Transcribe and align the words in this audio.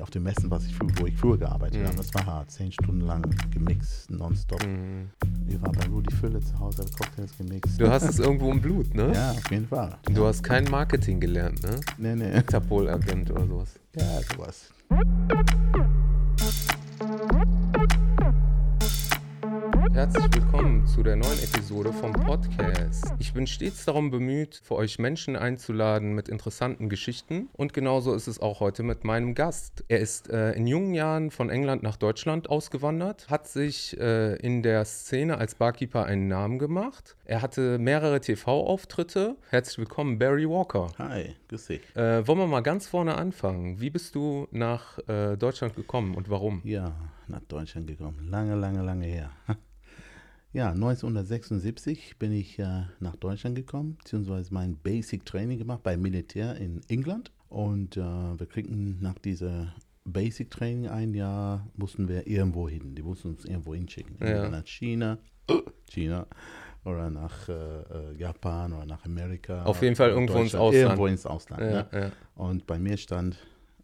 auf 0.00 0.10
den 0.10 0.22
Messen, 0.22 0.50
was 0.50 0.64
ich 0.66 0.74
früher, 0.74 0.90
wo 0.98 1.06
ich 1.06 1.16
früher 1.16 1.38
gearbeitet 1.38 1.80
Mhm. 1.82 1.86
habe. 1.86 1.96
Das 1.96 2.14
war 2.14 2.26
hart. 2.26 2.50
Zehn 2.50 2.70
Stunden 2.72 3.02
lang 3.02 3.22
gemixt, 3.50 4.10
nonstop. 4.10 4.64
Mhm. 4.66 5.10
Ich 5.48 5.60
war 5.62 5.72
bei 5.72 5.86
Rudi 5.86 6.14
Fülle 6.14 6.40
zu 6.40 6.58
Hause, 6.58 6.82
habe 6.82 6.90
Cocktails 6.92 7.36
gemixt. 7.36 7.80
Du 7.80 7.88
hast 7.88 8.02
es 8.04 8.18
irgendwo 8.18 8.50
im 8.52 8.60
Blut, 8.60 8.94
ne? 8.94 9.12
ja, 9.14 9.32
auf 9.32 9.50
jeden 9.50 9.66
Fall. 9.66 9.96
Du 10.12 10.26
hast 10.26 10.42
kein 10.42 10.64
Marketing 10.64 11.20
gelernt, 11.20 11.62
ne? 11.62 11.80
Nee, 11.96 12.14
nee. 12.14 12.36
Interpol-Agent 12.36 13.30
oder 13.30 13.46
sowas. 13.46 13.74
Ja, 13.96 14.20
sowas. 14.34 14.70
Herzlich 19.98 20.32
willkommen 20.32 20.86
zu 20.86 21.02
der 21.02 21.16
neuen 21.16 21.40
Episode 21.42 21.92
vom 21.92 22.12
Podcast. 22.12 23.04
Ich 23.18 23.32
bin 23.32 23.48
stets 23.48 23.84
darum 23.84 24.12
bemüht, 24.12 24.60
für 24.62 24.76
euch 24.76 25.00
Menschen 25.00 25.34
einzuladen 25.34 26.12
mit 26.12 26.28
interessanten 26.28 26.88
Geschichten. 26.88 27.48
Und 27.54 27.72
genauso 27.72 28.14
ist 28.14 28.28
es 28.28 28.38
auch 28.38 28.60
heute 28.60 28.84
mit 28.84 29.02
meinem 29.02 29.34
Gast. 29.34 29.84
Er 29.88 29.98
ist 29.98 30.30
äh, 30.30 30.52
in 30.52 30.68
jungen 30.68 30.94
Jahren 30.94 31.32
von 31.32 31.50
England 31.50 31.82
nach 31.82 31.96
Deutschland 31.96 32.48
ausgewandert, 32.48 33.28
hat 33.28 33.48
sich 33.48 33.98
äh, 33.98 34.36
in 34.36 34.62
der 34.62 34.84
Szene 34.84 35.36
als 35.36 35.56
Barkeeper 35.56 36.04
einen 36.04 36.28
Namen 36.28 36.60
gemacht. 36.60 37.16
Er 37.24 37.42
hatte 37.42 37.80
mehrere 37.80 38.20
TV-Auftritte. 38.20 39.36
Herzlich 39.50 39.78
willkommen, 39.78 40.16
Barry 40.16 40.48
Walker. 40.48 40.92
Hi, 40.98 41.34
grüß 41.48 41.66
dich. 41.66 41.96
Äh, 41.96 42.24
wollen 42.24 42.38
wir 42.38 42.46
mal 42.46 42.60
ganz 42.60 42.86
vorne 42.86 43.16
anfangen. 43.16 43.80
Wie 43.80 43.90
bist 43.90 44.14
du 44.14 44.46
nach 44.52 44.96
äh, 45.08 45.36
Deutschland 45.36 45.74
gekommen 45.74 46.14
und 46.14 46.30
warum? 46.30 46.60
Ja, 46.62 46.94
nach 47.26 47.42
Deutschland 47.48 47.88
gekommen. 47.88 48.28
Lange, 48.30 48.54
lange, 48.54 48.82
lange 48.82 49.04
her. 49.04 49.32
Ja, 50.52 50.70
1976 50.70 52.18
bin 52.18 52.32
ich 52.32 52.58
äh, 52.58 52.84
nach 53.00 53.16
Deutschland 53.16 53.54
gekommen, 53.54 53.96
beziehungsweise 53.98 54.52
mein 54.52 54.76
Basic 54.76 55.24
Training 55.26 55.58
gemacht 55.58 55.82
bei 55.82 55.96
Militär 55.96 56.56
in 56.56 56.80
England. 56.88 57.32
Und 57.48 57.96
äh, 57.96 58.00
wir 58.00 58.46
kriegten 58.46 58.98
nach 59.00 59.18
dieser 59.18 59.74
Basic 60.04 60.50
Training 60.50 60.88
ein 60.88 61.12
Jahr, 61.12 61.66
mussten 61.76 62.08
wir 62.08 62.26
irgendwo 62.26 62.68
hin. 62.68 62.94
Die 62.94 63.02
mussten 63.02 63.28
uns 63.28 63.44
irgendwo 63.44 63.74
hinschicken. 63.74 64.16
Ja. 64.26 64.48
Nach 64.48 64.66
China, 64.66 65.18
China 65.90 66.26
oder 66.84 67.10
nach 67.10 67.48
äh, 67.48 67.52
äh, 67.52 68.16
Japan 68.16 68.72
oder 68.72 68.86
nach 68.86 69.04
Amerika. 69.04 69.64
Auf 69.64 69.82
jeden 69.82 69.96
Fall 69.96 70.10
irgendwo 70.10 70.38
ins. 70.38 70.54
Ausland. 70.54 70.82
Irgendwo 70.82 71.06
ins 71.06 71.26
Ausland. 71.26 71.62
Ja, 71.62 71.70
Ja, 71.70 71.88
ja. 71.92 72.12
Und 72.36 72.66
bei 72.66 72.78
mir 72.78 72.96
stand 72.96 73.36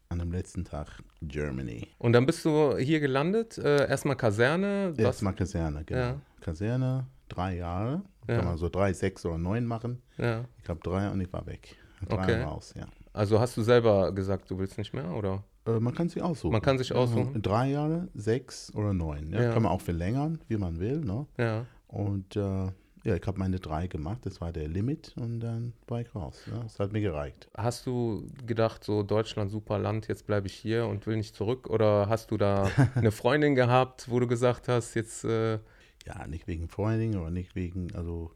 an 0.08 0.18
dem 0.18 0.32
letzten 0.32 0.64
Tag 0.64 0.88
Germany. 1.22 1.88
Und 1.98 2.12
dann 2.12 2.26
bist 2.26 2.44
du 2.44 2.76
hier 2.76 3.00
gelandet, 3.00 3.58
äh, 3.58 3.88
erstmal 3.88 4.16
Kaserne. 4.16 4.94
Erstmal 4.96 5.34
Kaserne, 5.34 5.84
genau. 5.84 6.00
Ja. 6.00 6.20
Kaserne, 6.40 7.06
drei 7.28 7.56
Jahre. 7.56 8.02
Ja. 8.28 8.36
Kann 8.36 8.44
man 8.46 8.56
so 8.58 8.68
drei, 8.68 8.92
sechs 8.92 9.24
oder 9.26 9.38
neun 9.38 9.66
machen. 9.66 10.00
Ja. 10.18 10.44
Ich 10.62 10.68
habe 10.68 10.80
drei 10.82 11.10
und 11.10 11.20
ich 11.20 11.32
war 11.32 11.46
weg. 11.46 11.76
Drei 12.08 12.22
Okay. 12.22 12.42
raus, 12.42 12.74
ja. 12.76 12.86
Also 13.12 13.38
hast 13.40 13.56
du 13.56 13.62
selber 13.62 14.12
gesagt, 14.12 14.50
du 14.50 14.58
willst 14.58 14.76
nicht 14.78 14.92
mehr, 14.92 15.10
oder? 15.14 15.44
Äh, 15.66 15.78
man 15.80 15.94
kann 15.94 16.08
sich 16.08 16.22
aussuchen. 16.22 16.52
Man 16.52 16.62
kann 16.62 16.78
sich 16.78 16.92
aussuchen. 16.92 17.34
Ja, 17.34 17.40
drei 17.40 17.70
Jahre, 17.70 18.08
sechs 18.14 18.74
oder 18.74 18.92
neun. 18.92 19.32
Ja. 19.32 19.52
Kann 19.52 19.62
man 19.62 19.72
auch 19.72 19.80
verlängern, 19.80 20.38
wie 20.48 20.56
man 20.56 20.80
will. 20.80 21.00
Ne? 21.00 21.26
Ja. 21.38 21.64
Und 21.86 22.36
äh, 22.36 22.68
ja, 23.04 23.14
ich 23.14 23.26
habe 23.26 23.38
meine 23.38 23.60
drei 23.60 23.86
gemacht. 23.86 24.24
Das 24.24 24.40
war 24.40 24.52
der 24.52 24.66
Limit 24.66 25.12
und 25.16 25.40
dann 25.40 25.74
war 25.86 26.00
ich 26.00 26.14
raus. 26.14 26.40
Ja. 26.50 26.62
Das 26.62 26.78
hat 26.78 26.92
mir 26.92 27.02
gereicht. 27.02 27.48
Hast 27.54 27.86
du 27.86 28.26
gedacht, 28.46 28.82
so 28.82 29.02
Deutschland, 29.02 29.50
super 29.50 29.78
Land, 29.78 30.08
jetzt 30.08 30.26
bleibe 30.26 30.46
ich 30.46 30.54
hier 30.54 30.86
und 30.86 31.06
will 31.06 31.16
nicht 31.16 31.34
zurück? 31.34 31.68
Oder 31.68 32.08
hast 32.08 32.30
du 32.30 32.38
da 32.38 32.70
eine 32.94 33.12
Freundin 33.12 33.54
gehabt, 33.54 34.10
wo 34.10 34.20
du 34.20 34.26
gesagt 34.26 34.68
hast, 34.68 34.94
jetzt, 34.94 35.24
äh, 35.24 35.58
Ja, 36.06 36.26
nicht 36.26 36.46
wegen 36.46 36.68
Freunding 36.68 37.16
oder 37.16 37.30
nicht 37.30 37.54
wegen, 37.54 37.94
also 37.94 38.32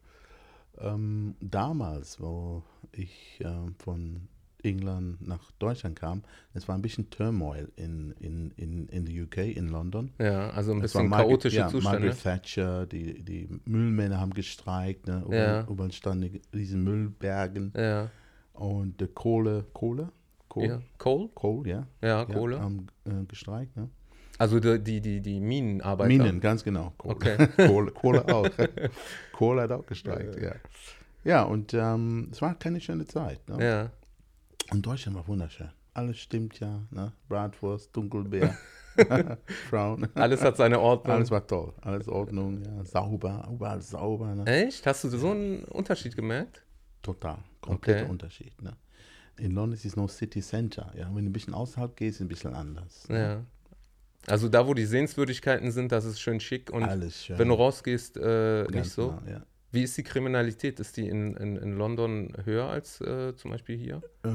ähm, 0.78 1.34
damals, 1.40 2.20
wo 2.20 2.62
ich 2.92 3.40
ähm, 3.44 3.74
von 3.78 4.28
England 4.62 5.26
nach 5.26 5.50
Deutschland 5.58 5.98
kam, 5.98 6.22
es 6.54 6.66
war 6.68 6.74
ein 6.74 6.82
bisschen 6.82 7.10
Turmoil 7.10 7.68
in, 7.76 8.12
in, 8.20 8.50
in, 8.56 8.88
in 8.88 9.06
the 9.06 9.22
UK, 9.22 9.36
in 9.56 9.68
London. 9.68 10.10
ja, 10.18 10.50
also 10.50 10.72
ein 10.72 10.80
bisschen 10.80 11.08
Margaret- 11.08 11.28
chaotische 11.28 11.56
ja, 11.58 11.68
Zustände? 11.68 11.98
Margaret 12.00 12.22
Thatcher, 12.22 12.86
die, 12.86 13.22
die 13.22 13.48
Müllmänner 13.64 14.18
haben 14.20 14.34
gestreikt, 14.34 15.06
ne? 15.06 15.24
Ja. 15.30 15.66
überall 15.68 15.92
standen 15.92 16.40
riesen 16.54 16.82
Müllbergen 16.84 17.72
Ja. 17.76 18.10
und 18.54 19.00
die 19.00 19.06
Kohle, 19.06 19.64
Kohle, 19.72 20.10
Kohle, 20.48 20.66
ja. 20.68 20.80
Coal? 20.98 21.28
Kohle, 21.34 21.68
ja, 21.70 21.86
Ja, 22.02 22.08
ja, 22.08 22.24
Kohle. 22.24 22.60
haben 22.60 22.86
äh, 23.04 23.24
gestreikt, 23.28 23.76
ne? 23.76 23.88
Also 24.38 24.60
die, 24.60 24.78
die, 24.82 25.00
die, 25.00 25.20
die 25.20 25.40
Minenarbeiter. 25.40 26.08
Minen, 26.08 26.40
ganz 26.40 26.62
genau. 26.62 26.92
Kohle, 26.96 27.14
Okay. 27.16 27.48
Kohle, 27.68 27.90
Kohle 27.92 28.24
auch. 28.34 28.48
Kohle 29.32 29.62
hat 29.62 29.72
auch 29.72 29.84
gestreikt, 29.86 30.40
ja. 30.40 30.52
Ja, 31.24 31.42
und 31.42 31.74
ähm, 31.74 32.28
es 32.30 32.40
war 32.40 32.54
keine 32.54 32.80
schöne 32.80 33.04
Zeit. 33.04 33.46
Ne? 33.48 33.64
Ja. 33.64 33.90
Und 34.70 34.84
Deutschland 34.84 35.16
war 35.16 35.26
wunderschön. 35.26 35.70
Alles 35.94 36.18
stimmt 36.18 36.60
ja. 36.60 36.82
Ne? 36.90 37.12
Bratwurst, 37.28 37.94
Dunkelbär, 37.96 38.56
Frauen. 39.70 40.08
Alles 40.14 40.42
hat 40.42 40.56
seine 40.56 40.78
Ordnung. 40.78 41.16
Alles 41.16 41.30
war 41.30 41.46
toll. 41.46 41.72
Alles 41.80 42.08
Ordnung, 42.08 42.62
ja. 42.62 42.84
Sauber, 42.84 43.48
überall 43.50 43.82
sauber. 43.82 44.34
Ne? 44.34 44.46
Echt? 44.46 44.86
Hast 44.86 45.04
du 45.04 45.08
so 45.08 45.30
einen 45.30 45.64
Unterschied 45.64 46.14
gemerkt? 46.14 46.62
Total. 47.02 47.38
Kompletter 47.60 48.02
Okay. 48.02 48.10
Unterschied. 48.10 48.62
Ne? 48.62 48.76
In 49.38 49.52
London 49.52 49.72
ist 49.74 49.84
es 49.84 49.96
noch 49.96 50.08
City 50.08 50.40
Center. 50.40 50.92
Ja? 50.96 51.06
Wenn 51.14 51.24
du 51.24 51.30
ein 51.30 51.32
bisschen 51.32 51.54
außerhalb 51.54 51.96
gehst, 51.96 52.16
ist 52.16 52.16
es 52.16 52.24
ein 52.26 52.28
bisschen 52.28 52.54
anders. 52.54 53.08
Ne? 53.08 53.18
Ja. 53.20 53.44
Also 54.26 54.48
da, 54.48 54.66
wo 54.66 54.74
die 54.74 54.84
Sehenswürdigkeiten 54.84 55.70
sind, 55.70 55.90
das 55.90 56.04
ist 56.04 56.20
schön 56.20 56.38
schick. 56.38 56.70
Und 56.70 56.84
schön. 57.12 57.38
wenn 57.38 57.48
du 57.48 57.54
rausgehst, 57.54 58.16
äh, 58.18 58.64
nicht 58.70 58.90
so. 58.90 59.08
genau, 59.10 59.30
ja. 59.30 59.42
Wie 59.70 59.82
ist 59.82 59.96
die 59.98 60.02
Kriminalität? 60.02 60.80
Ist 60.80 60.96
die 60.96 61.08
in, 61.08 61.34
in, 61.36 61.56
in 61.56 61.76
London 61.76 62.32
höher 62.44 62.66
als 62.68 63.00
äh, 63.00 63.34
zum 63.36 63.50
Beispiel 63.50 63.76
hier? 63.76 64.00
Äh, 64.24 64.28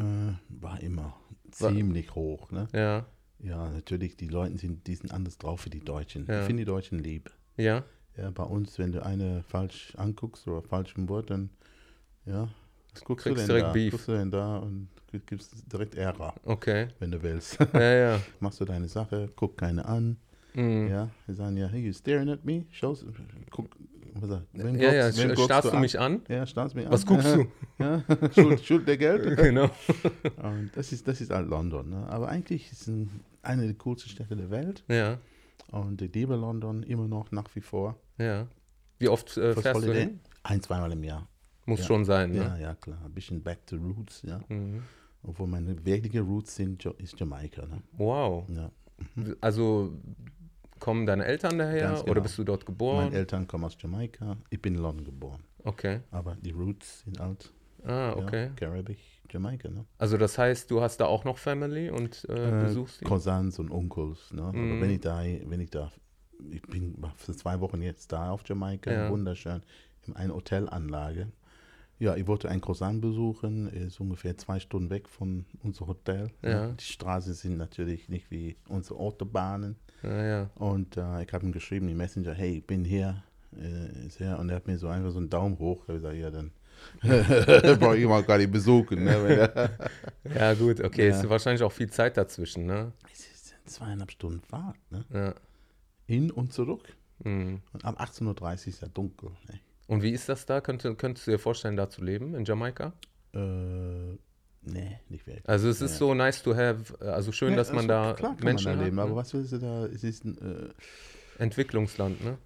war 0.50 0.82
immer 0.82 1.16
War- 1.60 1.72
ziemlich 1.74 2.14
hoch. 2.16 2.52
Ne? 2.52 2.68
Ja. 2.74 3.06
Ja, 3.40 3.70
natürlich, 3.70 4.16
die 4.16 4.28
Leute 4.28 4.58
sind, 4.58 4.88
die 4.88 4.96
sind 4.96 5.12
anders 5.12 5.38
drauf 5.38 5.66
wie 5.66 5.70
die 5.70 5.82
Deutschen. 5.84 6.26
Ja. 6.28 6.42
Ich 6.42 6.46
finde 6.46 6.62
die 6.62 6.66
Deutschen 6.70 7.00
lieb. 7.00 7.32
Ja. 7.58 7.84
Ja, 8.16 8.30
bei 8.30 8.44
uns, 8.44 8.78
wenn 8.80 8.92
du 8.92 9.04
eine 9.04 9.44
falsch 9.44 9.94
anguckst 9.98 10.48
oder 10.48 10.62
falsch 10.62 10.94
im 10.96 11.10
Wort, 11.10 11.30
dann, 11.32 11.50
ja, 12.26 12.48
was 12.94 13.04
guckst 13.04 13.26
Kriegst 13.26 13.44
du 13.44 13.48
denn 13.48 13.48
direkt 13.48 13.68
da? 13.68 13.74
Beef. 13.74 13.92
Guckst 13.92 14.08
du 14.08 14.12
denn 14.14 14.30
da 14.32 14.58
und 14.60 14.88
gibst 15.26 15.52
direkt 15.74 15.96
Ärger, 15.96 16.36
Okay. 16.46 16.88
wenn 17.00 17.10
du 17.12 17.22
willst. 17.24 17.58
Ja, 17.74 17.82
ja. 17.94 18.20
Machst 18.40 18.62
du 18.62 18.66
deine 18.66 18.88
Sache, 18.88 19.30
guck 19.36 19.58
keine 19.58 19.84
an, 19.86 20.18
Mhm. 20.56 20.88
ja, 20.88 21.10
die 21.28 21.34
sagen 21.34 21.58
ja, 21.58 21.66
hey, 21.68 21.82
you 21.82 21.92
staring 21.92 22.30
at 22.30 22.46
me? 22.46 22.66
Shows, 22.70 23.04
guck, 23.50 23.66
wem 24.54 24.76
Ja, 24.80 24.94
ja. 24.94 25.10
guckst 25.10 25.44
Starrst 25.46 25.68
du 25.68 25.72
an? 25.72 25.82
mich 25.82 26.00
an? 26.00 26.22
Ja, 26.30 26.46
starrst 26.46 26.76
mich 26.76 26.86
an. 26.86 26.92
Was 26.92 27.06
guckst 27.06 27.36
du? 27.36 27.46
Ja, 27.80 28.04
schuld, 28.34 28.64
schuld 28.64 28.88
der 28.88 28.98
Geld. 28.98 29.36
genau. 29.38 29.70
Und 30.44 30.72
das 30.76 30.92
ist, 30.92 31.08
das 31.08 31.20
ist 31.22 31.32
halt 31.32 31.50
London, 31.50 31.90
ne? 31.90 32.08
aber 32.08 32.30
eigentlich 32.30 32.72
ist 32.72 32.82
es 32.84 32.88
ein, 32.88 33.10
eine 33.42 33.64
der 33.66 33.74
coolsten 33.76 34.10
Städte 34.10 34.36
der 34.36 34.50
Welt 34.52 34.84
Ja. 34.88 35.18
und 35.72 36.02
ich 36.02 36.14
liebe 36.14 36.36
London 36.36 36.84
immer 36.84 37.08
noch 37.08 37.32
nach 37.32 37.48
wie 37.56 37.62
vor. 37.62 37.98
Ja. 38.20 38.48
Wie 39.00 39.10
oft 39.10 39.36
äh, 39.38 39.54
fährst 39.54 39.66
du 39.82 39.88
Holiday? 39.88 40.02
hin? 40.02 40.20
Ein, 40.44 40.62
zweimal 40.62 40.92
im 40.92 41.04
Jahr. 41.04 41.28
Muss 41.66 41.80
Ja. 41.80 41.86
schon 41.86 42.06
sein, 42.06 42.34
Ja, 42.34 42.54
ne? 42.56 42.62
ja, 42.62 42.76
klar. 42.76 43.00
Ein 43.04 43.12
bisschen 43.14 43.42
back 43.42 43.66
to 43.66 43.76
roots, 43.78 44.22
ja. 44.22 44.40
Mhm. 44.50 44.84
Obwohl 45.24 45.48
meine 45.48 45.84
wirkliche 45.86 46.22
Roots 46.22 46.56
sind, 46.56 46.86
ist 46.86 47.20
Jamaika, 47.20 47.66
ne? 47.66 47.82
Wow. 47.94 48.46
Ja. 48.50 48.70
Also 49.42 49.94
kommen 50.84 51.06
deine 51.06 51.24
Eltern 51.24 51.58
daher 51.58 51.80
Ganz 51.88 52.02
oder 52.02 52.16
genau. 52.16 52.24
bist 52.24 52.38
du 52.38 52.44
dort 52.44 52.60
Meine 52.64 52.74
geboren? 52.74 53.14
Eltern 53.14 53.48
kommen 53.48 53.64
aus 53.64 53.78
Jamaika. 53.80 54.36
Ich 54.50 54.62
bin 54.62 54.76
in 54.76 54.82
London 54.82 55.06
geboren. 55.06 55.42
Okay. 55.64 56.02
Aber 56.12 56.36
die 56.42 56.52
Roots 56.52 57.04
sind 57.06 57.22
halt 57.22 57.54
Ah, 57.86 58.12
okay. 58.18 58.48
ja, 58.48 58.50
Karibik, 58.56 59.00
Jamaika, 59.32 59.70
ne? 59.70 59.86
Also 59.98 60.18
das 60.18 60.38
heißt, 60.38 60.70
du 60.70 60.82
hast 60.82 60.98
da 60.98 61.06
auch 61.06 61.24
noch 61.24 61.38
Family 61.38 61.90
und 61.90 62.26
äh, 62.30 62.50
Äh, 62.60 62.64
besuchst 62.66 63.00
die? 63.00 63.06
Cousins 63.06 63.60
und 63.60 63.72
Onkels, 63.72 64.32
ne? 64.34 64.44
Aber 64.44 64.82
wenn 64.82 64.90
ich 64.90 65.00
da, 65.00 65.22
wenn 65.24 65.62
ich 65.62 65.70
da, 65.70 65.90
ich 66.52 66.62
bin 66.64 66.96
für 67.16 67.34
zwei 67.34 67.62
Wochen 67.62 67.82
jetzt 67.82 68.12
da 68.12 68.32
auf 68.32 68.42
Jamaika, 68.46 68.92
Ja. 68.92 69.10
wunderschön, 69.10 69.62
in 70.06 70.18
einer 70.18 70.34
Hotelanlage. 70.36 71.32
Ja, 72.00 72.16
ich 72.16 72.28
wollte 72.28 72.50
einen 72.50 72.62
Cousin 72.62 73.00
besuchen, 73.02 73.68
ist 73.68 74.00
ungefähr 74.00 74.36
zwei 74.38 74.60
Stunden 74.60 74.90
weg 74.90 75.08
von 75.08 75.46
unserem 75.62 75.88
Hotel. 75.88 76.32
Ja. 76.42 76.70
Die 76.70 76.84
Straßen 76.84 77.34
sind 77.34 77.58
natürlich 77.58 78.10
nicht 78.10 78.30
wie 78.32 78.58
unsere 78.68 79.00
Autobahnen. 79.00 79.76
Ja, 80.02 80.26
ja. 80.26 80.50
Und 80.56 80.98
äh, 80.98 81.24
ich 81.24 81.32
habe 81.32 81.46
ihm 81.46 81.52
geschrieben, 81.52 81.88
die 81.88 81.94
Messenger, 81.94 82.34
hey, 82.34 82.58
ich 82.58 82.68
bin 82.68 82.84
hier. 82.84 83.24
Äh, 83.60 84.08
ist 84.08 84.20
her. 84.20 84.40
Und 84.40 84.50
er 84.50 84.58
hat 84.58 84.68
mir 84.68 84.78
so 84.78 84.88
einfach 84.88 85.12
so 85.12 85.20
einen 85.20 85.30
Daumen 85.30 85.58
hoch. 85.60 85.84
Ich 85.84 85.90
habe 85.90 86.00
gesagt, 86.00 86.16
ja, 86.16 86.32
dann 86.32 86.52
brauche 87.80 87.98
ich 87.98 88.06
auch 88.06 88.26
gar 88.26 88.38
nicht 88.38 88.52
besuchen. 88.52 89.04
Ne? 89.04 89.50
Ja, 90.36 90.54
gut, 90.54 90.82
okay. 90.82 91.10
Ja. 91.10 91.20
Ist 91.20 91.30
wahrscheinlich 91.30 91.64
auch 91.64 91.72
viel 91.72 91.90
Zeit 91.90 92.18
dazwischen, 92.18 92.66
ne? 92.66 92.92
es 93.12 93.28
ist 93.28 93.56
zweieinhalb 93.66 94.12
Stunden 94.12 94.42
Fahrt. 94.42 94.78
Ne? 94.90 95.06
Ja. 95.14 95.36
Hin 96.06 96.32
und 96.32 96.54
zurück. 96.54 96.96
Mhm. 97.24 97.62
Und 97.72 97.86
ab 97.86 98.02
18.30 98.02 98.26
Uhr 98.26 98.68
ist 98.68 98.82
ja 98.82 98.88
dunkel. 98.88 99.30
Ne? 99.48 99.60
Und 99.88 100.02
wie 100.02 100.12
ist 100.12 100.30
das 100.30 100.46
da? 100.46 100.62
Könnte, 100.62 100.96
könntest 100.96 101.28
du 101.28 101.32
dir 101.32 101.40
vorstellen, 101.40 101.76
da 101.76 101.90
zu 101.90 102.04
leben, 102.04 102.36
in 102.36 102.46
Jamaika? 102.46 102.94
Äh, 103.34 103.40
nee, 104.62 105.00
nicht 105.10 105.28
wirklich. 105.28 105.48
Also 105.48 105.68
es 105.70 105.82
ist 105.82 105.94
Ja. 105.94 105.98
so 105.98 106.14
nice 106.14 106.42
to 106.44 106.56
have, 106.56 107.00
also 107.02 107.32
schön, 107.32 107.52
Nee, 107.52 107.56
dass 107.58 107.70
man 107.72 107.80
also 107.80 107.88
da 107.88 108.14
klar 108.14 108.36
kann 108.36 108.46
Menschen 108.46 108.66
man 108.72 108.76
da 108.76 108.80
hat. 108.80 108.86
leben, 108.86 109.00
aber 109.00 109.10
ne? 109.12 109.16
was 109.18 109.34
willst 109.34 109.52
du 109.54 109.58
da? 109.58 109.86
Es 109.88 110.04
ist 110.04 110.24
ein, 110.26 110.38
äh, 110.38 111.42
Entwicklungsland, 111.44 112.24
ne? 112.24 112.38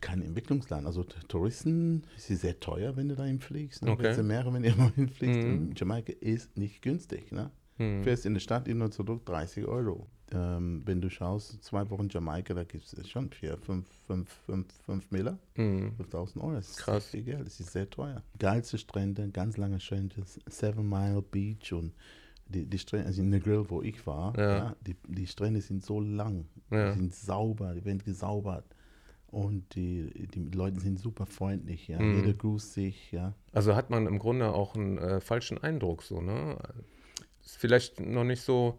kein 0.00 0.20
Entwicklungsland. 0.22 0.86
Also 0.86 1.04
Touristen, 1.28 2.02
es 2.16 2.28
ist 2.28 2.42
sehr 2.42 2.60
teuer, 2.60 2.94
wenn 2.96 3.08
du 3.08 3.14
dahin 3.14 3.40
fliegst. 3.40 3.82
Ne? 3.82 3.90
Okay. 3.92 4.22
Mehrere, 4.22 4.52
wenn 4.52 4.62
du 4.62 4.68
irgendwo 4.68 4.94
hinfliegst. 4.94 5.40
Mhm. 5.40 5.72
Jamaika 5.76 6.12
ist 6.20 6.56
nicht 6.58 6.82
günstig. 6.82 7.32
Ne? 7.32 7.50
Hm. 7.78 8.02
Fährst 8.04 8.26
in 8.26 8.34
die 8.34 8.40
Stadt 8.40 8.66
hin 8.66 8.82
und 8.82 8.92
zurück 8.92 9.24
30 9.24 9.64
Euro. 9.66 10.08
Ähm, 10.34 10.82
wenn 10.84 11.00
du 11.00 11.10
schaust, 11.10 11.62
zwei 11.62 11.88
Wochen 11.90 12.08
Jamaika, 12.10 12.54
da 12.54 12.64
gibt 12.64 12.84
es 12.92 13.08
schon 13.08 13.30
vier, 13.30 13.56
fünf, 13.58 13.86
fünf, 14.06 14.30
fünf, 14.46 14.66
fünf 14.84 15.10
Miller, 15.10 15.38
Mhm. 15.56 15.92
5000 15.96 16.42
Euro. 16.44 16.54
Das 16.54 16.70
ist 16.70 16.76
Krass. 16.78 17.06
viel 17.06 17.22
Geld, 17.22 17.46
das 17.46 17.60
ist 17.60 17.72
sehr 17.72 17.88
teuer. 17.88 18.22
Geilste 18.38 18.78
Strände, 18.78 19.28
ganz 19.30 19.56
lange 19.56 19.80
Strände, 19.80 20.16
Seven 20.48 20.88
Mile 20.88 21.22
Beach 21.22 21.72
und 21.72 21.92
die, 22.48 22.66
die 22.66 22.78
Strände, 22.78 23.06
also 23.06 23.22
in 23.22 23.30
der 23.30 23.40
Grill, 23.40 23.64
wo 23.68 23.82
ich 23.82 24.06
war, 24.06 24.36
Ja. 24.38 24.56
ja. 24.56 24.76
die, 24.86 24.96
die 25.08 25.26
Strände 25.26 25.60
sind 25.60 25.84
so 25.84 26.00
lang, 26.00 26.46
Ja. 26.70 26.92
die 26.92 26.98
sind 26.98 27.14
sauber, 27.14 27.74
die 27.74 27.84
werden 27.84 28.02
gesaubert. 28.04 28.64
Und 29.28 29.74
die, 29.76 30.10
die 30.34 30.40
Leute 30.54 30.78
sind 30.78 30.98
super 30.98 31.24
freundlich, 31.24 31.88
ja. 31.88 31.98
Mhm. 31.98 32.16
Jeder 32.16 32.34
grüßt 32.34 32.74
sich, 32.74 33.12
ja. 33.12 33.34
Also 33.52 33.74
hat 33.74 33.88
man 33.88 34.06
im 34.06 34.18
Grunde 34.18 34.52
auch 34.52 34.74
einen 34.74 34.98
äh, 34.98 35.20
falschen 35.22 35.56
Eindruck, 35.56 36.02
so, 36.02 36.20
ne? 36.20 36.58
Ist 37.42 37.56
vielleicht 37.56 37.98
noch 37.98 38.24
nicht 38.24 38.42
so 38.42 38.78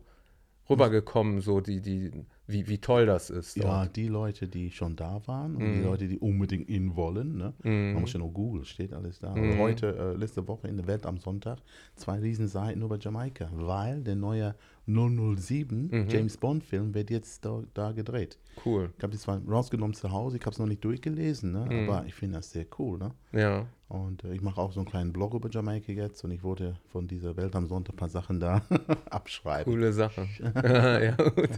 rübergekommen, 0.70 1.42
so 1.42 1.62
die, 1.62 1.82
die, 1.82 2.12
wie, 2.54 2.68
wie 2.70 2.78
toll 2.78 3.06
das 3.06 3.30
ist. 3.30 3.58
Ja, 3.58 3.84
dort. 3.84 3.96
die 3.98 4.08
Leute, 4.08 4.48
die 4.48 4.72
schon 4.72 4.96
da 4.96 5.22
waren 5.26 5.56
und 5.58 5.64
Mhm. 5.64 5.74
die 5.74 5.82
Leute, 5.82 6.08
die 6.08 6.20
unbedingt 6.20 6.70
in 6.70 6.96
wollen. 6.96 7.36
Ne? 7.38 7.54
Man 7.64 7.94
Mhm. 7.96 8.00
muss 8.00 8.14
ja 8.14 8.20
nur 8.20 8.32
Google, 8.32 8.64
steht 8.64 8.94
alles 8.94 9.20
da. 9.20 9.36
Mhm. 9.36 9.58
Heute, 9.58 9.88
äh, 9.98 10.14
letzte 10.18 10.48
Woche 10.48 10.68
in 10.70 10.78
der 10.78 10.88
Welt 10.88 11.06
am 11.06 11.18
Sonntag, 11.18 11.58
zwei 11.96 12.20
Riesenseiten 12.20 12.82
über 12.82 12.98
Jamaika, 12.98 13.50
weil 13.54 14.02
der 14.04 14.16
neue 14.16 14.56
007 14.86 15.90
Mhm. 15.92 16.10
James 16.10 16.38
Bond 16.38 16.64
Film 16.64 16.94
wird 16.94 17.10
jetzt 17.10 17.44
da, 17.46 17.64
da 17.74 17.92
gedreht. 17.92 18.38
Cool. 18.66 18.92
Ich 18.98 19.04
habe 19.04 19.12
die 19.12 19.18
zwar 19.18 19.42
rausgenommen 19.48 19.94
zu 19.96 20.12
Hause, 20.12 20.38
ich 20.38 20.44
habe 20.44 20.52
es 20.52 20.60
noch 20.60 20.68
nicht 20.68 20.84
durchgelesen, 20.84 21.52
ne? 21.52 21.66
Mhm. 21.70 21.90
aber 21.90 22.06
ich 22.06 22.14
finde 22.14 22.38
das 22.38 22.52
sehr 22.52 22.66
cool. 22.78 23.00
Ne? 23.00 23.12
Ja. 23.32 23.66
Und 23.88 24.24
äh, 24.24 24.34
ich 24.34 24.42
mache 24.42 24.60
auch 24.60 24.72
so 24.72 24.80
einen 24.80 24.90
kleinen 24.90 25.14
Blog 25.14 25.34
über 25.36 25.50
Jamaika 25.52 25.92
jetzt 25.92 26.24
und 26.24 26.32
ich 26.32 26.44
wollte 26.44 26.76
von 26.92 27.08
dieser 27.08 27.36
Welt 27.38 27.56
am 27.56 27.68
Sonntag 27.68 27.94
ein 27.94 27.98
paar 27.98 28.10
Sachen 28.10 28.40
da 28.40 28.62
abschreiben. 29.10 29.72
Coole 29.72 29.94
Sache. 29.94 30.28
ja, 30.54 31.16
gut. 31.16 31.50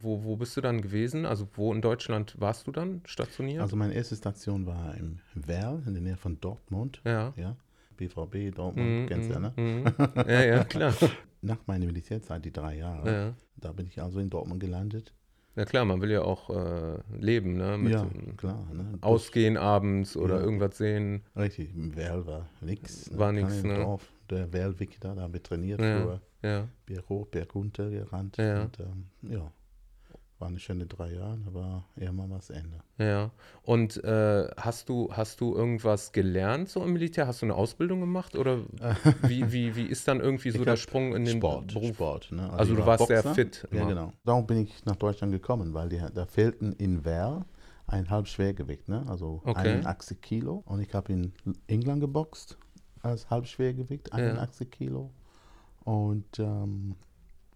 Wo, 0.00 0.22
wo 0.22 0.36
bist 0.36 0.56
du 0.56 0.60
dann 0.60 0.80
gewesen? 0.80 1.26
Also 1.26 1.48
wo 1.54 1.72
in 1.72 1.82
Deutschland 1.82 2.36
warst 2.38 2.66
du 2.66 2.70
dann 2.72 3.00
stationiert? 3.04 3.62
Also 3.62 3.74
meine 3.74 3.94
erste 3.94 4.14
Station 4.14 4.64
war 4.66 4.94
im 4.96 5.18
Werl, 5.34 5.82
in 5.86 5.94
der 5.94 6.02
Nähe 6.02 6.16
von 6.16 6.40
Dortmund. 6.40 7.00
ja. 7.04 7.32
Ja, 7.36 7.56
BVB, 7.96 8.54
Dortmund, 8.54 8.88
Mhm, 9.02 9.06
kennst 9.08 9.28
du 9.28 9.34
ja, 9.34 9.40
ne? 9.40 9.52
mhm. 9.56 9.84
Ja, 10.28 10.44
ja, 10.44 10.64
klar. 10.64 10.94
Nach 11.42 11.58
meiner 11.66 11.86
Militärzeit, 11.86 12.44
die 12.44 12.52
drei 12.52 12.76
Jahre, 12.76 13.12
Ja. 13.12 13.34
da 13.56 13.72
bin 13.72 13.86
ich 13.88 14.00
also 14.00 14.20
in 14.20 14.30
Dortmund 14.30 14.60
gelandet. 14.60 15.12
ja, 15.56 15.64
klar, 15.64 15.84
man 15.84 16.00
will 16.00 16.12
ja 16.12 16.22
auch 16.22 16.48
äh, 16.50 16.98
leben, 17.18 17.56
ne? 17.56 17.76
Mit 17.76 17.92
ja, 17.92 18.06
klar. 18.36 18.64
Ne? 18.72 18.98
Ausgehen 19.00 19.56
abends 19.56 20.16
oder 20.16 20.36
Ja. 20.36 20.42
irgendwas 20.44 20.78
sehen. 20.78 21.22
Das- 21.34 21.42
Richtig, 21.44 21.74
im 21.74 21.96
Werl 21.96 22.24
war 22.24 22.48
nix. 22.60 23.10
War 23.18 23.32
Kein 23.32 23.42
nix, 23.42 23.64
ne? 23.64 23.74
Dorf. 23.78 24.08
Der 24.30 24.52
Werl-Wick 24.52 25.00
da, 25.00 25.16
da 25.16 25.22
haben 25.22 25.32
wir 25.32 25.42
trainiert, 25.42 25.80
Ja. 25.80 26.00
früher 26.00 26.20
Ja. 26.44 26.68
Berg 26.86 27.08
hoch, 27.08 27.26
Berg 27.26 27.52
runter 27.56 27.90
gerannt. 27.90 28.36
Ja. 28.36 28.62
Und, 28.62 28.78
ähm, 28.78 29.06
ja, 29.28 29.50
war 30.40 30.48
eine 30.48 30.58
schöne 30.58 30.86
drei 30.86 31.12
Jahre, 31.14 31.38
aber 31.46 31.84
irgendwann 31.96 32.30
war 32.30 32.38
es 32.38 32.50
Ende. 32.50 32.80
Ja. 32.98 33.30
Und 33.62 34.02
äh, 34.04 34.48
hast 34.56 34.88
du, 34.88 35.10
hast 35.12 35.40
du 35.40 35.54
irgendwas 35.54 36.12
gelernt 36.12 36.68
so 36.68 36.82
im 36.84 36.92
Militär? 36.92 37.26
Hast 37.26 37.42
du 37.42 37.46
eine 37.46 37.54
Ausbildung 37.54 38.00
gemacht? 38.00 38.36
Oder 38.36 38.58
wie, 39.22 39.50
wie, 39.52 39.74
wie 39.76 39.86
ist 39.86 40.06
dann 40.08 40.20
irgendwie 40.20 40.50
so 40.50 40.58
Ich 40.60 40.64
der 40.64 40.76
Sprung 40.76 41.14
in 41.14 41.24
den 41.24 41.38
Sport, 41.38 41.74
Beruf? 41.74 41.94
Sport. 41.94 42.32
Ne? 42.32 42.50
Also 42.52 42.72
ich 42.72 42.78
du 42.78 42.86
war 42.86 42.98
warst 42.98 43.06
sehr 43.08 43.22
Boxer. 43.22 43.34
fit 43.34 43.68
Ja, 43.72 43.78
immer. 43.80 43.88
genau. 43.88 44.12
Darum 44.24 44.46
bin 44.46 44.58
ich 44.58 44.84
nach 44.84 44.96
Deutschland 44.96 45.32
gekommen, 45.32 45.74
weil 45.74 45.88
die, 45.88 46.00
da 46.14 46.26
fehlten 46.26 46.72
in 46.74 47.04
Werl 47.04 47.44
ein 47.86 48.10
halb 48.10 48.28
Schwergewicht, 48.28 48.88
ne? 48.88 49.04
also 49.08 49.40
Okay. 49.44 49.76
81 49.76 50.20
Kilo. 50.20 50.62
Und 50.66 50.80
ich 50.80 50.94
habe 50.94 51.12
in 51.12 51.32
England 51.66 52.00
geboxt 52.00 52.58
als 53.02 53.30
Halbschwergewicht, 53.30 54.12
81 54.12 54.70
Kilo. 54.70 55.10
Und 55.84 56.38
ähm, 56.38 56.96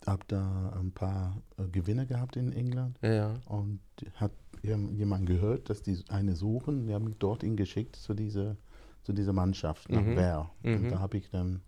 habe 0.07 0.25
da 0.29 0.73
ein 0.81 0.93
paar 0.93 1.43
äh, 1.59 1.69
Gewinner 1.69 2.07
gehabt 2.07 2.37
in 2.37 2.53
England. 2.53 2.99
Ja. 3.03 3.35
Und 3.47 3.81
hat 4.15 4.33
jemand 4.63 5.27
gehört, 5.27 5.71
dass 5.71 5.83
die 5.83 5.99
eine 6.09 6.37
suchen. 6.37 6.87
Die 6.87 6.95
haben 6.95 7.05
mich 7.05 7.17
dorthin 7.17 7.57
geschickt 7.57 7.97
zu 7.97 8.15
dieser, 8.15 8.57
zu 9.03 9.13
dieser 9.13 9.33
Mannschaft 9.33 9.89
nach 9.91 10.03
Mhm. 10.03 10.15
Mhm. 10.63 10.77
Und 10.77 10.89
da 10.91 10.99
habe 11.01 11.17
ich 11.17 11.31
dann 11.31 11.63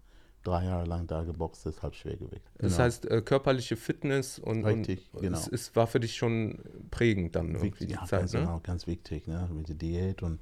drei 0.44 0.64
Jahre 0.66 0.86
lang 0.86 1.06
da 1.06 1.24
geboxt, 1.24 1.66
das 1.66 1.82
Halbschwergewicht. 1.82 2.44
Das 2.58 2.72
Genau. 2.72 2.84
heißt, 2.84 3.10
äh, 3.10 3.22
körperliche 3.22 3.76
Fitness 3.76 4.38
und, 4.38 4.64
Richtig, 4.64 5.08
und 5.12 5.22
genau. 5.22 5.38
es, 5.38 5.48
es 5.48 5.74
war 5.74 5.86
für 5.86 6.00
dich 6.00 6.16
schon 6.16 6.58
prägend 6.90 7.34
dann 7.34 7.48
irgendwie 7.48 7.72
Wichtig, 7.72 7.88
die 7.88 7.94
ja, 7.94 8.04
Zeit, 8.04 8.20
ganz, 8.20 8.32
ne? 8.34 8.40
genau, 8.40 8.60
ganz 8.62 8.86
wichtig, 8.86 9.26
ne? 9.26 9.48
mit 9.52 9.68
der 9.68 9.74
Diät 9.76 10.22
und 10.22 10.40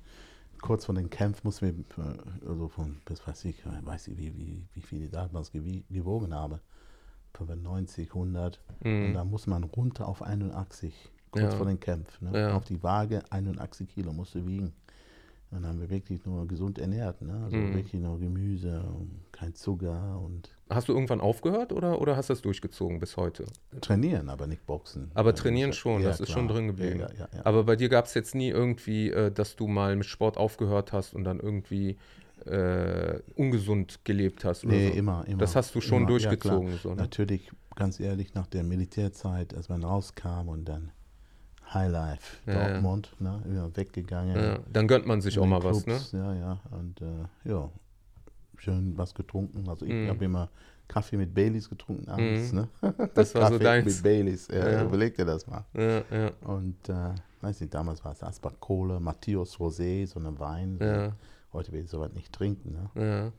kurz 0.60 0.84
vor 0.86 0.94
dem 0.94 1.08
Kampf 1.08 1.44
mussten 1.44 1.66
wir, 1.96 2.04
äh, 2.04 2.48
also 2.48 2.68
von, 2.68 3.00
was 3.06 3.26
weiß 3.26 3.44
ich, 3.46 3.64
äh, 3.64 3.86
weiß 3.86 4.08
ich, 4.08 4.18
wie, 4.18 4.36
wie, 4.36 4.66
wie 4.74 4.80
viel 4.82 5.04
ich 5.04 5.10
damals 5.10 5.52
gewogen 5.52 6.34
habe, 6.34 6.60
95, 7.36 8.14
100 8.14 8.60
und 8.84 9.10
Mhm. 9.10 9.14
da 9.14 9.24
muss 9.24 9.46
man 9.46 9.64
runter 9.64 10.08
auf 10.08 10.22
81, 10.22 10.94
kurz 11.30 11.44
Ja. 11.44 11.50
vor 11.50 11.66
dem 11.66 11.80
Kampf, 11.80 12.20
ne? 12.20 12.30
Ja. 12.38 12.56
auf 12.56 12.64
die 12.64 12.82
Waage 12.82 13.22
81 13.30 13.88
Kilo 13.88 14.12
musst 14.12 14.34
du 14.34 14.46
wiegen. 14.46 14.72
Und 15.50 15.60
dann 15.60 15.66
haben 15.66 15.80
wir 15.80 15.90
wirklich 15.90 16.24
nur 16.24 16.48
gesund 16.48 16.78
ernährt, 16.78 17.20
ne? 17.20 17.42
also 17.44 17.58
Mhm. 17.58 17.74
wirklich 17.74 18.00
nur 18.00 18.18
Gemüse 18.18 18.80
und 18.84 19.10
kein 19.32 19.54
Zucker 19.54 20.18
und 20.18 20.48
Hast 20.70 20.88
du 20.88 20.94
irgendwann 20.94 21.20
aufgehört 21.20 21.74
oder, 21.74 22.00
oder 22.00 22.16
hast 22.16 22.30
du 22.30 22.32
das 22.32 22.40
durchgezogen 22.40 22.98
bis 22.98 23.18
heute? 23.18 23.44
trainieren, 23.82 24.30
aber 24.30 24.46
nicht 24.46 24.64
boxen. 24.64 25.10
Aber 25.12 25.34
trainieren 25.34 25.74
schon, 25.74 26.00
ja, 26.00 26.08
das 26.08 26.20
ist 26.20 26.30
schon 26.30 26.46
klar. 26.46 26.56
drin 26.56 26.68
geblieben. 26.68 27.00
Ja, 27.00 27.08
ja, 27.12 27.28
ja. 27.34 27.44
Aber 27.44 27.64
bei 27.64 27.76
dir 27.76 27.90
gab 27.90 28.06
es 28.06 28.14
jetzt 28.14 28.34
nie 28.34 28.48
irgendwie, 28.48 29.10
äh, 29.10 29.30
dass 29.30 29.54
du 29.56 29.66
mal 29.68 29.94
mit 29.94 30.06
Sport 30.06 30.38
aufgehört 30.38 30.94
hast 30.94 31.12
und 31.14 31.24
dann 31.24 31.38
irgendwie 31.38 31.98
äh, 32.46 33.20
ungesund 33.36 34.04
gelebt 34.04 34.44
hast 34.44 34.64
oder 34.64 34.74
Nee, 34.74 34.88
so? 34.88 34.94
immer, 34.94 35.26
immer. 35.26 35.38
Das 35.38 35.56
hast 35.56 35.74
du 35.74 35.80
schon 35.80 35.98
immer. 35.98 36.06
Ja, 36.06 36.08
durchgezogen, 36.08 36.68
klar. 36.68 36.78
so, 36.78 36.90
ne? 36.90 36.96
Natürlich, 36.96 37.50
ganz 37.74 38.00
ehrlich, 38.00 38.34
nach 38.34 38.46
der 38.46 38.62
Militärzeit, 38.64 39.54
als 39.54 39.68
man 39.68 39.82
rauskam 39.84 40.48
und 40.48 40.64
dann 40.66 40.90
Highlife, 41.72 42.36
Ja, 42.46 42.52
ja. 42.52 42.68
Dortmund, 42.68 43.14
ne, 43.18 43.42
immer 43.46 43.74
weggegangen. 43.76 44.36
Ja, 44.36 44.58
dann 44.72 44.88
gönnt 44.88 45.06
man 45.06 45.20
sich 45.20 45.38
auch 45.38 45.46
mal 45.46 45.62
was, 45.62 45.86
ne? 45.86 45.94
Clubs, 45.94 46.12
Ja, 46.12 46.34
ja, 46.34 46.60
und 46.70 47.00
äh, 47.00 47.48
ja, 47.48 47.70
schön 48.58 48.96
was 48.98 49.14
getrunken. 49.14 49.68
Also 49.68 49.86
ich 49.86 49.92
Mhm. 49.92 50.08
habe 50.08 50.24
immer 50.24 50.50
Kaffee 50.88 51.16
mit 51.16 51.32
Baileys 51.34 51.70
getrunken 51.70 52.08
abends, 52.10 52.52
Mhm. 52.52 52.58
ne? 52.58 52.68
Das 53.14 53.34
war 53.34 53.44
so 53.44 53.50
Kaffee 53.52 53.64
deins. 53.64 53.86
mit 53.94 54.02
Baileys, 54.02 54.48
ja, 54.48 54.70
Ja. 54.70 54.82
überleg 54.84 55.14
dir 55.16 55.24
das 55.24 55.46
mal. 55.46 55.64
Ja, 55.74 56.02
ja, 56.10 56.30
Und, 56.42 56.88
äh, 56.88 57.14
weiß 57.40 57.60
nicht, 57.62 57.72
damals 57.72 58.04
war 58.04 58.12
es 58.12 58.40
Kohle, 58.60 59.00
Matthias 59.00 59.56
Rosé, 59.58 60.06
so 60.06 60.20
ein 60.20 60.38
Wein. 60.38 60.76
so. 60.78 60.84
ja, 60.84 61.12
Heute 61.52 61.72
will 61.72 61.82
ich 61.82 61.90
sowas 61.90 62.12
nicht 62.12 62.32
trinken, 62.32 62.72
ne? 62.72 62.90
ja. 62.94 63.32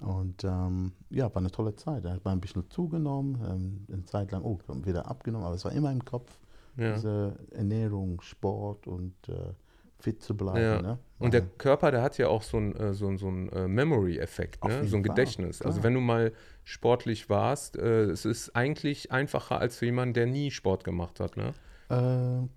Und 0.00 0.42
ähm, 0.42 0.92
ja, 1.10 1.32
war 1.32 1.40
eine 1.40 1.52
tolle 1.52 1.76
Zeit. 1.76 2.04
Da 2.04 2.10
hat 2.10 2.24
man 2.24 2.38
ein 2.38 2.40
bisschen 2.40 2.68
zugenommen, 2.68 3.40
ähm, 3.48 3.86
eine 3.92 4.04
Zeit 4.04 4.32
lang 4.32 4.42
oh, 4.42 4.58
wieder 4.84 5.06
abgenommen, 5.08 5.46
aber 5.46 5.54
es 5.54 5.64
war 5.64 5.72
immer 5.72 5.92
im 5.92 6.04
Kopf, 6.04 6.36
ja. 6.76 6.94
diese 6.94 7.36
Ernährung, 7.52 8.20
Sport 8.20 8.88
und 8.88 9.14
äh, 9.28 9.52
fit 10.00 10.22
zu 10.22 10.36
bleiben. 10.36 10.60
Ja. 10.60 10.82
Ne? 10.82 10.98
Und 11.18 11.32
der 11.32 11.42
Körper, 11.42 11.90
der 11.90 12.02
hat 12.02 12.18
ja 12.18 12.28
auch 12.28 12.42
so 12.42 12.58
ein, 12.58 12.74
äh, 12.76 12.92
so 12.92 13.06
ein, 13.06 13.18
so 13.18 13.28
ein 13.28 13.48
äh, 13.50 13.68
Memory-Effekt, 13.68 14.64
ne? 14.64 14.84
so 14.86 14.96
ein 14.96 15.04
Fall, 15.04 15.14
Gedächtnis. 15.14 15.62
Also 15.62 15.76
klar. 15.76 15.84
wenn 15.84 15.94
du 15.94 16.00
mal 16.00 16.32
sportlich 16.64 17.30
warst, 17.30 17.76
äh, 17.76 18.04
es 18.04 18.24
ist 18.24 18.54
eigentlich 18.56 19.12
einfacher 19.12 19.58
als 19.58 19.76
für 19.76 19.86
jemanden, 19.86 20.14
der 20.14 20.26
nie 20.26 20.50
Sport 20.50 20.84
gemacht 20.84 21.20
hat. 21.20 21.36
Ne? 21.36 21.54
Äh, 21.88 22.48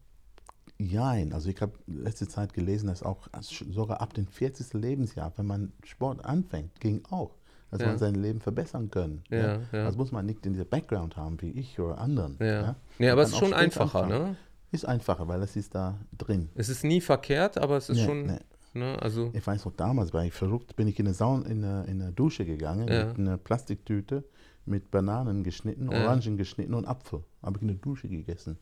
jein, 0.80 1.34
also 1.34 1.50
ich 1.50 1.60
habe 1.62 1.74
letzte 1.88 2.28
Zeit 2.28 2.54
gelesen, 2.54 2.88
dass 2.88 3.04
auch 3.04 3.28
sogar 3.42 4.02
ab 4.02 4.14
dem 4.14 4.28
40. 4.28 4.74
Lebensjahr, 4.74 5.34
wenn 5.38 5.46
man 5.46 5.74
Sport 5.84 6.24
anfängt, 6.26 6.80
ging 6.80 7.02
auch, 7.10 7.36
dass 7.72 7.82
Ja. 7.82 7.88
man 7.88 7.98
sein 7.98 8.16
Leben 8.16 8.40
verbessern 8.42 8.90
können. 8.92 9.24
Ja, 9.30 9.58
ne? 9.58 9.68
ja. 9.72 9.86
Also 9.86 9.98
muss 9.98 10.12
man 10.12 10.26
nicht 10.26 10.46
in 10.46 10.54
dieser 10.54 10.66
Background 10.66 11.18
haben 11.18 11.42
wie 11.42 11.52
ich 11.52 11.80
oder 11.80 11.98
anderen. 11.98 12.38
Ja. 12.40 12.46
Ja? 12.46 12.76
Nee, 13.00 13.06
Man 13.08 13.12
aber 13.14 13.22
es 13.24 13.30
ist 13.32 13.38
schon 13.38 13.54
einfacher, 13.54 14.04
anfangen. 14.04 14.24
ne? 14.32 14.36
Ist 14.72 14.86
einfacher, 14.86 15.28
weil 15.28 15.40
das 15.40 15.56
ist 15.56 15.74
da 15.76 15.98
drin. 16.18 16.50
Es 16.56 16.70
ist 16.70 16.84
nie 16.84 17.00
verkehrt, 17.02 17.58
aber 17.58 17.78
es 17.78 17.90
ist 17.90 17.98
Nee, 17.98 18.06
schon, 18.06 18.26
nee. 18.26 18.40
ne, 18.74 19.02
also, 19.02 19.30
Ich 19.34 19.48
weiß 19.48 19.64
noch, 19.66 19.72
damals 19.74 20.14
war 20.14 20.26
ich 20.26 20.34
verrückt, 20.34 20.76
bin 20.76 20.88
ich 20.88 21.00
in 21.00 21.08
eine, 21.08 21.14
Saun 21.14 21.46
in 21.46 21.64
eine, 21.64 21.86
in 21.86 22.02
eine 22.02 22.12
Dusche 22.12 22.46
gegangen 22.46 22.88
Ja. 22.90 23.06
mit 23.06 23.18
einer 23.18 23.38
Plastiktüte 23.38 24.24
mit 24.66 24.92
Bananen 24.92 25.44
geschnitten, 25.46 25.90
Ja. 25.90 26.04
Orangen 26.04 26.36
geschnitten 26.36 26.74
und 26.74 26.86
Apfel. 26.86 27.24
Habe 27.42 27.56
ich 27.58 27.62
in 27.62 27.68
der 27.70 27.78
Dusche 27.78 28.10
gegessen. 28.10 28.58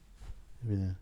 Wie 0.62 0.74
eine 0.75 0.95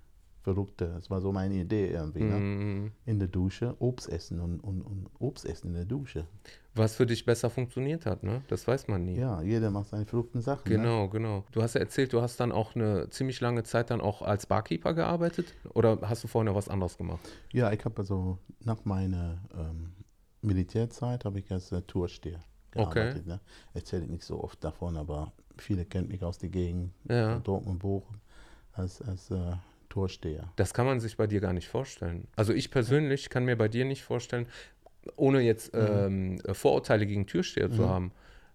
Verrückte. 0.43 0.91
Das 0.93 1.09
war 1.09 1.21
so 1.21 1.31
meine 1.31 1.55
Idee 1.55 1.87
irgendwie. 1.87 2.23
Ne? 2.23 2.37
mm, 2.37 2.91
In 3.05 3.19
der 3.19 3.27
Dusche 3.29 3.75
Obst 3.79 4.09
essen 4.09 4.39
und, 4.39 4.59
und, 4.59 4.81
und 4.81 5.07
Obst 5.19 5.45
essen 5.45 5.67
in 5.69 5.73
der 5.73 5.85
Dusche. 5.85 6.27
was 6.75 6.95
für 6.95 7.05
dich 7.05 7.23
besser 7.25 7.49
funktioniert 7.49 8.05
hat, 8.05 8.23
ne? 8.23 8.41
Das 8.49 8.67
weiß 8.67 8.87
man 8.89 9.05
nie. 9.05 9.15
Ja, 9.17 9.41
jeder 9.41 9.71
macht 9.71 9.87
seine 9.89 10.05
verrückten 10.05 10.41
Sachen. 10.41 10.69
Ne? 10.69 10.77
Genau, 10.77 11.07
genau. 11.07 11.45
Du 11.53 11.61
hast 11.61 11.75
ja 11.75 11.81
erzählt, 11.81 12.11
du 12.13 12.21
hast 12.21 12.39
dann 12.39 12.51
auch 12.51 12.75
eine 12.75 13.09
ziemlich 13.09 13.39
lange 13.41 13.63
Zeit 13.63 13.89
dann 13.89 14.01
auch 14.01 14.21
als 14.21 14.45
Barkeeper 14.45 14.93
gearbeitet 14.93 15.53
oder 15.73 15.99
hast 16.01 16.23
du 16.23 16.27
vorher 16.27 16.51
noch 16.51 16.57
was 16.57 16.67
anderes 16.69 16.97
gemacht? 16.97 17.21
Ja, 17.53 17.71
ich 17.71 17.83
habe 17.85 17.97
also 17.99 18.37
nach 18.59 18.83
meiner 18.85 19.37
ähm, 19.57 19.93
Militärzeit 20.41 21.25
habe 21.25 21.39
ich 21.39 21.51
als 21.51 21.71
äh, 21.71 21.81
Toursteher 21.83 22.39
gearbeitet. 22.71 23.25
Ne? 23.27 23.39
Erzähle 23.73 24.03
ich 24.03 24.09
nicht 24.09 24.23
so 24.25 24.43
oft 24.43 24.63
davon, 24.63 24.97
aber 24.97 25.31
viele 25.57 25.85
kennen 25.85 26.09
mich 26.09 26.23
aus 26.23 26.37
der 26.37 26.49
Gegend, 26.49 26.91
Ja. 27.07 27.39
Dortmund, 27.39 27.79
Bochum, 27.79 28.17
als, 28.73 29.01
als 29.01 29.29
äh, 29.31 29.53
Toursteher. 29.93 30.51
Das 30.55 30.73
kann 30.73 30.87
man 30.87 30.99
sich 30.99 31.17
bei 31.17 31.27
dir 31.27 31.39
gar 31.39 31.53
nicht 31.53 31.67
vorstellen. 31.67 32.27
Also 32.35 32.51
ich 32.51 32.71
persönlich 32.71 33.29
kann 33.29 33.45
mir 33.45 33.55
bei 33.55 33.67
dir 33.67 33.85
nicht 33.85 34.01
vorstellen, 34.03 34.47
ohne 35.17 35.41
jetzt 35.41 35.69
ähm, 35.75 36.39
Vorurteile 36.51 37.05
gegen 37.05 37.27
Türsteher 37.27 37.69
zu 37.71 37.83
Mhm. 37.83 37.87
haben, 37.87 38.11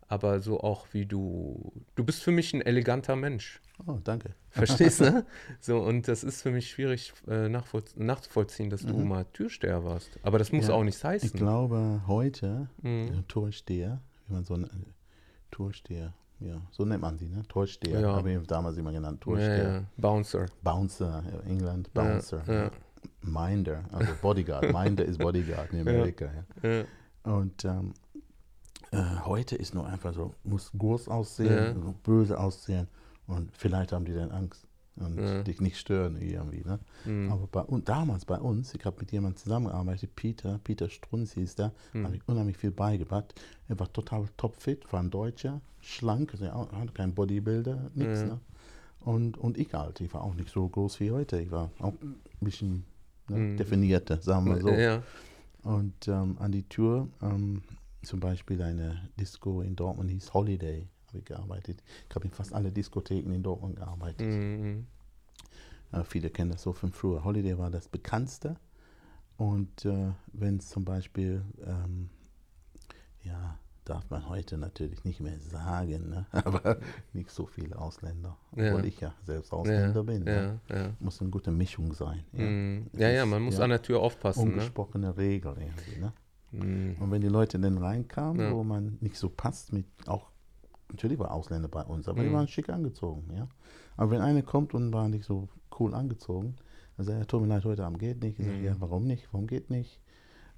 aber 0.09 0.40
so 0.40 0.59
auch 0.61 0.88
wie 0.92 1.07
du. 1.07 1.73
Du 1.95 2.02
bist 2.02 2.25
für 2.25 2.33
mich 2.33 2.52
ein 2.54 2.61
eleganter 2.62 3.14
Mensch. 3.14 3.61
Oh, 3.87 3.99
danke. 4.02 4.35
Verstehst 4.50 5.00
du? 5.00 5.25
So, 5.61 5.78
und 5.78 6.09
das 6.09 6.25
ist 6.25 6.42
für 6.42 6.50
mich 6.50 6.71
schwierig 6.71 7.12
äh, 7.28 7.49
nachzuvollziehen, 7.49 8.68
dass 8.71 8.85
du 8.85 8.97
mal 8.99 9.25
Türsteher 9.33 9.85
warst. 9.85 10.11
Aber 10.25 10.38
das 10.38 10.50
muss 10.50 10.64
Mhm. 10.64 10.71
Ja, 10.71 10.75
auch 10.76 10.83
nichts 10.85 10.99
Ich 11.00 11.04
heißen. 11.04 11.38
glaube, 11.38 12.02
heute, 12.09 12.68
Mhm. 12.83 13.25
Torsteher, 13.28 14.00
wie 14.26 14.33
man 14.35 14.45
so 14.45 14.54
ein 14.54 14.68
Torsteher, 15.52 16.14
ja, 16.40 16.61
so 16.71 16.85
nennt 16.85 17.02
man 17.02 17.18
sie, 17.18 17.28
ne? 17.28 17.42
Torsteher, 17.49 18.00
Ja. 18.00 18.16
habe 18.16 18.33
ich 18.33 18.47
damals 18.47 18.76
immer 18.76 18.92
genannt, 18.92 19.21
Torsteher. 19.21 19.73
ja. 19.73 19.83
Bouncer. 19.97 20.47
Bouncer, 20.62 21.23
England, 21.47 21.92
Bouncer. 21.95 22.71
Minder, 23.23 23.85
also 23.92 24.12
Bodyguard. 24.23 24.73
Minder 24.73 25.04
ist 25.04 25.18
Bodyguard 25.18 25.73
in 25.73 25.80
Amerika. 25.80 26.26
Ja. 26.62 26.85
Und 27.33 27.64
ähm, 27.64 27.95
äh, 28.92 29.02
heute 29.25 29.57
ist 29.57 29.75
nur 29.75 29.87
einfach 29.87 30.14
so, 30.14 30.35
muss 30.45 30.71
groß 30.76 31.09
aussehen, 31.09 31.95
böse 32.02 32.38
aussehen 32.38 32.88
und 33.26 33.50
vielleicht 33.57 33.92
haben 33.92 34.04
die 34.04 34.14
dann 34.14 34.30
Angst 34.30 34.66
und 35.00 35.19
Ja. 35.19 35.43
dich 35.43 35.61
nicht 35.61 35.78
stören 35.78 36.21
irgendwie. 36.21 36.62
Ne? 36.64 36.78
Mhm. 37.05 37.31
Aber 37.33 37.47
bei, 37.47 37.61
und 37.62 37.88
damals 37.88 38.25
bei 38.25 38.38
uns, 38.38 38.75
ich 38.75 38.85
habe 38.85 38.97
mit 39.00 39.12
jemandem 39.12 39.37
zusammengearbeitet, 39.37 40.14
Peter, 40.17 40.59
Peter 40.64 40.88
Strunz 40.90 41.33
hieß 41.35 41.55
der, 41.57 41.73
Mhm. 41.93 42.05
habe 42.05 42.17
ich 42.17 42.23
unheimlich 42.26 42.57
viel 42.57 42.71
beigebracht. 42.71 43.35
Er 43.69 43.78
war 43.78 43.93
total 43.93 44.25
topfit, 44.37 44.93
war 44.93 45.00
ein 45.00 45.11
Deutscher, 45.11 45.61
schlank, 45.81 46.33
also 46.33 46.47
hatte 46.47 46.93
kein 46.93 47.14
Bodybuilder, 47.14 47.90
nichts. 47.95 48.21
Ja. 48.21 48.26
Ne? 48.26 48.40
Und, 49.00 49.38
und 49.38 49.57
ich 49.59 49.73
halt, 49.75 50.00
ich 50.00 50.12
war 50.12 50.23
auch 50.23 50.35
nicht 50.35 50.50
so 50.50 50.69
groß 50.69 51.00
wie 51.00 51.11
heute, 51.12 51.40
ich 51.40 51.50
war 51.50 51.71
auch 51.78 51.95
ein 52.02 52.17
bisschen 52.40 52.85
ne, 53.28 53.38
Mhm. 53.38 53.57
definierter, 53.57 54.21
sagen 54.21 54.47
wir 54.47 54.61
so. 54.61 54.69
Ja. 54.71 55.02
Und 55.62 56.09
ähm, 56.09 56.37
an 56.40 56.52
die 56.52 56.62
Tür, 56.69 57.09
ähm, 57.23 57.62
zum 58.02 58.21
Beispiel 58.21 58.62
eine 58.62 59.09
Disco 59.19 59.61
in 59.61 59.76
Dortmund 59.76 60.11
hieß 60.11 60.33
Holiday, 60.35 60.87
habe 61.09 61.19
ich 61.19 61.25
gearbeitet. 61.25 61.83
Ich 62.09 62.15
habe 62.15 62.25
in 62.27 62.31
fast 62.33 62.53
alle 62.53 62.71
Diskotheken 62.71 63.33
in 63.35 63.43
Dortmund 63.43 63.77
gearbeitet. 63.77 64.27
Mhm. 64.27 64.87
Äh, 65.93 66.05
viele 66.05 66.31
kennen 66.31 66.50
das 66.50 66.62
so 66.62 66.73
von 66.73 66.93
früher. 66.93 67.25
Holiday 67.25 67.57
war 67.59 67.71
das 67.71 67.88
bekannteste. 67.88 68.57
Und 69.37 69.85
äh, 69.85 70.12
wenn 70.33 70.57
es 70.57 70.69
zum 70.69 70.85
Beispiel, 70.85 71.43
ähm, 71.65 72.11
ja, 73.23 73.59
darf 73.85 74.11
man 74.11 74.29
heute 74.29 74.59
natürlich 74.59 75.05
nicht 75.05 75.21
mehr 75.21 75.38
sagen, 75.38 76.11
ne? 76.11 76.27
aber 76.33 76.79
nicht 77.15 77.31
so 77.31 77.47
viele 77.47 77.79
Ausländer, 77.79 78.37
Ja. 78.55 78.73
obwohl 78.75 78.85
ich 78.85 79.00
ja 79.00 79.15
selbst 79.25 79.53
Ausländer 79.53 79.95
Ja, 79.97 80.03
bin. 80.03 80.25
Ne? 80.25 80.61
ja, 80.69 80.77
ja. 80.77 80.91
Muss 81.00 81.21
eine 81.23 81.31
gute 81.31 81.50
Mischung 81.50 81.95
sein. 81.95 82.23
Ja. 82.33 82.45
Es 82.93 83.00
Ja, 83.00 83.09
ja, 83.09 83.23
ist, 83.25 83.31
man 83.31 83.43
muss 83.43 83.57
ja, 83.59 83.65
an 83.65 83.71
der 83.71 83.81
Tür 83.81 84.00
aufpassen. 84.00 84.49
Ne? 84.49 84.53
Ungesprochene 84.55 85.17
Regel 85.17 85.57
irgendwie. 85.59 86.00
Ne? 86.00 86.12
Mhm. 86.50 86.97
Und 87.00 87.11
wenn 87.11 87.23
die 87.23 87.29
Leute 87.29 87.59
dann 87.59 87.79
reinkamen, 87.79 88.41
Ja. 88.43 88.53
wo 88.53 88.62
man 88.65 88.99
nicht 89.00 89.17
so 89.17 89.31
passt 89.31 89.73
mit, 89.73 89.87
auch, 90.07 90.31
natürlich 90.90 91.18
war 91.18 91.33
Ausländer 91.33 91.68
bei 91.68 91.83
uns, 91.83 92.09
aber 92.09 92.23
die 92.23 92.28
Mhm. 92.28 92.35
waren 92.35 92.49
schick 92.49 92.68
angezogen, 92.71 93.30
ja. 93.37 93.49
Aber 93.97 94.11
wenn 94.11 94.21
einer 94.21 94.42
kommt 94.42 94.75
und 94.75 94.92
war 94.92 95.09
nicht 95.09 95.25
so 95.25 95.49
cool 95.78 95.95
angezogen, 95.95 96.57
dann 96.97 97.07
sagt 97.07 97.18
er, 97.18 97.26
tut 97.26 97.42
mir 97.42 97.49
leid, 97.49 97.64
heute 97.64 97.85
Abend 97.85 97.99
geht 97.99 98.23
nicht. 98.23 98.38
Ich 98.38 98.47
sage, 98.47 98.59
Mhm. 98.59 98.64
ja, 98.64 98.76
warum 98.78 99.07
nicht? 99.07 99.28
Warum 99.33 99.47
geht 99.47 99.71
nicht? 99.71 100.00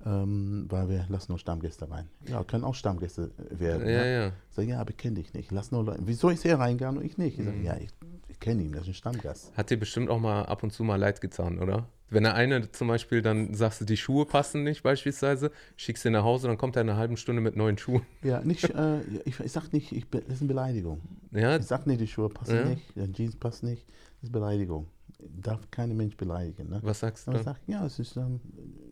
Ähm, 0.07 0.65
weil 0.71 0.89
wir 0.89 1.05
lassen 1.11 1.33
nur 1.33 1.39
Stammgäste 1.39 1.91
rein. 1.91 2.09
Ja, 2.27 2.43
können 2.43 2.65
auch 2.65 2.75
Stammgäste 2.75 3.31
werden. 3.51 3.87
Ja, 3.87 3.97
Ja, 3.97 4.05
ja. 4.07 4.27
Ich 4.49 4.57
sage, 4.57 4.69
ja, 4.69 4.81
aber 4.81 4.91
ich 4.91 4.97
kenne 4.97 5.17
dich 5.17 5.35
nicht. 5.35 5.51
Lass 5.53 5.73
nur 5.73 5.85
Leute. 5.85 6.01
Wieso 6.07 6.31
ist 6.31 6.45
er 6.47 6.59
reingegangen 6.59 7.01
und 7.01 7.05
ich 7.07 7.19
nicht? 7.19 7.39
Ich 7.39 7.45
sage, 7.45 7.59
Mhm. 7.59 7.65
ja, 7.65 7.77
ich, 7.77 7.91
ich 8.29 8.41
kenne 8.41 8.63
ihn, 8.63 8.73
das 8.73 8.83
ist 8.83 8.89
ein 8.89 8.95
Stammgast. 8.95 9.55
Hat 9.57 9.69
dir 9.69 9.79
bestimmt 9.79 10.09
auch 10.09 10.19
mal 10.19 10.45
ab 10.47 10.63
und 10.63 10.73
zu 10.73 10.85
mal 10.85 10.97
leid 10.97 11.21
getan, 11.21 11.59
oder? 11.59 11.87
Wenn 12.09 12.23
der 12.25 12.35
eine 12.35 12.73
zum 12.73 12.89
Beispiel, 12.89 13.21
dann 13.23 13.53
sagst 13.55 13.83
du, 13.83 13.85
die 13.85 13.97
Schuhe 13.99 14.25
passen 14.25 14.65
nicht 14.65 14.83
beispielsweise, 14.83 15.53
schickst 15.77 16.05
ihn 16.07 16.13
nach 16.13 16.25
Hause, 16.25 16.49
dann 16.49 16.57
kommt 16.59 16.77
er 16.77 16.83
in 16.83 16.89
einer 16.89 16.99
halben 16.99 17.17
Stunde 17.19 17.41
mit 17.43 17.55
neuen 17.55 17.77
Schuhen. 17.79 18.03
Ja, 18.23 18.41
nicht, 18.45 18.65
äh, 18.71 19.03
ich, 19.27 19.39
ich 19.39 19.53
sag 19.53 19.71
nicht, 19.73 19.93
ich, 19.93 20.09
das 20.09 20.23
ist 20.27 20.41
eine 20.41 20.49
Beleidigung. 20.49 21.01
Ja, 21.31 21.57
Ich 21.57 21.67
sag 21.67 21.87
nicht, 21.87 22.01
die 22.01 22.09
Schuhe 22.09 22.31
passen 22.31 22.57
Ja. 22.57 22.65
nicht, 22.65 22.97
der 22.97 23.13
Jeans 23.13 23.37
passt 23.37 23.63
nicht. 23.63 23.87
Das 23.87 24.25
ist 24.25 24.33
Beleidigung. 24.33 24.87
Darf 25.41 25.61
kein 25.71 25.95
Mensch 25.97 26.17
beleidigen. 26.17 26.71
Ne? 26.71 26.81
was 26.83 27.01
sagst 27.01 27.29
du 27.29 27.43
sag, 27.43 27.59
ja, 27.67 27.85
es 27.85 27.99
ist 27.99 28.17
ähm, 28.17 28.41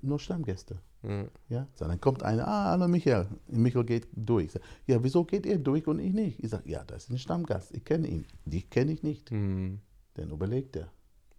nur 0.03 0.19
Stammgäste. 0.21 0.79
Ja. 1.03 1.25
Ja? 1.49 1.67
So, 1.75 1.87
dann 1.87 2.01
kommt 2.01 2.23
einer, 2.23 2.47
ah, 2.49 2.71
hallo 2.71 2.89
Michael. 2.89 3.27
Michael 3.49 3.85
geht 3.85 4.09
durch. 4.15 4.53
Sag, 4.53 4.63
ja, 4.87 5.03
wieso 5.03 5.25
geht 5.25 5.47
er 5.47 5.59
durch 5.59 5.87
und 5.87 5.99
ich 6.01 6.13
nicht? 6.13 6.43
Ich 6.43 6.51
sage, 6.51 6.69
ja, 6.69 6.83
das 6.85 7.05
ist 7.05 7.11
ein 7.11 7.19
Stammgast. 7.19 7.75
Ich 7.75 7.85
kenne 7.85 8.09
ihn. 8.09 8.25
Die 8.45 8.63
kenne 8.63 8.93
ich 8.93 9.03
nicht. 9.03 9.31
Hm. 9.31 9.79
Dann 10.15 10.31
überlegt 10.31 10.77
er. 10.77 10.91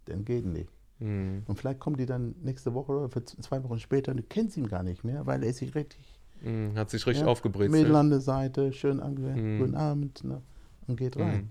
Dann 0.06 0.24
geht 0.24 0.46
nicht. 0.46 0.70
Hm. 0.98 1.42
Und 1.46 1.58
vielleicht 1.58 1.78
kommen 1.80 1.96
die 1.96 2.06
dann 2.06 2.34
nächste 2.42 2.74
Woche 2.74 2.92
oder 2.92 3.08
für 3.08 3.24
zwei 3.24 3.62
Wochen 3.64 3.78
später 3.78 4.12
und 4.12 4.18
du 4.18 4.22
kennst 4.22 4.56
ihn 4.56 4.68
gar 4.68 4.82
nicht 4.82 5.04
mehr, 5.04 5.26
weil 5.26 5.42
er 5.44 5.52
sich 5.52 5.74
richtig 5.74 6.16
Hm. 6.42 6.72
Hat 6.74 6.88
sich 6.88 7.06
richtig 7.06 7.24
Ja, 7.24 7.28
aufgebrezelt. 7.28 7.70
Mädel 7.72 7.94
an 7.96 8.08
der 8.08 8.20
Seite, 8.20 8.72
schön 8.72 9.00
angehört, 9.00 9.36
Mhm. 9.36 9.58
guten 9.58 9.74
Abend 9.74 10.24
ne? 10.24 10.40
und 10.86 10.96
geht 10.96 11.18
rein. 11.18 11.32
Hm. 11.34 11.48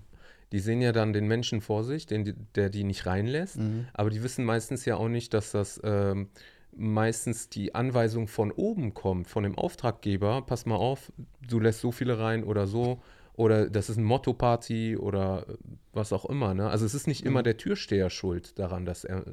Die 0.50 0.58
sehen 0.58 0.80
ja 0.82 0.90
dann 0.90 1.12
den 1.12 1.28
Menschen 1.28 1.60
vor 1.60 1.84
sich, 1.84 2.06
den, 2.06 2.48
der 2.56 2.70
die 2.70 2.82
nicht 2.82 3.06
reinlässt, 3.06 3.56
Mhm. 3.58 3.86
aber 3.94 4.10
die 4.10 4.20
wissen 4.24 4.44
meistens 4.44 4.84
ja 4.84 4.96
auch 4.96 5.06
nicht, 5.08 5.32
dass 5.32 5.52
das 5.52 5.80
ähm, 5.84 6.28
meistens 6.76 7.48
die 7.48 7.74
Anweisung 7.74 8.28
von 8.28 8.50
oben 8.52 8.94
kommt, 8.94 9.28
von 9.28 9.42
dem 9.42 9.56
Auftraggeber. 9.56 10.42
Pass 10.42 10.66
mal 10.66 10.76
auf, 10.76 11.12
du 11.46 11.60
lässt 11.60 11.80
so 11.80 11.92
viele 11.92 12.18
rein 12.18 12.44
oder 12.44 12.66
so. 12.66 13.02
Oder 13.34 13.70
das 13.70 13.88
ist 13.88 13.96
ein 13.96 14.04
Motto-Party 14.04 14.96
oder 14.96 15.46
äh, 15.48 15.54
was 15.92 16.12
auch 16.12 16.26
immer. 16.26 16.52
Ne? 16.54 16.68
Also 16.68 16.84
es 16.84 16.94
ist 16.94 17.06
nicht 17.06 17.22
Mhm. 17.24 17.30
immer 17.30 17.42
der 17.42 17.56
Türsteher 17.56 18.10
schuld 18.10 18.58
daran, 18.58 18.84
dass 18.84 19.04
er 19.04 19.24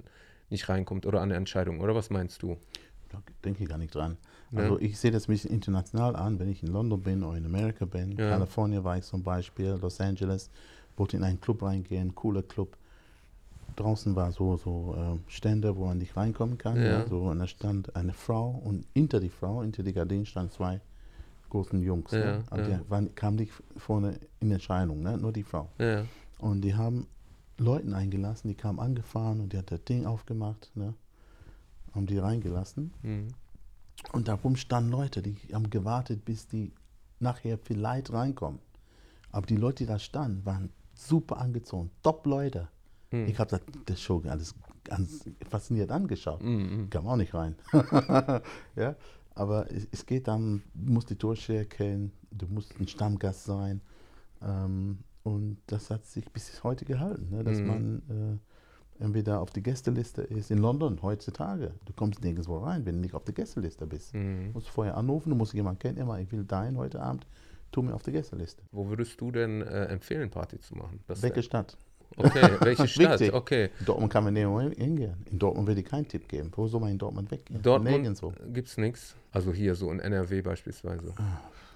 nicht 0.50 0.70
reinkommt 0.70 1.06
oder 1.06 1.22
an 1.22 1.30
der 1.30 1.38
Entscheidung. 1.38 1.82
Oder 1.82 1.94
was 1.94 2.10
meinst 2.10 2.42
du? 2.42 2.58
Da 3.10 3.22
denke 3.44 3.64
ich 3.64 3.70
gar 3.70 3.78
nicht 3.78 3.94
dran. 3.94 4.18
Ja. 4.52 4.60
Also 4.60 4.80
ich 4.80 4.98
sehe 4.98 5.12
das 5.12 5.28
ein 5.28 5.32
bisschen 5.34 5.52
international 5.52 6.16
an, 6.16 6.40
wenn 6.40 6.48
ich 6.50 6.64
in 6.64 6.70
London 6.70 7.02
bin 7.02 7.24
oder 7.24 7.38
in 7.38 7.46
Amerika 7.46 7.86
bin. 7.86 8.14
Ja. 8.18 8.30
Kalifornien 8.30 8.84
war 8.84 8.98
ich 8.98 9.04
zum 9.04 9.24
Beispiel, 9.24 9.78
Los 9.82 10.00
Angeles, 10.00 10.50
wollte 10.96 11.18
in 11.18 11.24
einen 11.24 11.42
Club 11.42 11.64
reingehen, 11.64 12.16
cooler 12.16 12.44
Club. 12.44 12.78
Draußen 13.78 14.16
war 14.16 14.32
so, 14.32 14.58
so 14.58 14.96
äh, 14.98 15.32
Stände, 15.32 15.78
wo 15.78 15.86
man 15.86 16.00
nicht 16.00 16.18
reinkommen 16.18 16.58
kann. 16.58 16.78
Ja. 16.78 17.00
Ja. 17.00 17.08
So, 17.08 17.22
und 17.22 17.40
da 17.40 17.48
stand 17.48 17.96
eine 17.96 18.14
Frau 18.14 18.50
und 18.50 18.86
hinter 18.94 19.20
die 19.20 19.30
Frau, 19.30 19.62
hinter 19.62 19.84
die 19.84 19.94
Gardinen 19.94 20.26
standen 20.26 20.52
zwei 20.52 20.82
großen 21.50 21.82
Jungs. 21.82 22.12
Ja, 22.12 22.20
ne? 22.20 22.44
Aber 22.50 22.68
ja. 22.68 22.78
die 22.78 22.90
waren, 22.90 23.16
kamen 23.16 23.38
nicht 23.38 23.54
vorne 23.78 24.20
in 24.40 24.52
Erscheinung, 24.52 25.02
ne? 25.02 25.18
nur 25.18 25.32
die 25.32 25.44
Frau. 25.44 25.70
Ja, 25.80 26.06
Und 26.40 26.62
die 26.62 26.76
haben 26.76 27.08
Leuten 27.58 27.94
eingelassen, 27.94 28.50
die 28.50 28.56
kamen 28.56 28.80
angefahren 28.80 29.40
und 29.40 29.54
die 29.54 29.58
hat 29.58 29.72
das 29.72 29.84
Ding 29.84 30.06
aufgemacht, 30.06 30.72
ne? 30.76 30.94
haben 31.94 32.06
die 32.06 32.18
reingelassen. 32.18 32.94
hm. 33.02 33.28
Und 34.12 34.28
darum 34.28 34.56
standen 34.56 34.92
Leute, 34.92 35.24
die 35.24 35.36
haben 35.54 35.72
gewartet, 35.72 36.24
bis 36.24 36.48
die 36.48 36.72
nachher 37.20 37.58
vielleicht 37.58 38.14
reinkommen. 38.14 38.60
Aber 39.32 39.48
die 39.48 39.56
Leute, 39.56 39.84
die 39.84 39.88
da 39.88 39.98
standen, 39.98 40.46
waren 40.46 40.70
super 40.94 41.40
angezogen, 41.40 41.90
Top-Leute. 42.04 42.68
Hm. 43.12 43.28
Ich 43.28 43.40
habe 43.40 43.60
das, 43.86 44.02
Show 44.02 44.22
alles 44.28 44.56
ganz 44.84 45.26
fasziniert 45.50 45.92
angeschaut. 45.92 46.42
Hm, 46.42 46.70
hm. 46.70 46.90
Kam 46.90 47.08
auch 47.08 47.16
nicht 47.16 47.34
rein. 47.34 47.56
ja? 48.76 48.96
Aber 49.36 49.72
es, 49.72 49.88
es 49.92 50.06
geht 50.06 50.28
dann, 50.28 50.64
du 50.74 50.94
musst 50.94 51.10
die 51.10 51.16
Torsteher 51.16 51.66
kennen, 51.66 52.12
du 52.32 52.48
musst 52.48 52.80
ein 52.80 52.88
Stammgast 52.88 53.44
sein. 53.46 53.82
Ähm, 54.42 55.00
und 55.24 55.58
das 55.68 55.90
hat 55.90 56.06
sich 56.06 56.32
bis 56.32 56.64
heute 56.64 56.86
gehalten, 56.86 57.30
ne? 57.30 57.44
dass 57.44 57.60
Mhm. 57.60 57.68
man 57.68 58.42
äh, 59.00 59.04
entweder 59.04 59.42
auf 59.42 59.52
die 59.52 59.62
Gästeliste 59.62 60.22
ist. 60.22 60.52
In 60.52 60.58
London 60.58 61.02
heutzutage, 61.02 61.74
du 61.86 61.94
kommst 61.94 62.24
nirgendwo 62.24 62.58
rein, 62.60 62.86
wenn 62.86 62.96
du 62.96 63.02
nicht 63.02 63.14
auf 63.14 63.26
der 63.26 63.34
Gästeliste 63.34 63.86
bist. 63.86 64.14
Hm. 64.14 64.48
Du 64.48 64.52
musst 64.54 64.70
vorher 64.70 64.98
anrufen, 64.98 65.30
du 65.30 65.36
musst 65.36 65.54
jemanden 65.54 65.80
kennen, 65.80 65.98
immer, 65.98 66.20
ich 66.20 66.32
will 66.32 66.46
dein 66.46 66.78
heute 66.78 67.02
Abend, 67.02 67.28
tu 67.72 67.82
mir 67.82 67.94
auf 67.94 68.04
die 68.04 68.12
Gästeliste. 68.12 68.64
Wo 68.72 68.88
würdest 68.88 69.20
du 69.20 69.32
denn 69.32 69.62
äh, 69.62 69.86
empfehlen, 69.86 70.30
Party 70.32 70.60
zu 70.60 70.76
machen? 70.76 71.02
Das 71.08 71.22
Welche 71.22 71.44
Stadt? 71.44 71.78
Okay, 72.16 72.50
welche 72.62 72.88
Stadt? 72.88 73.22
Okay. 73.34 73.70
In 73.80 73.86
Dortmund 73.86 74.12
kann 74.14 74.24
man 74.24 74.34
nirgendwo 74.34 74.62
hingehen. 74.82 75.16
In 75.30 75.38
Dortmund 75.40 75.68
würde 75.68 75.82
ich 75.82 75.88
keinen 75.88 76.08
Tipp 76.08 76.28
geben. 76.28 76.52
Wo 76.56 76.68
soll 76.68 76.80
man 76.82 76.92
in 76.92 76.98
Dortmund 76.98 77.30
weggehen? 77.32 77.62
Dortmund 77.62 77.92
Nirgendwo. 77.98 78.34
gibt 78.54 78.68
es 78.68 78.78
nichts. 78.78 79.16
Also 79.32 79.52
hier 79.54 79.76
so 79.76 79.92
in 79.92 80.00
NRW 80.00 80.42
beispielsweise. 80.42 81.14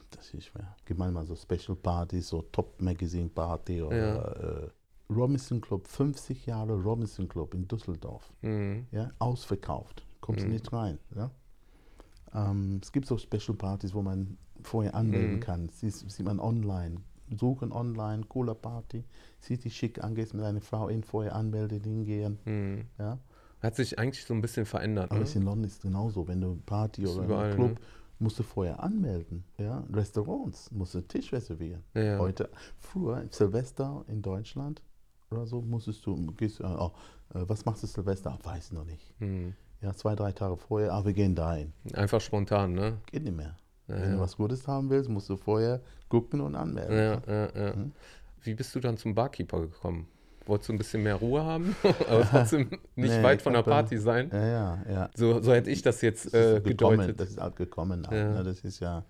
Das 0.09 0.33
ist 0.33 0.45
schwer. 0.45 0.75
Gibt 0.85 0.99
manchmal 0.99 1.25
so 1.25 1.35
Special 1.35 1.75
Partys, 1.75 2.27
so 2.29 2.41
Top 2.51 2.81
Magazine 2.81 3.29
Party 3.29 3.81
oder 3.81 4.63
äh, 4.63 5.13
Robinson 5.13 5.61
Club, 5.61 5.87
50 5.87 6.45
Jahre 6.45 6.73
Robinson 6.73 7.27
Club 7.29 7.53
in 7.53 7.67
Düsseldorf. 7.67 8.31
Mhm. 8.41 8.87
Ja, 8.91 9.11
ausverkauft. 9.19 10.05
Kommst 10.21 10.45
Mhm. 10.45 10.51
nicht 10.53 10.71
rein. 10.73 10.97
Ja? 11.15 11.31
Ähm, 12.33 12.79
es 12.81 12.91
gibt 12.91 13.07
so 13.07 13.17
Special 13.17 13.55
Partys, 13.57 13.93
wo 13.93 14.01
man 14.01 14.37
vorher 14.63 14.95
anmelden 14.95 15.35
Mhm. 15.35 15.39
kann. 15.39 15.69
Sieht, 15.69 15.93
sieht 15.93 16.25
man 16.25 16.39
online. 16.39 16.97
Suchen 17.37 17.71
online, 17.71 18.23
cooler 18.27 18.55
Party. 18.55 19.03
Sieht 19.39 19.63
dich 19.63 19.75
schick 19.75 20.03
an, 20.03 20.15
gehst 20.15 20.33
mit 20.33 20.43
deiner 20.43 20.61
Frau 20.61 20.87
in, 20.89 21.03
vorher 21.03 21.35
anmelden, 21.35 21.81
hingehen. 21.83 22.39
Mhm. 22.45 22.85
Ja? 22.99 23.17
Hat 23.61 23.75
sich 23.75 23.97
eigentlich 23.99 24.25
so 24.25 24.33
ein 24.33 24.41
bisschen 24.41 24.65
verändert. 24.65 25.11
Aber 25.11 25.19
Ne? 25.21 25.29
in 25.33 25.43
London 25.43 25.63
ist 25.65 25.73
es 25.75 25.81
genauso. 25.81 26.27
Wenn 26.27 26.41
du 26.41 26.55
Party 26.65 27.03
Ist 27.03 27.15
oder 27.15 27.25
überall, 27.25 27.45
einen 27.45 27.55
Club, 27.55 27.69
ne? 27.71 27.75
musst 28.19 28.39
du 28.39 28.43
vorher 28.43 28.81
anmelden. 28.83 29.43
Ja? 29.57 29.83
Restaurants, 29.93 30.71
musst 30.71 30.93
du 30.95 31.01
Tisch 31.01 31.31
reservieren. 31.31 31.83
Ja. 31.93 32.17
Heute, 32.19 32.49
früher, 32.79 33.25
Silvester 33.29 34.03
in 34.07 34.21
Deutschland 34.21 34.81
oder 35.29 35.45
so, 35.45 35.61
musstest 35.61 36.05
du, 36.05 36.15
gehst, 36.37 36.59
äh, 36.59 36.63
oh, 36.65 36.91
äh, 37.33 37.43
was 37.47 37.63
machst 37.65 37.83
du 37.83 37.87
Silvester? 37.87 38.31
Ah, 38.31 38.45
weiß 38.45 38.73
noch 38.73 38.83
nicht. 38.85 39.13
Mhm. 39.21 39.53
Ja, 39.81 39.93
zwei, 39.93 40.15
drei 40.15 40.31
Tage 40.31 40.57
vorher, 40.57 40.93
ah, 40.93 41.03
wir 41.05 41.13
gehen 41.13 41.33
dahin. 41.33 41.71
Einfach 41.93 42.19
spontan, 42.21 42.73
ne? 42.73 42.97
Geht 43.11 43.23
nicht 43.23 43.35
mehr. 43.35 43.55
Wenn 43.95 44.11
du 44.11 44.17
ja. 44.17 44.19
was 44.21 44.37
Gutes 44.37 44.67
haben 44.67 44.89
willst, 44.89 45.09
musst 45.09 45.29
du 45.29 45.37
vorher 45.37 45.81
gucken 46.09 46.41
und 46.41 46.55
anmelden. 46.55 46.97
Ja, 47.27 47.33
ja, 47.33 47.49
ja. 47.67 47.75
Mhm. 47.75 47.91
Wie 48.43 48.53
bist 48.55 48.73
du 48.75 48.79
dann 48.79 48.97
zum 48.97 49.13
Barkeeper 49.13 49.61
gekommen? 49.61 50.07
Wolltest 50.47 50.69
du 50.69 50.73
ein 50.73 50.77
bisschen 50.79 51.03
mehr 51.03 51.15
Ruhe 51.15 51.43
haben, 51.43 51.75
aber 52.09 52.25
trotzdem 52.25 52.69
nicht 52.95 53.15
Nee, 53.15 53.23
weit 53.23 53.41
von 53.41 53.53
der 53.53 53.61
Party 53.61 53.97
sein? 53.97 54.29
Ja, 54.33 54.45
ja, 54.47 54.79
ja. 54.89 55.09
So, 55.15 55.39
so 55.41 55.53
hätte 55.53 55.69
ich 55.69 55.81
das 55.83 56.01
jetzt 56.01 56.33
Das 56.33 56.33
äh, 56.33 56.61
gekommen, 56.61 56.97
gedeutet. 56.97 57.19
das 57.19 57.29
ist 57.29 57.39
halt 57.41 57.55
gekommen. 57.55 58.07
Halt, 58.07 58.17
Ja. 58.17 58.33
ne? 58.35 58.43
Das 58.43 58.61
ist 58.61 58.79
ja 58.79 59.05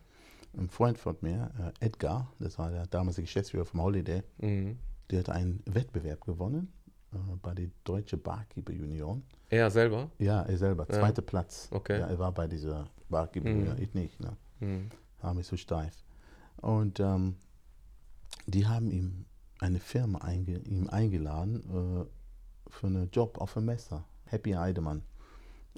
ein 0.57 0.67
Freund 0.69 0.97
von 0.97 1.15
mir, 1.21 1.49
äh, 1.79 1.85
Edgar, 1.85 2.29
das 2.39 2.59
war 2.59 2.69
der 2.69 2.85
damalige 2.87 3.21
Geschäftsführer 3.21 3.63
vom 3.65 3.81
Holiday, 3.81 4.21
Mhm. 4.39 4.77
der 5.09 5.19
hat 5.19 5.29
einen 5.29 5.63
Wettbewerb 5.65 6.25
gewonnen 6.25 6.73
äh, 7.13 7.17
bei 7.41 7.53
der 7.53 7.67
Deutsche 7.85 8.17
Barkeeper 8.17 8.73
Union. 8.73 9.23
Er 9.49 9.71
selber? 9.71 10.11
Ja, 10.19 10.41
er 10.43 10.57
selber, 10.57 10.85
zweiter 10.89 11.21
Platz. 11.21 11.69
Okay. 11.71 11.99
Ja, 11.99 12.07
er 12.07 12.19
war 12.19 12.33
bei 12.33 12.47
dieser 12.47 12.89
Barkeeper 13.09 13.47
Mhm. 13.49 13.59
Union, 13.61 13.77
ich 13.79 13.93
nicht, 13.93 14.19
ne? 14.19 14.35
Mhm. 14.61 14.89
war 15.21 15.33
mich 15.33 15.47
so 15.47 15.57
steif. 15.57 15.93
Und 16.57 16.99
ähm, 16.99 17.35
die 18.47 18.67
haben 18.67 18.89
ihm 18.91 19.25
eine 19.59 19.79
Firma 19.79 20.19
einge 20.19 20.59
ihm 20.59 20.89
eingeladen 20.89 21.57
äh, 21.57 22.69
für 22.69 22.87
einen 22.87 23.11
Job 23.11 23.37
auf 23.39 23.53
dem 23.53 23.65
Messer, 23.65 24.05
Happy 24.25 24.51
Heidemann. 24.51 25.03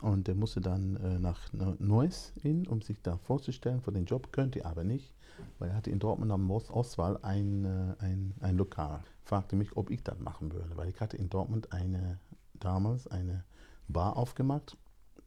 Und 0.02 0.28
er 0.28 0.36
musste 0.36 0.62
dann 0.62 0.96
äh, 0.98 1.20
nach 1.20 1.52
Neu- 1.54 1.75
Neuss 1.80 2.34
hin, 2.42 2.68
um 2.68 2.82
sich 2.82 3.02
da 3.02 3.18
vorzustellen 3.18 3.82
für 3.82 3.92
den 3.92 4.06
Job, 4.06 4.32
könnte 4.32 4.62
er 4.62 4.70
aber 4.72 4.84
nicht, 4.84 5.13
weil 5.60 5.70
er 5.70 5.75
hatte 5.75 5.92
in 5.92 6.00
Dortmund 6.00 6.32
am 6.32 6.50
Ost- 6.50 6.72
Ostwall 6.72 7.20
ein, 7.22 7.66
äh, 7.66 7.96
ein, 8.00 8.34
ein 8.40 8.58
Lokal. 8.58 9.04
Fragte 9.24 9.56
mich, 9.56 9.78
ob 9.78 9.90
ich 9.90 10.04
das 10.04 10.20
machen 10.20 10.52
würde, 10.52 10.75
weil 10.75 10.90
ich 10.90 11.00
hatte 11.00 11.18
in 11.18 11.30
Dortmund 11.30 11.72
eine, 11.72 12.20
damals 12.54 13.08
eine 13.08 13.44
Bar 13.88 14.18
aufgemacht, 14.18 14.78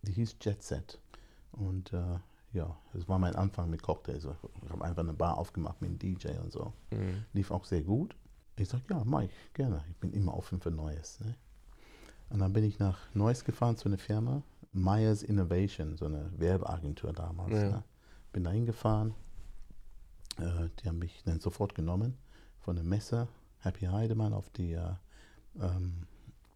die 0.03 0.13
hieß 0.13 0.37
Jet 0.41 0.63
Set. 0.63 0.99
Und 1.53 1.93
äh, 1.93 2.19
ja, 2.57 2.75
das 2.95 3.07
war 3.07 3.19
mein 3.19 3.37
Anfang 3.37 3.69
mit 3.69 3.83
Cocktails. 3.83 4.25
Ich 4.25 4.71
habe 4.71 4.85
einfach 4.85 5.03
eine 5.03 5.13
Bar 5.13 5.37
aufgemacht 5.37 5.81
mit 5.83 5.91
einem 5.91 5.99
DJ 5.99 6.39
und 6.43 6.51
so. 6.51 6.73
Mhm. 6.91 7.25
Lief 7.35 7.51
auch 7.51 7.65
sehr 7.65 7.83
gut. 7.83 8.17
Ich 8.57 8.69
sage, 8.71 8.83
ja, 8.89 9.05
ich 9.21 9.53
gerne. 9.53 9.85
Ich 9.91 9.97
bin 9.97 10.13
immer 10.13 10.35
offen 10.35 10.61
für 10.61 10.71
Neues. 10.71 11.21
Ne? 11.21 11.35
Und 12.31 12.39
dann 12.39 12.55
bin 12.55 12.65
ich 12.65 12.79
nach 12.79 12.99
Neuss 13.15 13.45
gefahren 13.45 13.77
zu 13.77 13.89
einer 13.89 13.99
Firma, 13.99 14.43
Myers 14.73 15.23
Innovation, 15.23 15.97
so 15.97 16.07
eine 16.07 16.31
Werbeagentur 16.39 17.13
damals. 17.13 17.53
Ja. 17.53 17.71
Ne? 17.71 17.85
Bin 18.33 18.45
da 18.45 18.51
hingefahren. 18.51 19.15
Äh, 20.39 20.71
die 20.81 20.89
haben 20.89 20.99
mich 20.99 21.23
dann 21.25 21.41
sofort 21.41 21.75
genommen 21.75 22.17
von 22.61 22.77
der 22.77 22.85
Messe 22.85 23.29
Happy 23.59 23.85
Heidemann 23.85 24.33
auf 24.33 24.49
die 24.51 24.73
äh, 24.73 24.95
ähm, 25.61 26.07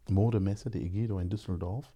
Modemesse, 0.09 0.71
die 0.71 0.83
Egido 0.83 1.19
in 1.19 1.29
Düsseldorf. 1.29 1.93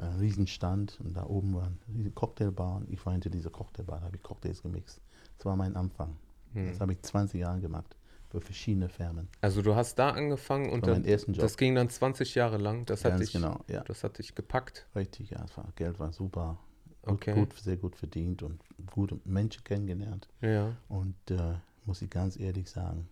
Ein 0.00 0.18
Riesenstand 0.18 0.98
und 1.04 1.14
da 1.16 1.26
oben 1.26 1.54
war 1.54 1.70
eine 1.94 2.10
Cocktailbar 2.10 2.76
und 2.76 2.90
ich 2.90 3.04
war 3.04 3.12
hinter 3.12 3.30
dieser 3.30 3.50
Cocktailbar, 3.50 4.00
da 4.00 4.06
habe 4.06 4.16
ich 4.16 4.22
Cocktails 4.22 4.62
gemixt. 4.62 5.00
Das 5.36 5.46
war 5.46 5.56
mein 5.56 5.76
Anfang. 5.76 6.16
Mhm. 6.54 6.68
Das 6.70 6.80
habe 6.80 6.92
ich 6.92 7.02
20 7.02 7.40
Jahre 7.40 7.60
gemacht 7.60 7.96
für 8.30 8.40
verschiedene 8.40 8.88
Firmen. 8.88 9.28
Also 9.40 9.60
du 9.60 9.74
hast 9.74 9.98
da 9.98 10.10
angefangen 10.10 10.70
und 10.70 10.86
dann, 10.86 11.04
das 11.04 11.56
ging 11.56 11.74
dann 11.74 11.90
20 11.90 12.34
Jahre 12.34 12.58
lang. 12.58 12.86
Das 12.86 13.04
hat 13.04 13.18
dich, 13.20 13.32
genau, 13.32 13.60
ja. 13.68 13.82
das 13.82 14.04
hat 14.04 14.18
dich 14.18 14.34
gepackt. 14.34 14.86
Richtig, 14.94 15.30
ja, 15.30 15.44
war, 15.56 15.68
Geld 15.74 15.98
war 15.98 16.12
super. 16.12 16.58
Gut, 17.02 17.12
Okay. 17.14 17.34
gut, 17.34 17.54
sehr 17.54 17.78
gut 17.78 17.96
verdient 17.96 18.42
und 18.42 18.62
gute 18.90 19.18
Menschen 19.24 19.64
kennengelernt. 19.64 20.28
Ja. 20.42 20.76
Und 20.88 21.16
äh, 21.30 21.54
muss 21.86 22.02
ich 22.02 22.10
ganz 22.10 22.38
ehrlich 22.38 22.70
sagen, 22.70 23.08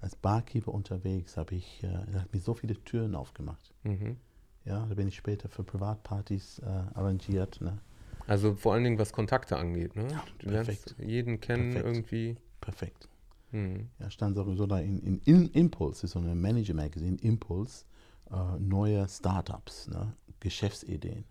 als 0.00 0.16
Barkeeper 0.16 0.72
unterwegs 0.72 1.36
habe 1.36 1.54
ich, 1.54 1.82
äh, 1.84 2.18
hat 2.18 2.32
mir 2.32 2.40
so 2.40 2.54
viele 2.54 2.74
Türen 2.84 3.14
aufgemacht. 3.14 3.72
Mhm. 3.84 4.16
Ja, 4.64 4.86
da 4.86 4.94
bin 4.94 5.08
ich 5.08 5.16
später 5.16 5.48
für 5.48 5.64
Privatpartys 5.64 6.58
äh, 6.60 6.66
arrangiert. 6.66 7.60
Ne? 7.60 7.78
Also 8.26 8.54
vor 8.54 8.74
allen 8.74 8.84
Dingen, 8.84 8.98
was 8.98 9.12
Kontakte 9.12 9.56
angeht. 9.56 9.96
Ne? 9.96 10.08
Ja, 10.10 10.24
du 10.38 10.50
lernst 10.50 10.84
perfekt. 10.84 10.94
jeden 10.98 11.40
kennen 11.40 11.72
Perfekt. 11.72 11.96
irgendwie. 11.96 12.36
Perfekt. 12.60 13.08
Mhm. 13.52 13.88
Ja, 13.98 14.10
stand 14.10 14.36
sowieso 14.36 14.66
da 14.66 14.78
in, 14.78 15.00
in, 15.00 15.18
in 15.24 15.48
Impulse, 15.48 16.06
ist 16.06 16.12
so 16.12 16.18
eine 16.18 16.34
Manager-Magazin, 16.34 17.16
Impulse, 17.18 17.84
äh, 18.30 18.58
neue 18.58 19.08
Startups, 19.08 19.88
ne? 19.88 20.12
Geschäftsideen. 20.38 21.24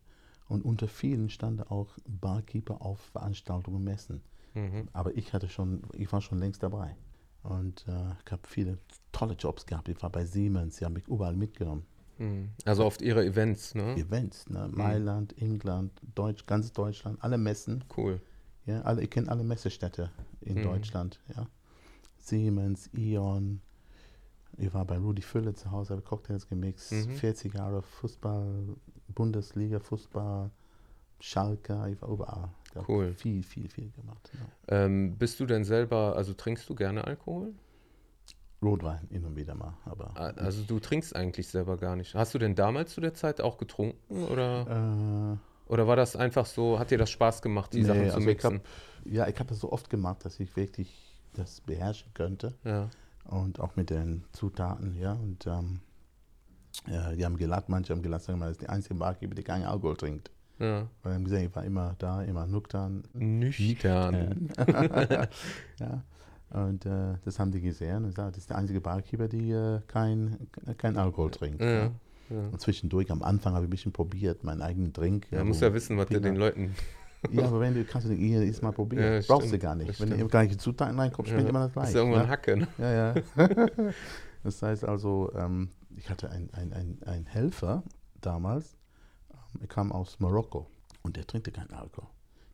Und 0.47 0.65
unter 0.65 0.87
vielen 0.87 1.29
stand 1.29 1.69
auch 1.71 1.89
Barkeeper 2.07 2.81
auf 2.81 2.99
Veranstaltungen, 2.99 3.83
Messen. 3.83 4.21
Mhm. 4.53 4.89
Aber 4.93 5.15
ich 5.15 5.33
hatte 5.33 5.47
schon, 5.47 5.83
ich 5.93 6.11
war 6.11 6.21
schon 6.21 6.39
längst 6.39 6.63
dabei. 6.63 6.95
Und 7.43 7.87
äh, 7.87 8.11
ich 8.25 8.31
habe 8.31 8.41
viele 8.45 8.77
tolle 9.11 9.33
Jobs 9.35 9.65
gehabt. 9.65 9.87
Ich 9.89 10.01
war 10.01 10.09
bei 10.09 10.25
Siemens, 10.25 10.77
die 10.77 10.85
haben 10.85 10.93
mich 10.93 11.07
überall 11.07 11.35
mitgenommen. 11.35 11.85
Mhm. 12.19 12.49
Also 12.65 12.85
oft 12.85 13.01
ihre 13.01 13.25
Events, 13.25 13.73
ne? 13.75 13.95
Events, 13.95 14.49
ne? 14.49 14.69
Mailand, 14.71 15.35
England, 15.41 15.91
Deutsch, 16.15 16.45
ganz 16.45 16.71
Deutschland, 16.73 17.17
alle 17.21 17.37
Messen. 17.37 17.83
Cool. 17.95 18.19
Ja, 18.65 18.81
alle, 18.81 19.01
ich 19.03 19.09
kenne 19.09 19.29
alle 19.29 19.43
Messestädte 19.43 20.11
in 20.41 20.59
Mhm. 20.59 20.63
Deutschland. 20.63 21.19
Ja. 21.35 21.47
Siemens, 22.17 22.89
Ion. 22.93 23.61
Ich 24.57 24.73
war 24.73 24.85
bei 24.85 24.97
Rudi 24.97 25.21
Fülle 25.21 25.53
zu 25.53 25.71
Hause, 25.71 25.91
habe 25.93 26.01
Cocktails 26.01 26.47
gemixt. 26.47 26.91
Mhm. 26.91 27.11
40 27.15 27.53
Jahre 27.53 27.81
Fußball, 27.81 28.75
Bundesliga, 29.15 29.79
Fußball, 29.79 30.51
Schalke, 31.21 31.87
ich 31.91 32.01
war 32.01 32.09
überall. 32.09 32.49
Ich 32.75 32.87
Cool. 32.87 33.13
Viel, 33.13 33.41
viel, 33.43 33.67
viel 33.69 33.89
gemacht. 33.91 34.29
Ja. 34.67 34.85
Ähm, 34.85 35.15
bist 35.17 35.39
du 35.39 35.45
denn 35.45 35.63
selber, 35.63 36.15
also 36.15 36.33
trinkst 36.33 36.69
du 36.69 36.75
gerne 36.75 37.03
Alkohol? 37.05 37.53
Rotwein 38.61 39.07
hin 39.09 39.25
und 39.25 39.35
wieder 39.37 39.55
mal, 39.55 39.73
aber 39.85 40.11
A- 40.15 40.31
Also 40.31 40.63
du 40.63 40.79
trinkst 40.79 41.15
eigentlich 41.15 41.47
selber 41.47 41.77
gar 41.77 41.95
nicht. 41.95 42.13
Hast 42.15 42.33
du 42.33 42.39
denn 42.39 42.55
damals 42.55 42.93
zu 42.93 43.01
der 43.01 43.13
Zeit 43.13 43.39
auch 43.41 43.57
getrunken 43.57 44.23
oder, 44.25 45.37
äh, 45.67 45.71
oder 45.71 45.87
war 45.87 45.95
das 45.95 46.15
einfach 46.15 46.45
so, 46.45 46.77
hat 46.79 46.91
dir 46.91 46.97
das 46.97 47.09
Spaß 47.09 47.41
gemacht, 47.41 47.73
die 47.73 47.81
Nee, 47.81 47.87
Sachen 47.87 47.99
zu 48.09 48.15
also 48.15 48.19
ich 48.19 48.25
mixen? 48.25 48.55
hab- 48.55 48.63
ja, 49.05 49.27
ich 49.27 49.39
habe 49.39 49.49
das 49.49 49.59
so 49.59 49.71
oft 49.71 49.89
gemacht, 49.89 50.25
dass 50.25 50.39
ich 50.39 50.55
wirklich 50.57 51.15
das 51.33 51.61
beherrschen 51.61 52.13
könnte. 52.13 52.53
ja. 52.63 52.89
Und 53.25 53.59
auch 53.59 53.75
mit 53.75 53.91
den 53.91 54.23
Zutaten, 54.31 54.95
ja. 54.99 55.13
Und 55.13 55.45
ähm, 55.45 55.81
ja, 56.87 57.11
die 57.11 57.23
haben 57.23 57.37
gelacht, 57.37 57.69
manche 57.69 57.93
haben 57.93 58.01
gelacht, 58.01 58.23
sagen 58.23 58.39
mal, 58.39 58.45
das 58.47 58.53
ist 58.53 58.61
die 58.61 58.69
einzige 58.69 58.95
Barkeeper, 58.95 59.35
die 59.35 59.43
keinen 59.43 59.65
Alkohol 59.65 59.95
trinkt. 59.97 60.31
ja. 60.57 60.87
Weil 61.03 61.13
haben 61.13 61.23
gesehen, 61.25 61.47
ich 61.47 61.55
war 61.55 61.63
immer 61.63 61.95
da, 61.99 62.23
immer 62.23 62.47
nüchtern. 62.47 63.03
Nüchtern. 63.13 64.49
ja. 65.79 66.03
Und 66.51 66.85
äh, 66.85 67.13
das 67.25 67.39
haben 67.39 67.51
die 67.51 67.61
gesehen 67.61 68.03
und 68.05 68.09
gesagt, 68.15 68.31
das 68.35 68.39
ist 68.43 68.49
der 68.49 68.57
einzige 68.57 68.81
Barkeeper, 68.81 69.27
die 69.27 69.51
äh, 69.51 69.81
kein, 69.87 70.47
kein 70.77 70.97
Alkohol 70.97 71.29
trinkt. 71.31 71.61
Ja. 71.61 71.67
Ja. 71.85 71.91
Ja. 72.31 72.39
Und 72.51 72.61
zwischendurch, 72.61 73.11
am 73.11 73.23
Anfang 73.23 73.53
habe 73.53 73.65
ich 73.65 73.67
ein 73.67 73.71
bisschen 73.71 73.91
probiert, 73.91 74.43
meinen 74.43 74.61
eigenen 74.61 74.93
Drink. 74.93 75.27
Ja, 75.31 75.41
wo- 75.41 75.45
musst 75.45 75.61
ja 75.61 75.73
wissen, 75.73 75.97
was 75.97 76.07
du 76.07 76.19
den 76.21 76.35
Leuten. 76.35 76.75
Ja, 77.31 77.47
aber 77.47 77.59
wenn 77.59 77.73
du 77.73 77.83
kannst 77.83 78.07
du 78.07 78.13
hier 78.13 78.41
ist 78.43 78.63
mal 78.63 78.71
probieren. 78.71 79.03
Ja, 79.03 79.19
Brauchst 79.27 79.47
stimmt, 79.49 79.61
du 79.61 79.65
gar 79.65 79.75
nicht. 79.75 79.99
Wenn 79.99 80.09
du 80.11 80.15
eben 80.17 80.29
gleiche 80.29 80.55
Zutaten 80.55 80.97
reinkommst, 80.97 81.29
schmeckt 81.29 81.43
Ja, 81.43 81.49
immer 81.49 81.65
das 81.65 81.73
gleiche. 81.73 81.89
ist 81.89 81.93
ja 81.95 81.99
irgendwann 81.99 82.21
ne? 82.23 82.29
Hacke, 82.29 82.55
ne? 82.55 82.67
Ja, 82.77 82.91
ja. 82.93 83.15
das 84.45 84.61
heißt 84.61 84.85
also, 84.85 85.29
ähm, 85.35 85.67
ich 85.97 86.09
hatte 86.09 86.29
einen 86.29 86.49
ein, 86.53 86.97
ein 87.05 87.25
Helfer 87.25 87.83
damals, 88.21 88.77
ähm, 89.33 89.59
er 89.59 89.67
kam 89.67 89.91
aus 89.91 90.17
Marokko 90.21 90.67
und 91.03 91.17
der 91.17 91.27
trinkte 91.27 91.51
keinen 91.51 91.73
Alkohol. 91.73 92.07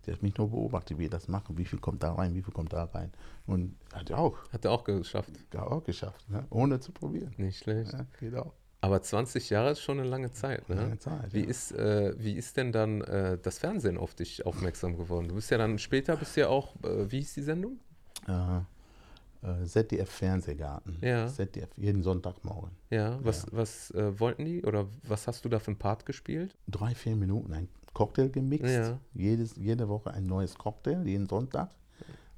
Der 0.05 0.15
hat 0.15 0.23
mich 0.23 0.37
nur 0.37 0.49
beobachtet, 0.49 0.97
wie 0.97 1.03
wir 1.03 1.09
das 1.09 1.27
machen, 1.27 1.57
wie 1.57 1.65
viel 1.65 1.79
kommt 1.79 2.03
da 2.03 2.13
rein, 2.13 2.35
wie 2.35 2.41
viel 2.41 2.53
kommt 2.53 2.73
da 2.73 2.85
rein. 2.85 3.11
Und 3.45 3.75
hat 3.93 4.09
er 4.09 4.19
auch, 4.19 4.37
Hat 4.51 4.65
er 4.65 4.71
auch 4.71 4.83
geschafft. 4.83 5.31
gar 5.51 5.71
auch 5.71 5.83
geschafft, 5.83 6.29
ne? 6.29 6.45
ohne 6.49 6.79
zu 6.79 6.91
probieren. 6.91 7.33
Nicht 7.37 7.59
schlecht. 7.59 7.93
Ja, 7.93 8.05
geht 8.19 8.35
auch. 8.35 8.53
Aber 8.81 9.01
20 9.01 9.49
Jahre 9.49 9.71
ist 9.71 9.81
schon 9.81 9.99
eine 9.99 10.07
lange 10.07 10.31
Zeit, 10.31 10.69
ne? 10.69 10.75
Lange 10.75 10.99
Zeit. 10.99 11.33
Wie 11.33 11.41
ja. 11.41 11.49
ist, 11.49 11.71
äh, 11.71 12.13
wie 12.17 12.33
ist 12.33 12.55
denn 12.55 12.71
dann 12.71 13.01
äh, 13.01 13.39
das 13.41 13.57
Fernsehen 13.57 13.97
auf 13.97 14.13
dich 14.13 14.45
aufmerksam 14.45 14.95
geworden? 14.95 15.27
Du 15.27 15.35
bist 15.35 15.49
ja 15.49 15.57
dann 15.57 15.79
später, 15.79 16.15
bist 16.17 16.35
ja 16.35 16.49
auch, 16.49 16.75
äh, 16.83 17.11
wie 17.11 17.17
hieß 17.17 17.33
die 17.33 17.41
Sendung? 17.41 17.79
Äh, 18.27 19.65
ZDF 19.65 20.09
Fernsehgarten. 20.09 20.97
Ja. 21.01 21.27
ZDF, 21.27 21.69
jeden 21.77 22.03
Sonntagmorgen. 22.03 22.71
Ja, 22.89 23.17
was, 23.23 23.47
was 23.51 23.91
äh, 23.91 24.19
wollten 24.19 24.45
die 24.45 24.63
oder 24.63 24.87
was 25.03 25.27
hast 25.27 25.45
du 25.45 25.49
da 25.49 25.59
für 25.59 25.67
einen 25.67 25.77
Part 25.77 26.05
gespielt? 26.05 26.55
Drei, 26.67 26.93
vier 26.95 27.15
Minuten 27.15 27.53
ein 27.53 27.67
Cocktail 27.95 28.29
gemixt. 28.29 28.71
Ja. 28.71 28.99
Jedes, 29.15 29.55
jede 29.55 29.89
Woche 29.89 30.11
ein 30.13 30.27
neues 30.27 30.55
Cocktail, 30.55 31.01
jeden 31.07 31.27
Sonntag. 31.27 31.71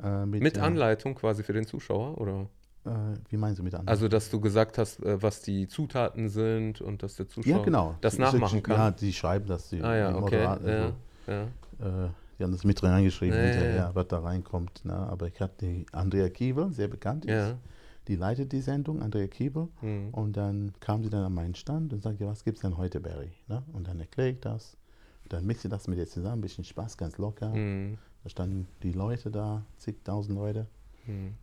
Äh, 0.02 0.26
Mit 0.26 0.56
äh, 0.56 0.62
Anleitung 0.62 1.15
quasi 1.15 1.43
für 1.43 1.52
den 1.54 1.65
Zuschauer, 1.65 2.17
oder? 2.22 2.48
Äh, 2.86 3.17
wie 3.30 3.38
meinst 3.38 3.60
du 3.60 3.63
mit 3.63 3.74
Anleitung? 3.74 3.89
Also, 3.89 4.08
dass 4.08 4.30
du 4.30 4.39
gesagt 4.39 4.78
hast, 4.78 5.04
äh, 5.04 5.22
was 5.22 5.41
die 5.41 5.67
Zutaten 5.67 6.30
sind 6.30 6.80
und 6.80 7.02
dass 7.04 7.15
der 7.15 7.28
Zuschauer 7.28 7.58
ja, 7.58 7.63
genau. 7.63 7.96
das 8.02 8.15
Die- 8.15 8.22
nachmachen 8.22 8.62
kann. 8.63 8.76
Ja, 8.78 8.91
die 8.91 9.12
schreiben 9.12 9.48
das. 9.48 9.70
Die, 9.70 9.82
ah 9.82 9.96
ja, 9.96 10.10
die 10.12 10.15
okay. 10.15 10.22
Moderaten, 10.36 10.70
also, 10.70 10.93
ja. 11.28 11.43
äh, 11.43 12.10
die 12.38 12.43
haben 12.43 12.52
das 12.52 12.63
mit 12.63 12.82
reingeschrieben, 12.84 13.36
Ja, 13.36 13.46
hinterher, 13.46 13.91
was 13.96 14.08
da 14.08 14.20
reinkommt. 14.20 14.86
Ne? 14.86 14.93
Aber 14.93 15.26
ich 15.26 15.41
hatte 15.41 15.65
die 15.65 15.88
Andrea 15.91 16.30
Kiebel, 16.30 16.72
sehr 16.72 16.88
bekannt 16.88 17.26
ist. 17.26 17.56
Die 18.08 18.15
leitet 18.15 18.52
die 18.52 18.62
Sendung, 18.62 19.02
Andrea 19.02 19.28
Kiebel. 19.28 19.67
Hm. 19.82 20.10
Und 20.13 20.38
dann 20.38 20.72
kam 20.80 21.04
sie 21.04 21.10
dann 21.10 21.24
an 21.24 21.34
meinen 21.34 21.56
Stand 21.56 21.91
und 21.91 22.04
sagte, 22.04 22.24
ja, 22.24 22.30
was 22.30 22.43
gibt 22.43 22.58
es 22.58 22.62
denn 22.62 22.78
heute, 22.78 23.00
Barry? 23.02 23.32
Ne? 23.48 23.63
Und 23.74 23.88
dann 23.88 24.00
erkläre 24.00 24.30
ich 24.30 24.39
das. 24.39 24.78
Dann 25.30 25.46
mixe 25.46 25.68
ich 25.68 25.72
das 25.72 25.88
mit 25.88 25.98
ihr 25.98 26.08
zusammen, 26.08 26.40
ein 26.40 26.42
bisschen 26.42 26.63
Spaß, 26.63 26.98
ganz 26.98 27.18
locker. 27.18 27.52
Hm. 27.54 27.98
Da 28.24 28.30
standen 28.30 28.68
die 28.84 28.92
Leute 28.94 29.30
da, 29.32 29.63
zigtausend 29.78 30.38
Leute. 30.38 30.68
Hm. 31.06 31.34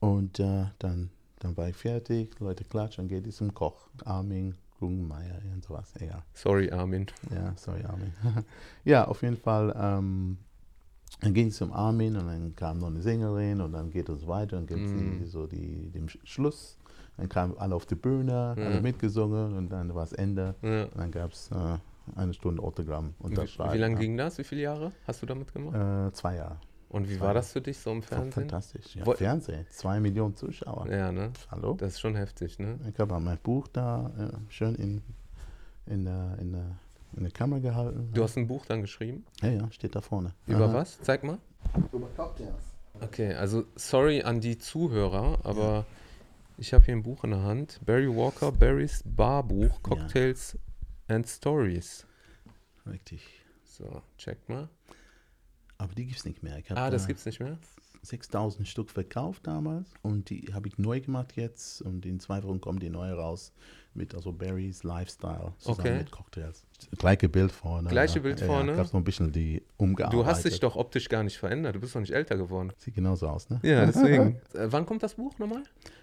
Und 0.00 0.38
äh, 0.40 0.66
dann, 0.78 1.10
dann 1.38 1.56
war 1.56 1.68
ich 1.68 1.76
fertig, 1.76 2.38
Leute 2.40 2.64
klatschen, 2.64 3.04
dann 3.04 3.08
geht 3.08 3.26
es 3.26 3.36
zum 3.36 3.52
Koch. 3.54 3.88
Armin, 4.04 4.54
Guggenmeier 4.78 5.40
und 5.52 5.64
sowas, 5.64 5.92
egal. 5.98 6.22
Sorry, 6.34 6.70
Armin. 6.70 7.06
Ja, 7.30 7.52
sorry, 7.56 7.84
Armin. 7.84 8.12
ja, 8.84 9.06
auf 9.06 9.22
jeden 9.22 9.36
Fall. 9.36 9.74
Ähm, 9.78 10.38
Dann 11.20 11.34
ging 11.34 11.48
es 11.48 11.56
zum 11.56 11.72
Armin 11.72 12.16
und 12.16 12.26
dann 12.28 12.54
kam 12.56 12.78
noch 12.78 12.86
eine 12.86 13.02
Sängerin 13.02 13.60
und 13.60 13.72
dann 13.72 13.90
geht 13.90 14.08
es 14.08 14.26
weiter 14.26 14.56
und 14.58 14.66
gibt 14.66 14.80
es 14.80 14.90
Mhm. 14.92 15.26
so 15.26 15.46
die, 15.46 15.90
den 15.90 16.08
Sch- 16.08 16.18
Schluss. 16.24 16.78
Dann 17.18 17.28
kamen 17.28 17.58
alle 17.58 17.74
auf 17.74 17.84
die 17.84 17.96
Bühne, 17.96 18.54
Ja. 18.56 18.64
alle 18.66 18.80
mitgesungen 18.80 19.54
und 19.56 19.68
dann 19.68 19.94
war 19.94 20.04
es 20.04 20.12
Ende. 20.12 20.54
Ja. 20.62 20.84
Und 20.84 20.96
dann 20.96 21.10
gab 21.10 21.32
es 21.32 21.50
äh, 21.50 21.76
eine 22.16 22.34
Stunde 22.34 22.62
Autogramm. 22.62 23.14
Wie, 23.18 23.24
unterschreiben, 23.24 23.74
wie 23.74 23.78
lange 23.78 23.94
ja. 23.94 24.00
ging 24.00 24.16
das? 24.16 24.38
Wie 24.38 24.44
viele 24.44 24.62
Jahre 24.62 24.92
hast 25.06 25.22
du 25.22 25.26
damit 25.26 25.52
gemacht? 25.52 25.76
Äh, 25.76 26.12
zwei 26.12 26.36
Jahre. 26.36 26.58
Und 26.88 27.08
wie 27.08 27.16
zwei 27.16 27.26
war 27.26 27.34
das 27.34 27.52
für 27.52 27.60
dich 27.60 27.78
so 27.78 27.92
im 27.92 28.02
Fernsehen? 28.02 28.32
Fantastisch. 28.32 28.96
Ja, 28.96 29.04
Fernsehen, 29.14 29.64
zwei 29.70 30.00
Millionen 30.00 30.34
Zuschauer. 30.34 30.90
Ja, 30.90 31.12
ne? 31.12 31.32
Hallo? 31.50 31.74
Das 31.74 31.90
ist 31.92 32.00
schon 32.00 32.16
heftig, 32.16 32.58
ne? 32.58 32.78
Ich 32.92 32.98
habe 32.98 33.18
mein 33.20 33.38
Buch 33.38 33.68
da 33.68 34.10
äh, 34.18 34.52
schön 34.52 34.74
in, 34.74 35.02
in, 35.86 36.04
der, 36.04 36.36
in, 36.40 36.52
der, 36.52 36.66
in 37.16 37.22
der 37.22 37.32
Kamera 37.32 37.60
gehalten. 37.60 38.10
Du 38.12 38.24
hast 38.24 38.36
ein 38.36 38.48
Buch 38.48 38.66
dann 38.66 38.80
geschrieben. 38.80 39.24
ja, 39.40 39.50
ja, 39.50 39.70
steht 39.70 39.94
da 39.94 40.00
vorne. 40.00 40.34
Über 40.46 40.64
Aha. 40.64 40.74
was? 40.74 41.00
Zeig 41.00 41.22
mal. 41.22 41.38
Über 41.92 42.08
Cocktails. 42.16 42.54
Okay, 43.00 43.34
also 43.34 43.64
sorry 43.76 44.22
an 44.22 44.40
die 44.40 44.58
Zuhörer, 44.58 45.38
aber 45.44 45.86
ich 46.58 46.74
habe 46.74 46.84
hier 46.84 46.94
ein 46.94 47.02
Buch 47.02 47.24
in 47.24 47.30
der 47.30 47.42
Hand. 47.42 47.80
Barry 47.86 48.08
Walker, 48.08 48.52
Barrys 48.52 49.02
Barbuch, 49.06 49.80
Cocktails 49.82 50.58
and 51.10 51.28
Stories. 51.28 52.06
Richtig. 52.86 53.22
So, 53.64 54.02
check 54.18 54.48
mal. 54.48 54.68
Aber 55.78 55.94
die 55.94 56.06
gibt 56.06 56.18
es 56.18 56.24
nicht 56.24 56.42
mehr. 56.42 56.58
Ich 56.58 56.70
Ah, 56.70 56.90
das 56.90 57.02
da 57.02 57.08
gibt's 57.08 57.24
nicht 57.26 57.40
mehr? 57.40 57.58
6000 58.02 58.66
Stück 58.66 58.90
verkauft 58.90 59.46
damals 59.46 59.88
und 60.02 60.30
die 60.30 60.54
habe 60.54 60.68
ich 60.68 60.78
neu 60.78 61.00
gemacht 61.00 61.36
jetzt 61.36 61.82
und 61.82 62.06
in 62.06 62.18
zwei 62.20 62.42
Wochen 62.42 62.60
kommen 62.60 62.78
die 62.78 62.88
neue 62.90 63.12
raus 63.14 63.52
mit 63.94 64.14
also 64.14 64.32
Barry's 64.32 64.84
Lifestyle 64.84 65.52
zusammen 65.58 65.80
Okay. 65.80 65.98
mit 65.98 66.10
Cocktails. 66.10 66.64
Gleiche 66.96 67.28
Bild 67.28 67.52
vorne. 67.52 67.88
Gleiche 67.88 68.20
Bild 68.20 68.40
ja, 68.40 68.46
vorne? 68.46 68.72
Ja, 68.72 68.76
gab 68.78 68.86
noch 68.86 69.00
ein 69.00 69.04
bisschen 69.04 69.32
die 69.32 69.62
umgearbeitet. 69.76 70.20
Du 70.20 70.26
hast 70.26 70.44
dich 70.44 70.60
doch 70.60 70.76
optisch 70.76 71.08
gar 71.08 71.22
nicht 71.22 71.38
verändert. 71.38 71.74
Du 71.74 71.80
bist 71.80 71.94
doch 71.94 72.00
nicht 72.00 72.12
älter 72.12 72.36
geworden. 72.36 72.72
Sieht 72.78 72.94
genauso 72.94 73.28
aus, 73.28 73.50
ne? 73.50 73.60
Ja, 73.62 73.84
deswegen. 73.86 74.40
äh, 74.54 74.66
wann 74.70 74.86
kommt 74.86 75.02
das 75.02 75.14
Buch 75.14 75.38
nochmal? 75.38 75.62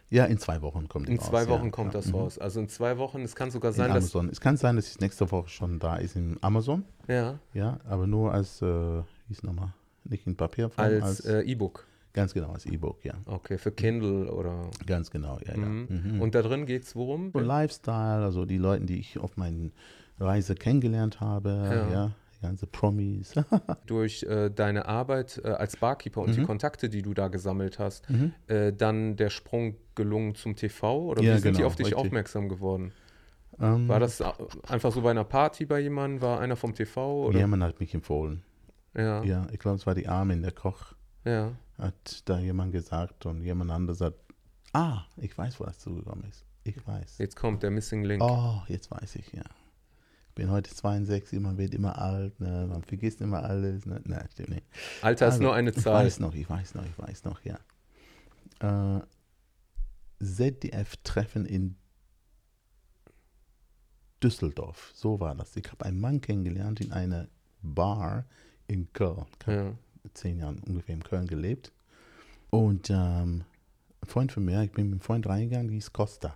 Ja, 0.09 0.25
in 0.25 0.37
zwei 0.37 0.61
Wochen 0.61 0.87
kommt 0.87 1.09
In 1.09 1.17
raus. 1.17 1.27
zwei 1.27 1.47
Wochen 1.49 1.65
ja. 1.65 1.71
kommt 1.71 1.93
ja. 1.93 1.99
das 1.99 2.07
mhm. 2.07 2.15
raus. 2.15 2.37
Also 2.39 2.59
in 2.59 2.69
zwei 2.69 2.97
Wochen, 2.97 3.21
es 3.21 3.35
kann 3.35 3.51
sogar 3.51 3.71
In 3.71 3.77
sein, 3.77 3.87
dass. 3.89 3.97
Amazon. 3.97 4.29
Es 4.29 4.39
kann 4.39 4.57
sein, 4.57 4.75
dass 4.75 4.87
es 4.87 4.99
nächste 4.99 5.29
Woche 5.31 5.49
schon 5.49 5.79
da 5.79 5.97
ist 5.97 6.15
in 6.15 6.37
Amazon. 6.41 6.85
Ja, 7.07 7.39
Ja, 7.53 7.79
aber 7.87 8.07
nur 8.07 8.33
als, 8.33 8.61
äh, 8.61 8.65
wie 8.65 9.03
ist 9.31 9.43
nochmal? 9.43 9.73
Nicht 10.03 10.25
in 10.25 10.35
Papierform, 10.35 10.85
als 10.85 11.03
als, 11.03 11.19
äh, 11.25 11.41
E-Book. 11.41 11.85
Ganz 12.17 12.33
genau, 12.33 12.51
als 12.51 12.65
E-Book, 12.65 13.05
ja. 13.05 13.13
Okay, 13.25 13.57
für 13.57 13.71
Kindle 13.71 14.31
oder. 14.31 14.69
Ganz 14.85 15.09
genau, 15.11 15.37
ja, 15.45 15.53
ja. 15.53 15.57
Mhm. 15.57 15.87
Mhm. 16.15 16.21
Und 16.21 16.35
da 16.35 16.41
drin 16.41 16.65
geht 16.65 16.83
es 16.83 16.95
worum? 16.95 17.31
So 17.31 17.39
Lifestyle, 17.39 18.23
also 18.25 18.45
die 18.45 18.57
Leute, 18.57 18.85
die 18.85 18.99
ich 18.99 19.17
auf 19.19 19.37
meinen 19.37 19.71
Reise 20.19 20.55
kennengelernt 20.55 21.19
habe, 21.21 21.49
Ja. 21.49 21.91
ja, 21.91 22.11
die 22.35 22.41
ganze 22.41 22.67
Promis. 22.67 23.33
Durch 23.85 24.23
äh, 24.23 24.49
deine 24.49 24.85
Arbeit 24.87 25.39
äh, 25.43 25.49
als 25.49 25.77
Barkeeper 25.77 26.21
und 26.21 26.35
die 26.35 26.41
Mhm. 26.41 26.45
Kontakte, 26.47 26.89
die 26.89 27.01
du 27.03 27.13
da 27.13 27.27
gesammelt 27.29 27.79
hast, 27.79 28.09
Mhm. 28.09 28.33
äh, 28.47 28.73
dann 28.73 29.15
der 29.15 29.29
Sprung 29.29 29.75
gelungen 29.95 30.35
zum 30.35 30.55
TV? 30.55 31.05
Oder 31.05 31.21
Ja, 31.23 31.35
wie 31.35 31.39
sind 31.39 31.53
die 31.53 31.57
genau, 31.59 31.67
auf 31.67 31.75
dich 31.75 31.87
richtig. 31.87 31.97
aufmerksam 32.03 32.49
geworden? 32.49 32.91
Ähm, 33.59 33.87
War 33.87 33.99
das 33.99 34.21
einfach 34.67 34.91
so 34.91 35.01
bei 35.01 35.11
einer 35.11 35.23
Party 35.23 35.65
bei 35.65 35.79
jemandem? 35.79 36.21
War 36.21 36.39
einer 36.39 36.55
vom 36.55 36.73
TV? 36.75 37.25
Oder? 37.27 37.39
Jemand 37.39 37.63
hat 37.63 37.79
mich 37.79 37.93
empfohlen. 37.93 38.43
Ja. 38.95 39.23
ja. 39.23 39.23
Ja, 39.23 39.47
ich 39.51 39.59
glaube, 39.59 39.77
es 39.77 39.85
war 39.87 39.95
die 39.95 40.07
Armin, 40.07 40.41
der 40.41 40.51
Koch, 40.51 40.93
hat 41.77 42.27
da 42.29 42.39
jemand 42.39 42.71
gesagt 42.71 43.25
und 43.25 43.41
jemand 43.43 43.71
anderes 43.71 44.01
hat, 44.01 44.15
ah, 44.73 45.03
ich 45.17 45.37
weiß, 45.37 45.59
wo 45.59 45.65
das 45.65 45.79
zugekommen 45.79 46.23
ist. 46.29 46.45
Ich 46.63 46.85
weiß. 46.85 47.17
Jetzt 47.19 47.35
kommt 47.35 47.63
der 47.63 47.71
Missing 47.71 48.03
Link. 48.03 48.21
Oh, 48.23 48.61
jetzt 48.67 48.91
weiß 48.91 49.15
ich, 49.15 49.31
ja. 49.33 49.43
Ich 50.29 50.33
bin 50.35 50.51
heute 50.51 50.69
62, 50.73 51.39
man 51.39 51.57
wird 51.57 51.73
immer 51.73 51.97
alt, 51.99 52.39
ne? 52.39 52.67
man 52.69 52.83
vergisst 52.83 53.21
immer 53.21 53.43
alles. 53.43 53.85
Ne? 53.85 54.01
Nein, 54.05 54.27
stimmt 54.31 54.49
nicht. 54.49 54.65
Alter 55.01 55.27
ist 55.27 55.33
Also, 55.33 55.43
nur 55.43 55.55
eine 55.55 55.71
Ich 55.71 55.81
Zahl. 55.81 56.05
weiß 56.05 56.19
noch, 56.19 56.35
ich 56.35 56.47
weiß 56.49 56.75
noch, 56.75 56.85
ich 56.85 56.97
weiß 56.97 57.23
noch, 57.23 57.41
ja. 57.43 57.59
Äh, 58.97 59.01
ZDF-Treffen 60.23 61.45
in 61.45 61.75
Düsseldorf, 64.23 64.91
so 64.95 65.19
war 65.19 65.35
das. 65.35 65.55
Ich 65.55 65.71
habe 65.71 65.85
einen 65.85 65.99
Mann 65.99 66.21
kennengelernt 66.21 66.81
in 66.81 66.91
einer 66.91 67.27
Bar 67.61 68.25
in 68.67 68.91
Köln. 68.93 69.25
Ich 69.41 69.47
Ja. 69.47 69.73
Zehn 70.13 70.39
Jahren 70.39 70.59
ungefähr 70.67 70.95
in 70.95 71.03
Köln 71.03 71.27
gelebt. 71.27 71.71
Und 72.49 72.89
ähm, 72.89 73.43
ein 74.01 74.07
Freund 74.07 74.31
von 74.31 74.45
mir, 74.45 74.61
ich 74.63 74.71
bin 74.71 74.85
mit 74.85 74.93
einem 74.93 75.01
Freund 75.01 75.27
reingegangen, 75.27 75.69
hieß 75.69 75.91
Costa. 75.93 76.35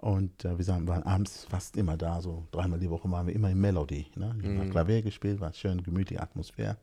Und 0.00 0.44
äh, 0.44 0.56
wir 0.56 0.64
sagen, 0.64 0.86
waren 0.86 1.02
abends 1.02 1.44
fast 1.44 1.76
immer 1.76 1.96
da, 1.96 2.20
so 2.22 2.46
dreimal 2.52 2.78
die 2.78 2.88
Woche 2.90 3.10
waren 3.10 3.26
wir 3.26 3.34
immer 3.34 3.50
in 3.50 3.60
Melody. 3.60 4.06
Ne? 4.14 4.34
Ich 4.40 4.46
Mhm. 4.48 4.58
habe 4.60 4.70
Klavier 4.70 5.02
gespielt, 5.02 5.40
war 5.40 5.52
schön 5.52 5.82
gemütliche 5.82 6.22
Atmosphäre. 6.22 6.76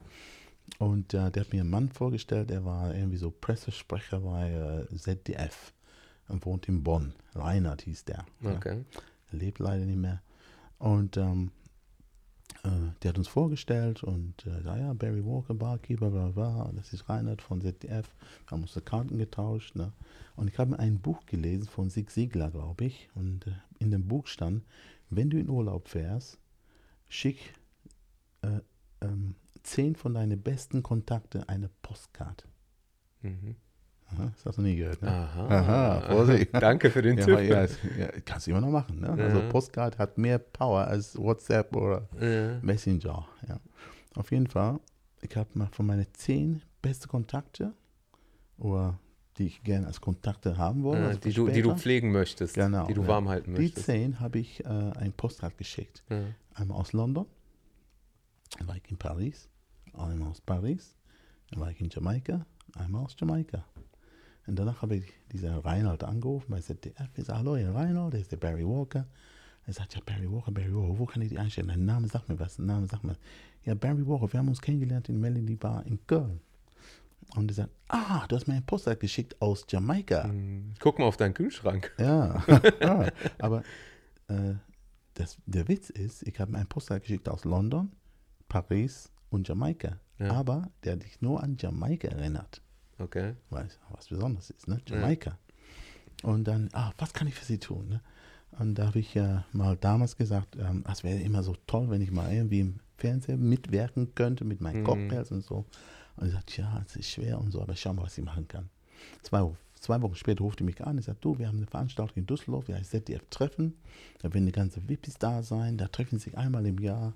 Und 0.79 1.13
äh, 1.13 1.31
der 1.31 1.43
hat 1.45 1.53
mir 1.53 1.61
einen 1.61 1.69
Mann 1.69 1.89
vorgestellt, 1.89 2.49
der 2.49 2.65
war 2.65 2.93
irgendwie 2.93 3.17
so 3.17 3.31
Pressesprecher 3.31 4.19
bei 4.19 4.51
äh, 4.91 4.95
ZDF 4.95 5.73
und 6.27 6.45
wohnt 6.45 6.67
in 6.67 6.83
Bonn. 6.83 7.13
Reinhard 7.35 7.83
hieß 7.83 8.03
der. 8.05 8.25
ja. 8.41 8.51
Okay. 8.55 8.83
Er 9.31 9.37
lebt 9.37 9.59
leider 9.59 9.85
nicht 9.85 9.97
mehr. 9.99 10.21
Und 10.77 11.17
ähm, 11.17 11.51
äh, 11.64 11.64
der 13.05 13.09
hat 13.09 13.17
uns 13.17 13.27
vorgestellt 13.27 14.03
und 14.03 14.45
äh, 14.45 14.63
ja, 14.63 14.93
Barry 14.93 15.23
Walker, 15.23 15.53
Barkeeper, 15.53 16.09
bla 16.09 16.29
bla, 16.29 16.71
das 16.75 16.93
ist 16.93 17.07
Reinhard 17.07 17.41
von 17.41 17.61
ZDF. 17.61 18.15
Wir 18.45 18.51
haben 18.51 18.63
unsere 18.63 18.81
Karten 18.81 19.17
getauscht. 19.17 19.75
Ne? 19.75 19.91
Und 20.35 20.47
ich 20.47 20.57
habe 20.57 20.79
ein 20.79 20.99
Buch 20.99 21.25
gelesen 21.27 21.67
von 21.67 21.89
Sig 21.89 22.09
Sigler, 22.09 22.49
glaube 22.49 22.85
ich. 22.85 23.09
Und 23.13 23.45
äh, 23.45 23.51
in 23.79 23.91
dem 23.91 24.07
Buch 24.07 24.27
stand, 24.27 24.63
wenn 25.09 25.29
du 25.29 25.37
in 25.37 25.49
Urlaub 25.49 25.87
fährst, 25.87 26.39
schick 27.07 27.53
äh, 28.41 28.61
ähm, 29.01 29.35
zehn 29.61 29.95
von 29.95 30.13
deinen 30.15 30.41
besten 30.41 30.81
Kontakten 30.81 31.43
eine 31.43 31.69
Postkarte. 31.81 32.47
Mhm. 33.21 33.55
Aha, 34.17 34.31
das 34.35 34.45
hast 34.45 34.57
du 34.57 34.61
nie 34.61 34.75
gehört, 34.75 35.01
ne? 35.01 35.09
Aha. 35.11 35.47
Aha, 35.47 36.01
Vorsicht. 36.13 36.49
Danke 36.53 36.89
für 36.91 37.01
den 37.01 37.17
Ja, 37.17 37.25
Tipp. 37.25 37.39
ja, 37.49 37.63
ja, 37.65 38.11
kannst 38.25 38.47
du 38.47 38.51
immer 38.51 38.61
noch 38.61 38.69
machen. 38.71 38.99
Ne? 38.99 39.09
Also 39.09 39.39
Ja. 39.39 39.49
Postkarte 39.49 39.97
hat 39.97 40.17
mehr 40.17 40.39
Power 40.39 40.87
als 40.87 41.17
WhatsApp 41.17 41.75
oder. 41.75 42.07
Messenger. 42.61 43.27
Ja. 43.47 43.59
Auf 44.15 44.31
jeden 44.31 44.47
Fall, 44.47 44.79
ich 45.21 45.35
habe 45.35 45.49
mal 45.55 45.67
von 45.71 45.85
meinen 45.85 46.05
zehn 46.13 46.61
besten 46.81 47.07
Kontakte, 47.09 47.73
oder 48.57 48.97
die 49.37 49.47
ich 49.47 49.63
gerne 49.63 49.87
als 49.87 49.99
Kontakte 49.99 50.57
haben 50.57 50.83
wollte, 50.83 51.01
Ja, 51.01 51.07
also 51.09 51.19
die, 51.19 51.33
du, 51.33 51.47
die 51.49 51.61
du 51.61 51.75
pflegen 51.75 52.11
möchtest, 52.13 52.55
Genau, 52.55 52.85
die 52.87 52.93
du 52.93 53.01
ja. 53.01 53.07
warm 53.09 53.27
halten 53.27 53.53
die 53.55 53.61
möchtest. 53.63 53.85
zehn 53.87 54.19
habe 54.21 54.39
ich 54.39 54.63
äh, 54.63 54.67
ein 54.69 55.11
Postkarte 55.11 55.57
geschickt. 55.57 56.03
Ja. 56.09 56.21
Einmal 56.53 56.77
aus 56.79 56.93
London, 56.93 57.25
dann 58.57 58.67
war 58.69 58.77
ich 58.77 58.89
in 58.89 58.95
Paris, 58.97 59.49
einmal 59.93 60.29
aus 60.29 60.39
Paris, 60.39 60.95
dann 61.51 61.59
war 61.59 61.69
ich 61.69 61.81
in 61.81 61.89
Jamaika, 61.89 62.45
einmal 62.77 63.03
aus 63.03 63.15
Jamaika. 63.19 63.65
Und 64.47 64.57
danach 64.57 64.81
habe 64.81 64.97
ich 64.97 65.05
diesen 65.31 65.53
Reinhold 65.53 66.03
angerufen 66.03 66.51
bei 66.51 66.61
ZDF. 66.61 67.09
Ich 67.15 67.25
sage, 67.25 67.39
hallo, 67.39 67.55
Herr 67.55 67.73
Reinhold, 67.73 68.13
der 68.13 68.21
ist 68.21 68.31
der 68.31 68.37
Barry 68.37 68.65
Walker. 68.65 69.07
Er 69.65 69.73
sagt, 69.73 69.95
ja, 69.95 70.01
Barry 70.05 70.31
Walker, 70.31 70.51
Barry 70.51 70.73
Walker, 70.73 70.99
wo 70.99 71.05
kann 71.05 71.21
ich 71.23 71.29
die 71.29 71.39
einstellen? 71.39 71.69
Dein 71.69 71.85
Name 71.85 72.07
sagt 72.07 72.29
mir 72.29 72.39
was, 72.39 72.57
dein 72.57 72.67
Name 72.67 72.85
sagt 72.85 73.03
mir. 73.03 73.15
Ja, 73.63 73.73
Barry 73.73 74.05
Walker, 74.05 74.31
wir 74.31 74.39
haben 74.39 74.47
uns 74.47 74.61
kennengelernt 74.61 75.09
in 75.09 75.19
Melody 75.19 75.55
Bar 75.55 75.85
in 75.85 76.05
Köln. 76.05 76.39
Und 77.35 77.49
er 77.49 77.55
sagt, 77.55 77.71
ah, 77.87 78.25
du 78.27 78.35
hast 78.35 78.47
mir 78.47 78.53
einen 78.53 78.65
Postkarte 78.65 78.99
geschickt 78.99 79.41
aus 79.41 79.65
Jamaika. 79.67 80.25
Hm, 80.25 80.75
Guck 80.79 80.99
mal 80.99 81.05
auf 81.05 81.17
deinen 81.17 81.33
Kühlschrank. 81.33 81.91
Ja, 81.97 82.43
ja. 82.79 83.11
aber 83.39 83.63
äh, 84.27 84.53
das, 85.15 85.37
der 85.47 85.67
Witz 85.67 85.89
ist, 85.89 86.21
ich 86.27 86.39
habe 86.39 86.55
einen 86.55 86.67
Postkarte 86.67 87.01
geschickt 87.01 87.27
aus 87.27 87.43
London, 87.43 87.91
Paris 88.47 89.11
und 89.29 89.47
Jamaika. 89.47 89.99
Ja. 90.19 90.31
Aber 90.31 90.69
der 90.83 90.97
dich 90.97 91.21
nur 91.21 91.41
an 91.41 91.57
Jamaika 91.59 92.07
erinnert. 92.07 92.61
Okay. 92.99 93.33
Weil 93.49 93.65
es 93.65 93.79
was 93.91 94.07
Besonderes 94.07 94.49
ist, 94.49 94.67
ne? 94.67 94.79
Jamaika. 94.87 95.37
Und 96.23 96.45
dann, 96.45 96.69
ah, 96.73 96.93
was 96.97 97.13
kann 97.13 97.27
ich 97.27 97.35
für 97.35 97.45
sie 97.45 97.57
tun? 97.59 97.89
Ne? 97.89 98.01
Und 98.57 98.75
da 98.75 98.87
habe 98.87 98.99
ich 98.99 99.13
ja 99.13 99.45
mal 99.51 99.75
damals 99.75 100.15
gesagt, 100.15 100.55
ähm, 100.55 100.83
es 100.89 101.03
wäre 101.03 101.19
immer 101.19 101.43
so 101.43 101.55
toll, 101.67 101.89
wenn 101.89 102.01
ich 102.01 102.11
mal 102.11 102.31
irgendwie 102.31 102.61
im 102.61 102.79
Fernsehen 102.97 103.47
mitwirken 103.49 104.15
könnte 104.15 104.45
mit 104.45 104.61
meinen 104.61 104.81
Mhm. 104.81 104.85
Cocktails 104.85 105.31
und 105.31 105.43
so. 105.43 105.65
Und 106.15 106.27
ich 106.27 106.33
sagte, 106.33 106.61
ja, 106.61 106.81
es 106.87 106.95
ist 106.95 107.09
schwer 107.09 107.39
und 107.39 107.51
so, 107.51 107.61
aber 107.61 107.75
schau 107.75 107.93
mal, 107.93 108.03
was 108.03 108.17
ich 108.17 108.23
machen 108.23 108.47
kann. 108.47 108.69
Zwei, 109.21 109.45
zwei 109.77 110.01
Wochen 110.01 110.15
später 110.15 110.41
ruft 110.45 110.61
er 110.61 110.65
mich 110.65 110.81
an 110.81 110.95
und 110.95 111.03
sagt, 111.03 111.23
du, 111.25 111.37
wir 111.37 111.47
haben 111.49 111.57
eine 111.57 111.67
Veranstaltung 111.67 112.15
in 112.15 112.25
Düsseldorf, 112.25 112.69
wir 112.69 112.75
heißt 112.75 112.91
ZDF-Treffen. 112.91 113.73
Da 114.21 114.33
werden 114.33 114.45
die 114.45 114.53
ganzen 114.53 114.87
Vippis 114.87 115.15
da 115.17 115.43
sein, 115.43 115.77
da 115.77 115.89
treffen 115.89 116.17
sie 116.17 116.29
sich 116.29 116.37
einmal 116.37 116.65
im 116.65 116.79
Jahr. 116.79 117.13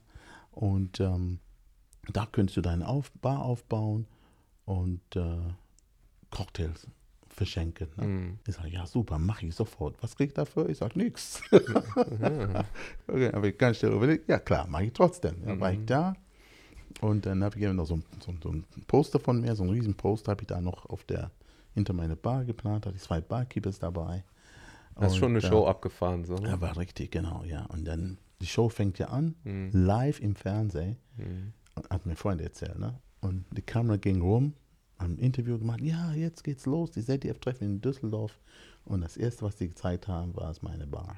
Und 0.52 1.00
ähm, 1.00 1.40
da 2.12 2.26
könntest 2.26 2.58
du 2.58 2.62
deine 2.62 2.86
auf 2.86 3.12
Bar 3.14 3.44
aufbauen 3.44 4.06
und 4.66 5.02
äh, 5.16 5.38
Cocktails 6.32 6.88
verschenken. 7.28 7.88
Ne? 7.98 8.04
Hm. 8.04 8.40
Ich 8.48 8.56
sage, 8.56 8.70
ja 8.70 8.86
super, 8.86 9.18
mache 9.18 9.46
ich 9.46 9.56
sofort. 9.56 9.96
Was 10.02 10.16
krieg 10.16 10.30
ich 10.30 10.34
dafür? 10.34 10.68
Ich 10.70 10.78
sage, 10.78 10.98
nichts. 10.98 11.42
Ja. 11.52 12.66
Okay, 13.08 13.32
aber 13.32 13.48
ich 13.48 13.58
kann 13.58 13.74
schnell 13.74 13.94
überlegen, 13.94 14.24
ja 14.28 14.40
klar, 14.40 14.68
mache 14.68 14.86
ich 14.86 14.94
trotzdem. 14.94 15.36
Dann 15.46 15.60
war 15.60 15.72
ich 15.72 15.80
Mhm. 15.80 15.86
da 15.86 16.14
und 17.02 17.26
dann 17.26 17.44
habe 17.44 17.58
ich 17.58 17.64
eben 17.64 17.76
noch 17.76 17.86
so, 17.86 17.96
ein- 17.96 18.04
so, 18.20 18.34
so 18.44 18.50
ein 18.50 18.66
Poster 18.88 19.20
von 19.20 19.42
mir, 19.42 19.56
so 19.56 19.64
ein 19.64 19.70
riesen 19.70 19.96
Poster 19.96 20.32
habe 20.32 20.42
ich 20.44 20.48
da 20.48 20.60
noch 20.62 20.86
auf 20.88 21.04
der, 21.06 21.32
hinter 21.74 21.94
meine 21.94 22.16
Bar 22.16 22.46
geplant, 22.46 22.86
hatte 22.86 22.96
ich 22.98 23.02
zwei 23.04 23.22
Barkeepers 23.22 23.80
dabei. 23.80 24.24
Hast 24.96 25.14
Und, 25.14 25.20
schon 25.20 25.30
eine 25.32 25.40
äh, 25.40 25.42
Show 25.42 25.66
abgefahren, 25.66 26.26
so. 26.26 26.36
ne? 26.36 26.50
Ja, 26.50 26.62
war 26.62 26.76
richtig, 26.78 27.12
genau, 27.12 27.44
ja. 27.46 27.66
Und 27.68 27.86
dann, 27.86 28.18
die 28.42 28.48
Show 28.48 28.70
fängt 28.70 29.00
ja 29.00 29.08
an, 29.08 29.36
Hm. 29.44 29.70
live 29.72 30.20
im 30.20 30.36
Fernsehen, 30.36 30.98
Hm. 31.16 31.54
hat 31.90 32.06
mir 32.06 32.16
Freunde 32.16 32.44
erzählt, 32.44 32.78
ne? 32.80 33.00
Und 33.22 33.46
die 33.52 33.62
Kamera 33.62 33.98
ging 33.98 34.22
rum, 34.22 34.54
ein 35.00 35.18
Interview 35.18 35.58
gemacht. 35.58 35.82
Ja, 35.82 36.14
jetzt 36.14 36.44
geht's 36.44 36.66
los, 36.66 36.92
die 36.92 37.04
ZDF-Treffen 37.04 37.66
in 37.66 37.82
Düsseldorf. 37.82 38.40
Und 38.86 39.02
das 39.02 39.18
Erste, 39.18 39.44
was 39.46 39.56
die 39.56 39.70
gezeigt 39.70 40.08
haben, 40.08 40.36
war 40.36 40.52
es 40.52 40.62
meine 40.62 40.88
Bar. 40.88 41.18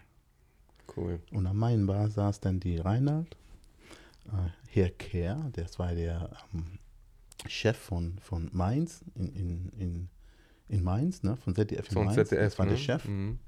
Cool. 0.96 1.20
Und 1.32 1.46
an 1.48 1.58
meinem 1.58 1.88
Bar 1.88 2.10
saß 2.10 2.40
dann 2.40 2.60
die 2.60 2.78
Reinhard, 2.78 3.36
äh, 4.28 4.50
Herr 4.70 4.90
Kehr, 4.90 5.50
das 5.54 5.80
war 5.80 5.94
der 5.94 6.30
ähm, 6.54 6.80
Chef 7.48 7.78
von, 7.78 8.18
von 8.20 8.50
Mainz 8.52 9.04
in, 9.16 9.34
in, 9.34 9.70
in, 9.78 10.10
in 10.68 10.84
Mainz, 10.84 11.24
ne, 11.24 11.38
von 11.38 11.56
ZDF 11.56 11.88
in 11.88 11.94
Von 11.94 12.06
Mainz. 12.06 12.16
ZDF, 12.16 12.44
das 12.44 12.60
war 12.60 12.66
ne? 12.66 12.72
der 12.74 12.78
Chef. 12.78 13.08
Mhm. 13.08 13.40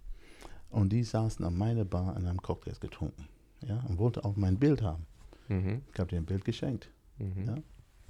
Und 0.69 0.89
die 0.89 1.04
saßen 1.04 1.46
an 1.46 1.58
meiner 1.58 1.86
Bar 1.86 2.15
und 2.15 2.28
haben 2.28 2.41
Cocktails 2.41 2.80
getrunken. 2.80 3.28
Ja, 3.62 3.80
und 3.88 3.98
wollte 3.98 4.26
auch 4.26 4.36
mein 4.36 4.58
Bild 4.58 4.82
haben. 4.82 5.06
Mhm. 5.48 5.82
Ich 5.93 6.00
habe 6.00 6.10
dir 6.10 6.17
ein 6.17 6.26
Bild 6.26 6.43
geschenkt. 6.46 6.89
Mhm. 7.17 7.46
Ja. 7.46 7.56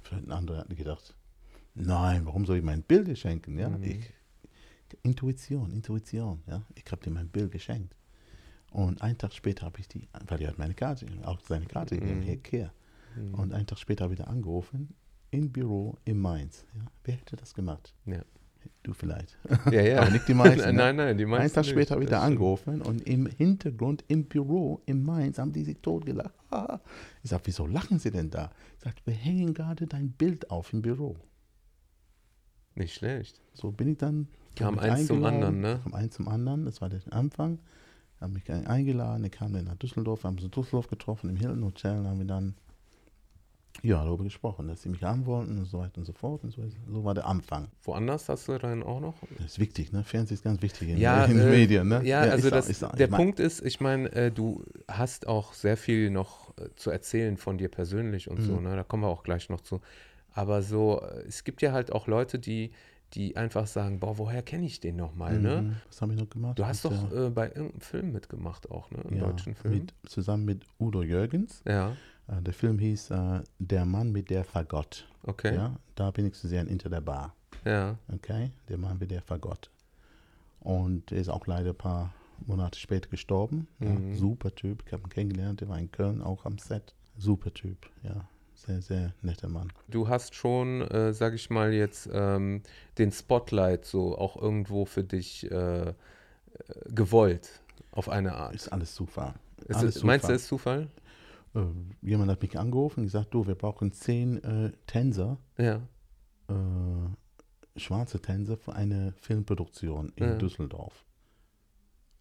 Vielleicht 0.02 0.26
ein 0.26 0.32
anderer 0.32 0.58
hat 0.58 0.76
gedacht, 0.76 1.14
nein, 1.74 2.24
warum 2.26 2.46
soll 2.46 2.58
ich 2.58 2.62
mein 2.64 2.82
Bild 2.82 3.16
schenken? 3.18 3.58
Ja, 3.58 3.68
Mhm. 3.68 3.82
ich, 3.82 4.12
Intuition, 5.02 5.72
Intuition. 5.72 6.42
Ja, 6.46 6.62
ich 6.74 6.84
habe 6.90 7.02
dir 7.02 7.10
mein 7.10 7.28
Bild 7.28 7.50
geschenkt. 7.52 7.94
Und 8.70 9.02
einen 9.02 9.18
Tag 9.18 9.32
später 9.32 9.66
habe 9.66 9.78
ich 9.80 9.88
die, 9.88 10.08
weil 10.26 10.40
er 10.42 10.48
hat 10.48 10.58
meine 10.58 10.74
Karte, 10.74 11.06
auch 11.24 11.40
seine 11.40 11.66
Karte 11.66 11.96
gegeben, 11.98 12.20
Mhm. 12.20 12.42
Kehr. 12.42 12.72
Mhm. 13.16 13.34
Und 13.34 13.52
einen 13.52 13.66
Tag 13.66 13.78
später 13.78 14.04
habe 14.04 14.14
ich 14.14 14.20
wieder 14.20 14.28
angerufen, 14.28 14.94
im 15.30 15.50
Büro 15.50 15.96
in 16.04 16.18
Mainz. 16.20 16.64
Ja. 16.74 16.80
Wer 17.04 17.14
hätte 17.16 17.36
das 17.36 17.54
gemacht? 17.54 17.94
Ja. 18.06 18.22
Du 18.82 18.94
vielleicht. 18.94 19.36
Ja, 19.70 19.82
ja. 19.82 19.98
Aber 20.02 20.10
nicht 20.10 20.26
die 20.26 20.34
meisten. 20.34 20.58
nein, 20.60 20.74
ne? 20.76 20.82
nein, 20.82 20.96
nein, 20.96 21.18
die 21.18 21.26
meisten. 21.26 21.42
Einen 21.58 21.64
Tag 21.66 21.66
später 21.66 21.94
habe 21.94 22.04
ich 22.04 22.10
da 22.10 22.20
angerufen 22.22 22.80
und 22.82 23.02
im 23.06 23.26
Hintergrund 23.26 24.04
im 24.08 24.24
Büro 24.24 24.80
in 24.86 25.04
Mainz 25.04 25.38
haben 25.38 25.52
die 25.52 25.64
sich 25.64 25.78
totgelacht. 25.80 26.34
Ich 27.22 27.30
sage, 27.30 27.42
wieso 27.46 27.66
lachen 27.66 27.98
sie 27.98 28.10
denn 28.10 28.30
da? 28.30 28.50
Ich 28.78 28.84
sage, 28.84 28.96
wir 29.04 29.14
hängen 29.14 29.54
gerade 29.54 29.86
dein 29.86 30.10
Bild 30.12 30.50
auf 30.50 30.72
im 30.72 30.82
Büro. 30.82 31.16
Nicht 32.74 32.94
schlecht. 32.94 33.40
So 33.54 33.70
bin 33.70 33.88
ich 33.88 33.98
dann. 33.98 34.28
Kam 34.56 34.78
eins 34.78 35.06
zum 35.06 35.24
anderen, 35.24 35.60
ne? 35.60 35.80
Kam 35.82 35.94
eins 35.94 36.14
zum 36.14 36.28
anderen, 36.28 36.64
das 36.64 36.80
war 36.80 36.88
der 36.88 37.00
Anfang. 37.10 37.58
Haben 38.20 38.32
mich 38.34 38.50
eingeladen, 38.50 39.24
ich 39.24 39.32
kam 39.32 39.52
dann 39.52 39.64
nach 39.64 39.76
Düsseldorf, 39.76 40.24
haben 40.24 40.34
uns 40.36 40.44
in 40.44 40.50
Düsseldorf 40.50 40.88
getroffen, 40.88 41.28
im 41.30 41.36
Hilton 41.36 41.64
Hotel, 41.64 42.04
haben 42.06 42.18
wir 42.18 42.26
dann 42.26 42.54
ja, 43.82 44.02
darüber 44.04 44.22
gesprochen, 44.24 44.68
dass 44.68 44.82
sie 44.82 44.88
mich 44.88 45.02
haben 45.02 45.26
wollten 45.26 45.58
und 45.58 45.64
so 45.66 45.78
weiter 45.80 45.98
und 45.98 46.04
so 46.04 46.12
fort. 46.12 46.44
Und 46.44 46.52
so, 46.52 46.62
so 46.88 47.04
war 47.04 47.12
der 47.12 47.26
Anfang. 47.26 47.68
Woanders 47.82 48.28
hast 48.28 48.46
du 48.48 48.56
dann 48.56 48.82
auch 48.84 49.00
noch? 49.00 49.14
Das 49.36 49.46
ist 49.46 49.58
wichtig, 49.58 49.92
ne? 49.92 50.04
Fernsehen 50.04 50.36
ist 50.36 50.44
ganz 50.44 50.62
wichtig 50.62 50.90
in, 50.90 50.96
Ja, 50.98 51.24
in 51.24 51.36
den 51.36 51.48
äh, 51.48 51.50
Medien, 51.50 51.88
ne? 51.88 52.00
Ja, 52.04 52.20
also 52.20 52.36
ich 52.36 52.42
sag- 52.44 52.50
das, 52.52 52.68
ich 52.68 52.78
sag- 52.78 52.96
der 52.96 53.10
mein- 53.10 53.18
Punkt 53.18 53.40
ist, 53.40 53.62
ich 53.64 53.80
meine, 53.80 54.10
äh, 54.12 54.30
du 54.30 54.64
hast 54.88 55.26
auch 55.26 55.52
sehr 55.54 55.76
viel 55.76 56.10
noch 56.10 56.56
äh, 56.56 56.68
zu 56.76 56.90
erzählen 56.90 57.36
von 57.36 57.58
dir 57.58 57.68
persönlich 57.68 58.30
und 58.30 58.40
so, 58.42 58.52
Mhm. 58.54 58.62
ne? 58.62 58.76
Da 58.76 58.84
kommen 58.84 59.02
wir 59.02 59.08
auch 59.08 59.24
gleich 59.24 59.48
noch 59.50 59.60
zu. 59.60 59.80
Aber 60.34 60.62
so, 60.62 61.00
äh, 61.00 61.22
es 61.26 61.44
gibt 61.44 61.62
ja 61.62 61.72
halt 61.72 61.92
auch 61.92 62.06
Leute, 62.06 62.38
die, 62.38 62.72
die 63.14 63.36
einfach 63.36 63.66
sagen, 63.66 64.00
boah, 64.00 64.18
woher 64.18 64.42
kenne 64.42 64.66
ich 64.66 64.80
den 64.80 64.96
nochmal, 64.96 65.38
ne? 65.40 65.62
Mhm. 65.62 65.76
Was 65.88 66.02
habe 66.02 66.12
ich 66.14 66.18
noch 66.20 66.28
gemacht? 66.28 66.58
Du 66.58 66.66
hast 66.66 66.84
Mit, 66.84 66.92
doch 66.92 67.12
äh, 67.12 67.26
äh, 67.26 67.30
bei 67.30 67.46
irgendeinem 67.48 67.80
Film 67.80 68.12
mitgemacht 68.12 68.70
auch, 68.70 68.90
ne? 68.90 68.98
Im 69.08 69.16
ja, 69.18 69.26
deutschen 69.26 69.54
Film. 69.54 69.74
Mit, 69.74 69.94
zusammen 70.06 70.44
mit 70.44 70.64
Udo 70.78 71.02
Jürgens. 71.02 71.62
Ja, 71.66 71.96
Äh, 72.26 72.40
der 72.42 72.54
Film 72.54 72.78
hieß 72.78 73.10
äh, 73.10 73.42
Der 73.58 73.84
Mann 73.84 74.10
mit 74.10 74.30
der 74.30 74.44
Fagott. 74.44 75.06
okay. 75.24 75.54
Ja, 75.54 75.76
da 75.94 76.10
bin 76.10 76.26
ich 76.26 76.34
zu 76.34 76.48
sehen 76.48 76.66
hinter 76.68 76.88
der 76.90 77.00
Bar. 77.02 77.34
Ja, 77.64 77.96
Okay, 78.12 78.50
der 78.68 78.78
Mann 78.78 78.98
mit 78.98 79.10
der 79.10 79.22
Fagott. 79.22 79.70
Und 80.60 81.12
er 81.12 81.18
ist 81.18 81.28
auch 81.28 81.46
leider 81.46 81.70
ein 81.70 81.76
paar 81.76 82.12
Monate 82.46 82.78
später 82.78 83.08
gestorben. 83.08 83.68
Ja, 83.80 83.90
Mhm. 83.90 84.14
Super 84.16 84.54
Typ, 84.54 84.82
ich 84.86 84.92
habe 84.92 85.02
ihn 85.04 85.08
kennengelernt, 85.10 85.60
der 85.60 85.68
war 85.68 85.78
in 85.78 85.90
Köln 85.92 86.20
auch 86.22 86.44
am 86.46 86.58
Set. 86.58 86.94
Super 87.16 87.52
Typ, 87.54 87.78
ja. 88.02 88.26
Sehr, 88.66 88.80
sehr 88.80 89.14
netter 89.22 89.48
Mann. 89.48 89.70
Du 89.88 90.08
hast 90.08 90.34
schon, 90.34 90.80
äh, 90.82 91.12
sag 91.12 91.34
ich 91.34 91.50
mal 91.50 91.72
jetzt, 91.72 92.08
ähm, 92.12 92.62
den 92.98 93.12
Spotlight 93.12 93.84
so 93.84 94.16
auch 94.16 94.40
irgendwo 94.40 94.84
für 94.86 95.04
dich 95.04 95.50
äh, 95.50 95.88
äh, 95.88 95.92
gewollt, 96.88 97.60
auf 97.92 98.08
eine 98.08 98.34
Art. 98.34 98.54
Ist 98.54 98.68
alles 98.72 98.94
Zufall. 98.94 99.34
Ist 99.66 99.76
alles 99.76 99.96
es, 99.96 100.02
meinst 100.02 100.28
du, 100.28 100.36
Zufall. 100.36 100.36
es 100.36 100.42
ist 100.42 100.48
Zufall? 100.48 100.88
Äh, 102.02 102.06
jemand 102.08 102.30
hat 102.30 102.40
mich 102.42 102.58
angerufen 102.58 103.00
und 103.00 103.06
gesagt, 103.06 103.34
du, 103.34 103.46
wir 103.46 103.54
brauchen 103.54 103.92
zehn 103.92 104.42
äh, 104.42 104.72
Tänzer, 104.86 105.36
Ja. 105.58 105.76
äh, 106.48 107.78
schwarze 107.78 108.20
Tänzer 108.20 108.56
für 108.56 108.74
eine 108.74 109.12
Filmproduktion 109.20 110.12
in 110.16 110.24
Ja. 110.24 110.34
Düsseldorf. 110.36 111.04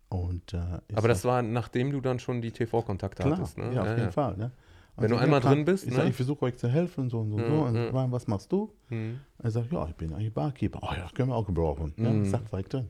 Und, 0.10 0.54
äh, 0.54 0.58
Aber 0.94 1.08
das 1.08 1.24
war, 1.26 1.42
nachdem 1.42 1.92
du 1.92 2.00
dann 2.02 2.20
schon 2.20 2.42
die 2.42 2.52
TV-Kontakte 2.52 3.24
hattest, 3.24 3.58
ne? 3.58 3.74
ja, 3.74 3.82
auf 3.82 3.98
jeden 3.98 4.12
Fall. 4.12 4.38
Ne? 4.38 4.52
Wenn 4.96 5.10
du 5.10 5.16
ja, 5.16 5.22
einmal 5.22 5.40
klar, 5.42 5.56
drin 5.56 5.66
bist, 5.66 5.86
ich, 5.88 5.96
ne? 5.98 6.08
ich 6.10 6.16
versuche 6.16 6.46
euch 6.46 6.56
zu 6.58 6.68
helfen, 6.68 7.10
so 7.10 7.20
und 7.22 7.30
so 7.32 7.36
und 7.38 7.42
Ja, 7.42 7.50
so. 7.50 7.62
Und 7.64 7.76
ja. 7.76 7.86
ich 7.86 7.92
frage, 7.92 8.12
was 8.12 8.28
machst 8.28 8.52
du? 8.52 8.72
Hm. 8.90 9.20
Er 9.40 9.52
sagt, 9.52 9.72
ja, 9.72 9.88
ich 9.88 9.96
bin 9.96 10.14
eigentlich 10.14 10.34
Barkeeper. 10.34 10.80
Oh 10.84 10.94
ja, 10.96 11.08
können 11.16 11.30
wir 11.30 11.36
auch 11.36 11.48
gebrauchen. 11.48 11.94
Ja, 11.98 12.12
Mhm. 12.12 12.24
ich 12.24 12.30
sag, 12.30 12.52
war 12.52 12.60
ich 12.60 12.68
drin. 12.68 12.90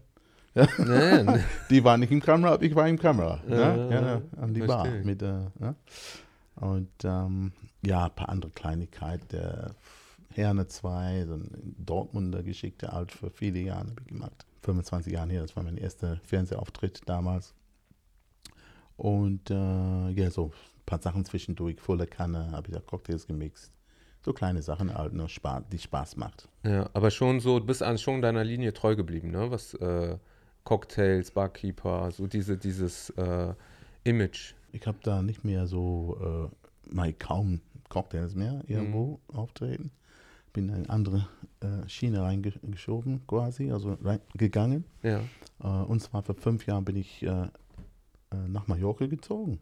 Ja, 0.56 0.68
ja, 0.78 1.40
Die 1.70 1.84
war 1.84 1.98
nicht 1.98 2.12
im 2.12 2.22
Kamera, 2.22 2.62
ich 2.62 2.76
war 2.76 2.88
im 2.88 3.00
Kamera. 3.00 3.40
Ja, 3.50 3.56
Ja, 3.58 3.76
ja, 3.90 4.02
ja, 4.16 4.22
an 4.40 4.54
die 4.54 4.60
Bar. 4.62 4.86
verstehe. 4.86 5.04
Mit, 5.04 5.22
äh, 5.22 5.46
ja. 5.60 5.76
Und 6.58 6.90
ähm, 7.06 7.54
ja, 7.86 8.06
ein 8.06 8.16
paar 8.16 8.30
andere 8.30 8.52
Kleinigkeiten. 8.52 9.28
Der 9.32 9.72
Herne 10.30 10.68
2, 10.68 11.26
so 11.26 11.34
ein 11.36 11.76
Dortmunder 11.80 12.44
Geschichte, 12.44 12.92
alt 12.94 13.12
für 13.12 13.30
viele 13.32 13.60
Jahre 13.62 13.88
habe 13.90 13.96
ich 14.02 14.08
gemacht. 14.08 14.46
25 14.62 15.14
Jahre 15.14 15.30
her, 15.32 15.42
das 15.42 15.56
war 15.56 15.64
mein 15.64 15.78
erster 15.78 16.18
Fernsehauftritt 16.24 17.02
damals. 17.08 17.54
Und 18.96 19.50
äh, 19.50 20.10
ja, 20.12 20.30
so 20.30 20.52
ein 20.84 20.86
paar 20.86 21.02
Sachen 21.02 21.26
zwischendurch, 21.26 21.80
volle 21.80 22.08
Kanne, 22.08 22.52
habe 22.52 22.68
ich 22.68 22.74
da 22.74 22.80
Cocktails 22.82 23.26
gemixt. 23.28 23.72
So 24.22 24.32
kleine 24.34 24.62
Sachen 24.62 24.94
halt, 24.94 25.14
nur 25.14 25.28
Spaß, 25.30 25.64
die 25.72 25.80
Spaß 25.80 26.16
macht. 26.18 26.48
ja, 26.64 26.90
aber 26.94 27.12
schon 27.12 27.40
so, 27.40 27.60
du 27.60 27.66
bist 27.66 27.84
an 27.84 27.98
schon 27.98 28.22
deiner 28.22 28.44
Linie 28.44 28.74
treu 28.74 28.96
geblieben, 28.96 29.32
ne? 29.32 29.52
Was 29.52 29.74
äh, 29.76 30.18
Cocktails, 30.64 31.32
Barkeeper, 31.32 32.10
so 32.12 32.28
diese, 32.28 32.58
dieses 32.58 33.10
äh, 33.12 33.54
Image. 34.06 34.54
Ich 34.72 34.88
habe 34.88 34.98
da 35.04 35.22
nicht 35.22 35.44
mehr 35.44 35.68
so, 35.68 36.50
äh, 36.52 36.94
mal 36.94 37.14
kaum 37.14 37.60
Cocktails 37.90 38.34
mehr 38.36 38.62
irgendwo 38.68 39.20
auftreten. 39.28 39.92
Bin 40.54 40.70
in 40.70 40.76
eine 40.76 40.90
andere 40.90 41.28
äh, 41.62 41.88
Schiene 41.90 42.22
reingeschoben 42.22 43.26
quasi, 43.28 43.72
also 43.72 43.98
reingegangen. 44.02 44.86
Ja, 45.02 45.22
Äh, 45.62 45.68
und 45.68 46.00
zwar 46.02 46.24
vor 46.24 46.36
fünf 46.36 46.66
Jahren 46.66 46.86
bin 46.86 46.96
ich 46.96 47.24
äh, 47.24 47.28
äh, 47.28 47.48
nach 48.48 48.68
Mallorca 48.68 49.06
gezogen. 49.08 49.60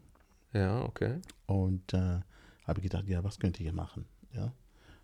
Ja, 0.52 0.82
okay. 0.84 1.18
Und 1.46 1.92
äh, 1.94 2.20
habe 2.66 2.80
gedacht, 2.80 3.08
ja, 3.08 3.22
was 3.24 3.38
könnte 3.38 3.60
ich 3.60 3.64
hier 3.68 3.72
machen? 3.74 4.04
Ja? 4.34 4.52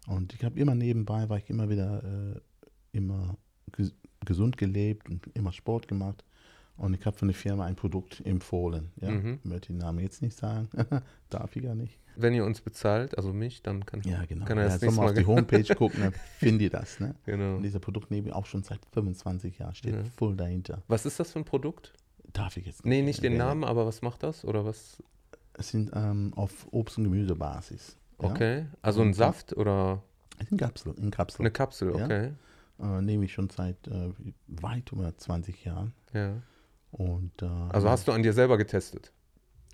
Und 0.06 0.32
ich 0.34 0.44
habe 0.44 0.58
immer 0.58 0.74
nebenbei, 0.74 1.28
war 1.28 1.38
ich 1.38 1.48
immer 1.50 1.68
wieder 1.68 2.02
äh, 2.02 2.40
immer 2.92 3.36
ges 3.72 3.94
gesund 4.24 4.56
gelebt 4.56 5.08
und 5.08 5.26
immer 5.34 5.52
Sport 5.52 5.86
gemacht. 5.88 6.24
Und 6.76 6.94
ich 6.94 7.04
habe 7.06 7.16
von 7.16 7.28
der 7.28 7.34
Firma 7.36 7.64
ein 7.66 7.74
Produkt 7.76 8.22
empfohlen. 8.24 8.90
Ja? 9.00 9.10
Mhm. 9.10 9.38
Ich 9.42 9.44
möchte 9.50 9.68
den 9.72 9.78
Namen 9.78 9.98
jetzt 10.00 10.22
nicht 10.22 10.36
sagen. 10.36 10.68
Darf 11.30 11.54
ich 11.56 11.64
ja 11.64 11.74
nicht. 11.74 11.98
Wenn 12.16 12.34
ihr 12.34 12.44
uns 12.44 12.60
bezahlt, 12.60 13.16
also 13.16 13.32
mich, 13.32 13.62
dann 13.62 13.84
kann, 13.86 14.02
Ja, 14.02 14.24
genau. 14.24 14.44
kann 14.44 14.58
er 14.58 14.64
ja, 14.64 14.70
das 14.70 14.80
nächste 14.82 15.00
mal 15.00 15.06
auf 15.08 15.14
die 15.14 15.24
ge- 15.24 15.26
Homepage 15.26 15.74
gucken, 15.76 16.00
dann 16.02 16.12
findet 16.12 16.62
ihr 16.62 16.70
das. 16.70 16.98
Ne? 17.00 17.14
Genau. 17.26 17.56
Und 17.56 17.62
dieser 17.62 17.78
Produkt 17.80 18.10
neben 18.10 18.26
mir 18.28 18.34
auch 18.36 18.46
schon 18.46 18.62
seit 18.64 18.80
25 18.92 19.58
Jahren 19.58 19.74
steht 19.74 19.94
Ja. 19.94 20.02
voll 20.16 20.36
dahinter. 20.36 20.82
Was 20.88 21.06
ist 21.06 21.18
das 21.20 21.32
für 21.32 21.38
ein 21.40 21.44
Produkt? 21.44 21.92
Darf 22.32 22.56
ich 22.56 22.66
jetzt 22.66 22.84
Nee, 22.84 23.02
nicht 23.02 23.22
den. 23.22 23.36
Namen, 23.36 23.62
aber 23.64 23.86
was 23.86 24.02
macht 24.02 24.22
das? 24.24 24.44
Oder 24.44 24.64
was? 24.64 25.02
Es 25.58 25.68
sind 25.70 25.90
ähm, 25.94 26.32
auf 26.36 26.66
Obst- 26.72 26.98
und 26.98 27.04
Gemüsebasis. 27.04 27.96
Ja? 28.22 28.28
Okay. 28.30 28.66
Also 28.80 29.00
ein 29.02 29.08
Und- 29.08 29.14
Saft 29.14 29.56
oder 29.56 30.02
In 30.50 30.56
Kapsel. 30.56 30.94
In 30.98 31.10
Kapsel. 31.10 31.40
eine 31.42 31.50
Kapsel, 31.50 31.96
Ja. 31.96 32.04
okay. 32.04 32.32
Äh, 32.80 33.02
nehme 33.02 33.24
ich 33.24 33.32
schon 33.32 33.50
seit 33.50 33.88
äh, 33.88 34.10
weit 34.46 34.92
über 34.92 35.16
20 35.16 35.64
Jahren. 35.64 35.92
Ja. 36.12 36.34
Und, 36.92 37.42
äh, 37.42 37.46
Also 37.70 37.90
hast 37.90 38.06
du 38.08 38.12
an 38.12 38.22
dir 38.22 38.32
selber 38.32 38.56
getestet? 38.56 39.12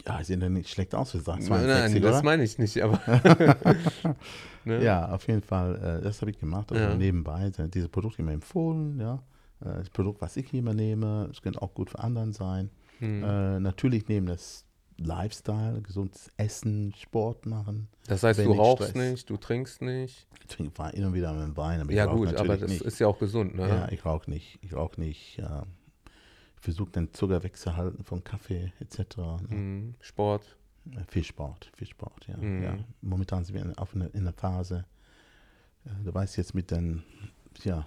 Ja, 0.06 0.22
sehen 0.24 0.40
ja 0.40 0.48
nicht 0.48 0.68
schlecht 0.70 0.94
aus 0.94 1.12
für 1.12 1.20
Sachen. 1.20 1.44
Nein, 1.46 1.66
nein, 1.66 2.02
das 2.02 2.22
meine 2.22 2.42
ich 2.44 2.58
nicht, 2.58 2.82
aber. 2.82 2.98
ne? 4.64 4.82
Ja, 4.82 5.10
auf 5.12 5.26
jeden 5.28 5.42
Fall, 5.42 5.76
äh, 6.00 6.02
das 6.02 6.20
habe 6.20 6.30
ich 6.30 6.38
gemacht. 6.38 6.72
Also 6.72 6.82
Ja. 6.82 6.94
nebenbei 6.94 7.50
sind 7.50 7.74
diese 7.74 7.88
Produkte 7.88 8.22
immer 8.22 8.32
empfohlen. 8.32 8.98
Ja. 9.00 9.22
Äh, 9.60 9.78
das 9.78 9.90
Produkt, 9.90 10.20
was 10.20 10.36
ich 10.36 10.52
immer 10.54 10.74
nehme, 10.74 11.28
es 11.30 11.42
könnte 11.42 11.62
auch 11.62 11.74
gut 11.74 11.90
für 11.90 11.98
anderen 12.00 12.32
sein. 12.32 12.70
Hm. 12.98 13.22
Äh, 13.22 13.60
natürlich 13.60 14.08
neben 14.08 14.26
das 14.26 14.64
Lifestyle, 14.98 15.80
gesundes 15.82 16.30
Essen, 16.36 16.94
Sport 16.96 17.46
machen. 17.46 17.88
Das 18.06 18.22
heißt, 18.22 18.40
du 18.40 18.52
rauchst 18.52 18.90
Stress. 18.90 19.10
nicht, 19.10 19.30
du 19.30 19.36
trinkst 19.36 19.82
nicht. 19.82 20.26
Ich 20.40 20.46
trinke 20.46 20.90
immer 20.92 21.12
wieder 21.14 21.30
einen 21.30 21.56
Wein, 21.56 21.80
aber 21.80 21.90
ich 21.90 21.96
Ja, 21.96 22.04
rauche 22.04 22.16
gut, 22.26 22.34
aber 22.36 22.56
das 22.56 22.70
nicht. 22.70 22.82
ist 22.82 22.98
ja 22.98 23.06
auch 23.06 23.18
gesund, 23.18 23.54
ne? 23.56 23.68
Ja, 23.68 23.88
ich 23.90 24.04
rauche 24.04 24.30
nicht. 24.30 24.58
Ich 24.62 24.74
rauche 24.74 25.00
nicht. 25.00 25.38
Äh, 25.38 25.62
ich 26.56 26.60
versuche 26.62 26.92
den 26.92 27.12
Zucker 27.12 27.42
wegzuhalten 27.42 28.04
von 28.04 28.22
Kaffee 28.24 28.72
etc. 28.80 29.16
Ne? 29.16 29.38
Hm. 29.48 29.94
Sport. 30.00 30.56
Äh, 30.90 31.00
Viel 31.08 31.24
Sport, 31.24 31.70
viel 31.76 31.86
Sport, 31.88 32.26
ja. 32.28 32.36
Mhm. 32.36 32.62
ja. 32.62 32.76
Momentan 33.00 33.44
sind 33.44 33.54
wir 33.54 33.62
in, 33.62 33.76
auf 33.76 33.94
eine, 33.94 34.06
in 34.08 34.20
einer 34.20 34.32
Phase, 34.32 34.84
äh, 35.86 35.90
du 36.04 36.12
weißt 36.14 36.36
jetzt 36.36 36.54
mit 36.54 36.70
dem 36.70 37.02
ja, 37.62 37.86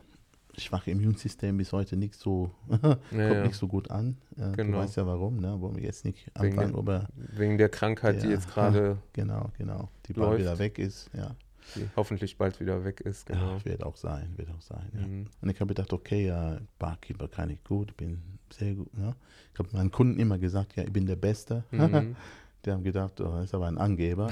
schwachen 0.60 0.93
Immunsystem 0.93 1.58
bis 1.58 1.72
heute 1.72 1.96
nicht 1.98 2.15
so, 2.15 2.52
kommt 2.67 2.98
Ja, 3.12 3.43
nicht 3.46 3.56
so 3.56 3.67
gut 3.67 3.91
an. 3.91 4.17
Äh, 4.38 4.52
Genau. 4.56 4.78
Du 4.80 4.84
weißt 4.84 4.98
ja 4.98 5.06
warum, 5.06 5.38
ne? 5.38 5.60
wollen 5.62 5.76
wir 5.76 5.84
jetzt 5.84 6.04
nicht 6.06 6.26
Wegen 6.39 6.54
anfangen, 6.58 6.72
der- 6.74 6.80
aber 6.80 7.08
Wegen 7.15 7.58
der 7.58 7.70
Krankheit, 7.70 8.22
die 8.24 8.28
Ja. 8.28 8.34
jetzt 8.34 8.50
gerade. 8.50 8.98
genau, 9.13 9.52
genau, 9.58 9.89
die 10.08 10.13
bald 10.13 10.30
Läuft. 10.32 10.39
wieder 10.41 10.60
weg 10.60 10.80
ist, 10.80 11.10
ja. 11.13 11.36
die 11.76 11.88
hoffentlich 11.96 12.38
bald 12.38 12.60
wieder 12.60 12.84
weg 12.84 13.02
ist. 13.02 13.28
Genau. 13.28 13.58
Ja, 13.58 13.65
wird 13.65 13.84
auch 13.84 13.98
sein, 13.98 14.34
wird 14.38 14.50
auch 14.50 14.62
sein. 14.62 14.89
Ja. 14.93 15.06
Mhm. 15.08 15.26
Und 15.41 15.50
ich 15.50 15.60
habe 15.60 15.67
gedacht, 15.70 15.93
okay, 15.93 16.26
ja, 16.28 16.58
Barkeeper 16.80 17.28
kann 17.28 17.50
ich 17.50 17.63
gut, 17.63 17.96
bin 17.98 18.22
sehr 18.52 18.74
gut. 18.74 18.91
Ne? 18.98 19.15
Ich 19.54 19.60
habe 19.60 19.70
meinen 19.74 19.91
Kunden 19.91 20.20
immer 20.20 20.38
gesagt, 20.39 20.76
ja, 20.76 20.84
ich 20.84 20.91
bin 20.93 21.06
der 21.06 21.17
Beste. 21.17 21.63
Mhm. 21.72 22.15
Die 22.65 22.72
haben 22.72 22.84
gedacht, 22.84 23.22
oh, 23.22 23.32
das 23.36 23.46
ist 23.46 23.54
aber 23.54 23.67
ein 23.67 23.78
Angeber. 23.78 24.30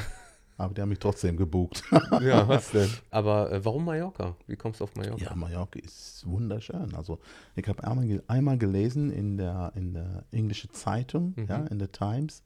Aber 0.58 0.74
die 0.74 0.82
haben 0.82 0.90
mich 0.90 1.00
trotzdem 1.00 1.38
gebucht. 1.38 1.84
ja, 2.22 2.48
was 2.48 2.72
denn? 2.72 2.90
Aber 3.12 3.52
äh, 3.52 3.64
warum 3.66 3.86
Mallorca? 3.86 4.36
Wie 4.48 4.56
kommst 4.56 4.80
du 4.80 4.86
auf 4.86 4.96
Mallorca? 4.96 5.24
Ja, 5.24 5.36
Mallorca 5.36 5.80
ist 5.80 6.26
wunderschön. 6.28 6.96
Also 6.96 7.20
ich 7.56 7.68
habe 7.68 7.84
einmal, 7.84 8.24
einmal 8.28 8.58
gelesen 8.58 9.12
in 9.12 9.38
der, 9.38 9.72
in 9.76 9.94
der 9.94 10.24
englischen 10.32 10.72
Zeitung, 10.72 11.34
Mhm. 11.36 11.46
ja, 11.48 11.58
in 11.68 11.80
der 11.80 11.92
Times, 11.92 12.42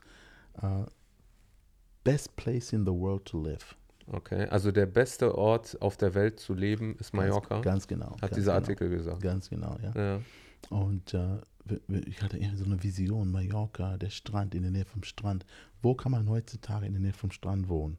äh, 0.62 0.84
Best 2.04 2.36
place 2.38 2.74
in 2.74 2.86
the 2.86 2.91
world 2.91 3.26
to 3.26 3.41
live. 3.43 3.76
Okay, 4.08 4.48
also 4.48 4.72
der 4.72 4.88
beste 4.88 5.38
Ort 5.38 5.78
auf 5.82 5.95
der 5.98 6.15
Welt 6.15 6.39
zu 6.39 6.54
leben 6.56 6.95
ist 6.98 7.13
Mallorca, 7.13 7.56
Ganz, 7.56 7.65
ganz 7.65 7.88
genau. 7.88 8.12
hat 8.13 8.22
ganz 8.22 8.34
dieser 8.36 8.54
genau, 8.54 8.62
Artikel 8.63 8.89
gesagt. 8.89 9.22
Ganz 9.22 9.50
genau, 9.50 9.78
ja. 9.84 9.91
Ja. 10.15 10.22
Und 10.69 11.13
äh, 11.13 11.38
ich 11.88 12.21
hatte 12.21 12.38
irgendwie 12.38 12.58
so 12.58 12.65
eine 12.65 12.82
Vision, 12.84 13.32
Mallorca, 13.32 13.97
der 13.97 14.10
Strand, 14.10 14.55
in 14.55 14.63
der 14.63 14.71
Nähe 14.71 14.86
vom 14.86 15.03
Strand. 15.03 15.45
Wo 15.82 15.93
kann 15.95 16.12
man 16.12 16.29
heutzutage 16.29 16.86
in 16.86 16.93
der 16.93 17.01
Nähe 17.01 17.13
vom 17.13 17.32
Strand 17.32 17.69
wohnen? 17.69 17.97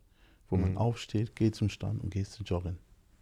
Wo 0.48 0.56
man 0.56 0.72
Mhm. 0.72 0.78
aufsteht, 0.78 1.37
geht 1.37 1.54
zum 1.54 1.68
Strand 1.68 2.02
und 2.02 2.11
geht 2.11 2.26
zu 2.26 2.42
joggen. 2.42 2.78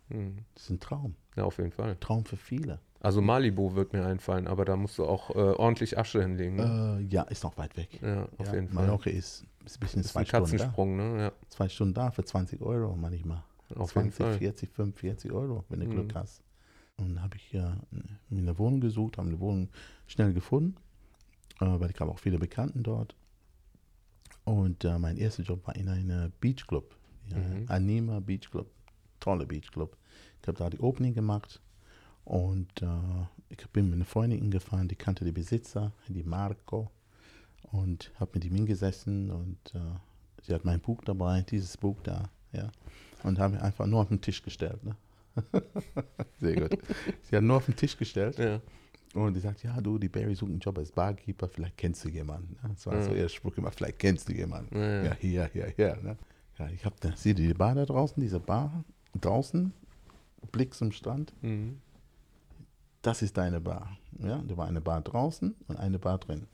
Hm. 0.08 0.38
Das 0.54 0.64
ist 0.64 0.70
ein 0.70 0.80
Traum. 0.80 1.14
ja, 1.36 1.44
auf 1.44 1.58
jeden 1.58 1.72
Fall. 1.72 1.96
Traum 2.00 2.24
für 2.24 2.36
viele. 2.38 2.80
Also 3.00 3.20
Malibu 3.20 3.74
wird 3.74 3.92
mir 3.92 4.04
einfallen, 4.06 4.46
aber 4.48 4.64
da 4.64 4.74
musst 4.76 4.98
du 4.98 5.04
auch 5.04 5.30
äh, 5.30 5.38
ordentlich 5.38 5.98
Asche 5.98 6.20
hinlegen. 6.22 6.56
Ne? 6.56 6.98
Äh, 7.00 7.04
ja, 7.14 7.22
ist 7.24 7.44
noch 7.44 7.56
weit 7.58 7.76
weg. 7.76 8.00
ja, 8.02 8.26
auf 8.38 8.46
ja, 8.46 8.54
jeden 8.54 8.68
Fall. 8.68 8.82
Mallorca 8.86 9.10
ist, 9.10 9.44
ist 9.64 9.76
ein 9.76 9.80
bisschen 9.80 10.00
ist 10.00 10.08
zwei 10.08 10.20
ein 10.20 10.26
Stunden 10.26 10.50
da. 10.50 10.56
Katzensprung, 10.56 10.96
ne? 10.96 11.22
Ja, 11.22 11.32
Zwei 11.50 11.68
Stunden 11.68 11.94
da 11.94 12.10
für 12.10 12.24
20 12.24 12.60
Euro 12.62 12.96
manchmal. 12.96 13.44
auf 13.76 13.94
jeden 13.94 14.10
20, 14.10 14.16
Fall. 14.16 14.38
40, 14.38 14.70
45 14.70 15.30
Euro, 15.32 15.64
wenn 15.68 15.80
du 15.80 15.86
Mhm. 15.86 15.90
Glück 15.90 16.14
hast. 16.16 16.42
Und 16.96 17.10
dann 17.10 17.22
habe 17.22 17.36
ich 17.36 17.52
ja 17.52 17.76
mir 18.30 18.40
eine 18.40 18.58
Wohnung 18.58 18.80
gesucht, 18.80 19.18
habe 19.18 19.28
eine 19.28 19.38
Wohnung 19.38 19.68
schnell 20.08 20.32
gefunden, 20.32 20.74
äh, 21.60 21.66
weil 21.66 21.90
ich 21.90 22.00
habe 22.00 22.10
auch 22.10 22.18
viele 22.18 22.38
Bekannten 22.38 22.82
dort. 22.82 23.14
Und 24.44 24.84
äh, 24.84 24.98
mein 24.98 25.18
erster 25.18 25.42
Job 25.44 25.66
war 25.66 25.76
in 25.76 25.88
einem 25.88 26.32
Beachclub, 26.40 26.96
ja, 27.30 27.38
Mhm. 27.38 27.64
Anima 27.68 28.20
Beach 28.20 28.50
Club, 28.50 28.70
toller 29.20 29.44
Beachclub. 29.44 29.96
Ich 30.40 30.48
habe 30.48 30.58
da 30.58 30.70
die 30.70 30.80
Opening 30.80 31.14
gemacht 31.14 31.60
und 32.24 32.82
äh, 32.82 32.86
ich 33.50 33.68
bin 33.68 33.86
mit 33.86 33.94
einer 33.96 34.04
Freundin 34.06 34.50
gefahren, 34.50 34.88
die 34.88 34.96
kannte 34.96 35.24
die 35.24 35.32
Besitzer, 35.32 35.92
die 36.08 36.22
Marco, 36.22 36.90
und 37.70 38.10
habe 38.18 38.30
mit 38.34 38.44
ihm 38.44 38.54
hingesessen 38.54 39.30
und 39.30 39.58
äh, 39.74 39.80
sie 40.42 40.54
hat 40.54 40.64
mein 40.64 40.80
Buch 40.80 41.02
dabei, 41.04 41.42
dieses 41.42 41.76
Buch 41.76 42.00
da, 42.02 42.30
ja, 42.52 42.70
und 43.24 43.38
habe 43.38 43.60
einfach 43.60 43.86
nur 43.86 44.00
auf 44.00 44.08
den 44.08 44.22
Tisch 44.22 44.42
gestellt. 44.42 44.82
Ne? 44.84 44.96
Sehr 46.40 46.56
gut. 46.68 46.78
Sie 47.22 47.36
hat 47.36 47.42
nur 47.44 47.56
auf 47.58 47.66
den 47.66 47.76
Tisch 47.76 47.96
gestellt 47.96 48.38
Ja. 48.38 48.60
Und 49.14 49.34
die 49.34 49.40
sagt, 49.40 49.62
ja 49.62 49.80
du, 49.80 49.98
die 49.98 50.08
Barry 50.08 50.34
sucht 50.34 50.50
einen 50.50 50.60
Job 50.60 50.78
als 50.78 50.92
Barkeeper, 50.92 51.48
vielleicht 51.48 51.76
kennst 51.76 52.04
du 52.04 52.08
jemanden. 52.08 52.56
Ne? 52.62 52.70
Das 52.74 52.86
war 52.86 53.02
so 53.02 53.10
Mhm. 53.10 53.16
ihr 53.16 53.28
Spruch 53.28 53.56
immer, 53.56 53.70
vielleicht 53.70 53.98
kennst 53.98 54.28
du 54.28 54.32
jemanden. 54.32 54.76
Ja, 54.76 55.04
ja. 55.04 55.14
Hier, 55.14 55.50
hier, 55.52 55.66
hier. 55.76 55.96
Ne? 56.02 56.16
Ja, 56.58 56.68
ich 56.68 56.84
habe 56.84 56.96
da, 57.00 57.12
sieh 57.16 57.34
die 57.34 57.54
Bar 57.54 57.74
da 57.74 57.84
draußen, 57.86 58.20
diese 58.20 58.40
Bar 58.40 58.84
draußen, 59.20 59.72
Blick 60.52 60.74
zum 60.74 60.92
Strand, 60.92 61.32
Mhm. 61.42 61.78
das 63.02 63.22
ist 63.22 63.36
deine 63.36 63.60
Bar. 63.60 63.96
Ja, 64.18 64.42
da 64.46 64.56
war 64.56 64.66
eine 64.66 64.80
Bar 64.80 65.00
draußen 65.02 65.54
und 65.68 65.76
eine 65.76 65.98
Bar 65.98 66.18
drin. 66.18 66.46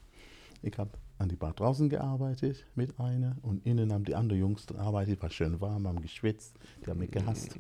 Ich 0.63 0.77
habe 0.79 0.91
an 1.19 1.29
die 1.29 1.37
Bar 1.37 1.53
draußen 1.53 1.89
gearbeitet 1.89 2.67
mit 2.75 2.99
einer 2.99 3.37
und 3.43 3.65
innen 3.67 3.93
haben 3.93 4.05
die 4.05 4.15
anderen 4.15 4.41
Jungs 4.41 4.67
gearbeitet, 4.67 5.23
war 5.23 5.31
schön 5.31 5.61
warm, 5.61 5.87
haben 5.87 6.01
geschwitzt, 6.03 6.55
die 6.85 6.91
haben 6.91 6.99
mich 7.01 7.11
gehasst. 7.11 7.57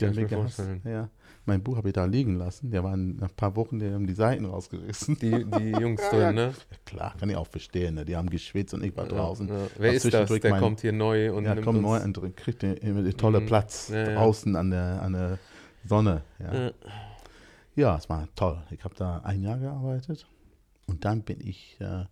Haben 0.00 0.12
ich 0.12 0.16
mir 0.18 0.28
vorstellen. 0.28 0.80
Ja. 0.84 1.08
Mein 1.44 1.62
Buch 1.62 1.76
habe 1.76 1.88
ich 1.88 1.94
da 1.94 2.04
liegen 2.06 2.34
lassen, 2.36 2.70
der 2.72 2.82
war 2.82 2.96
nach 2.96 3.28
ein 3.28 3.34
paar 3.36 3.54
Wochen, 3.54 3.78
die 3.78 3.90
haben 3.90 4.06
die 4.06 4.14
Seiten 4.14 4.44
rausgerissen. 4.46 5.16
Die, 5.20 5.44
die 5.44 5.70
Jungs 5.80 6.02
drin, 6.10 6.34
ne? 6.34 6.46
Ja, 6.70 6.76
klar, 6.84 7.14
kann 7.18 7.30
ich 7.30 7.36
auch 7.36 7.46
verstehen, 7.46 7.94
ne? 7.94 8.04
die 8.04 8.16
haben 8.16 8.28
geschwitzt 8.28 8.74
und 8.74 8.82
ich 8.82 8.96
war 8.96 9.06
draußen. 9.06 9.46
Ja, 9.48 9.58
ja. 9.60 9.66
Wer 9.78 9.92
ist 9.92 10.12
das? 10.12 10.28
Der 10.40 10.50
mein- 10.50 10.60
kommt 10.60 10.80
hier 10.80 10.92
neu 10.92 11.32
und 11.32 11.44
Ja, 11.44 11.54
nimmt 11.54 11.64
komm 11.64 11.76
uns... 11.76 11.82
neu 11.84 12.02
und 12.02 12.36
kriegt 12.36 12.62
den, 12.62 12.74
den 12.80 13.16
tollen 13.16 13.44
Mhm. 13.44 13.46
Platz 13.46 13.88
Ja, 13.90 13.98
ja. 14.08 14.14
draußen 14.16 14.56
an 14.56 14.70
der, 14.70 15.00
an 15.02 15.12
der 15.12 15.38
Sonne. 15.84 16.22
Ja. 16.40 16.54
Ja. 16.66 16.70
Ja, 17.76 17.96
es 17.96 18.08
war 18.08 18.26
toll. 18.34 18.60
Ich 18.70 18.82
habe 18.82 18.94
da 18.96 19.18
ein 19.18 19.42
Jahr 19.42 19.58
gearbeitet 19.58 20.26
und 20.86 21.04
dann 21.04 21.22
bin 21.22 21.40
ich 21.46 21.76
äh, 21.80 22.06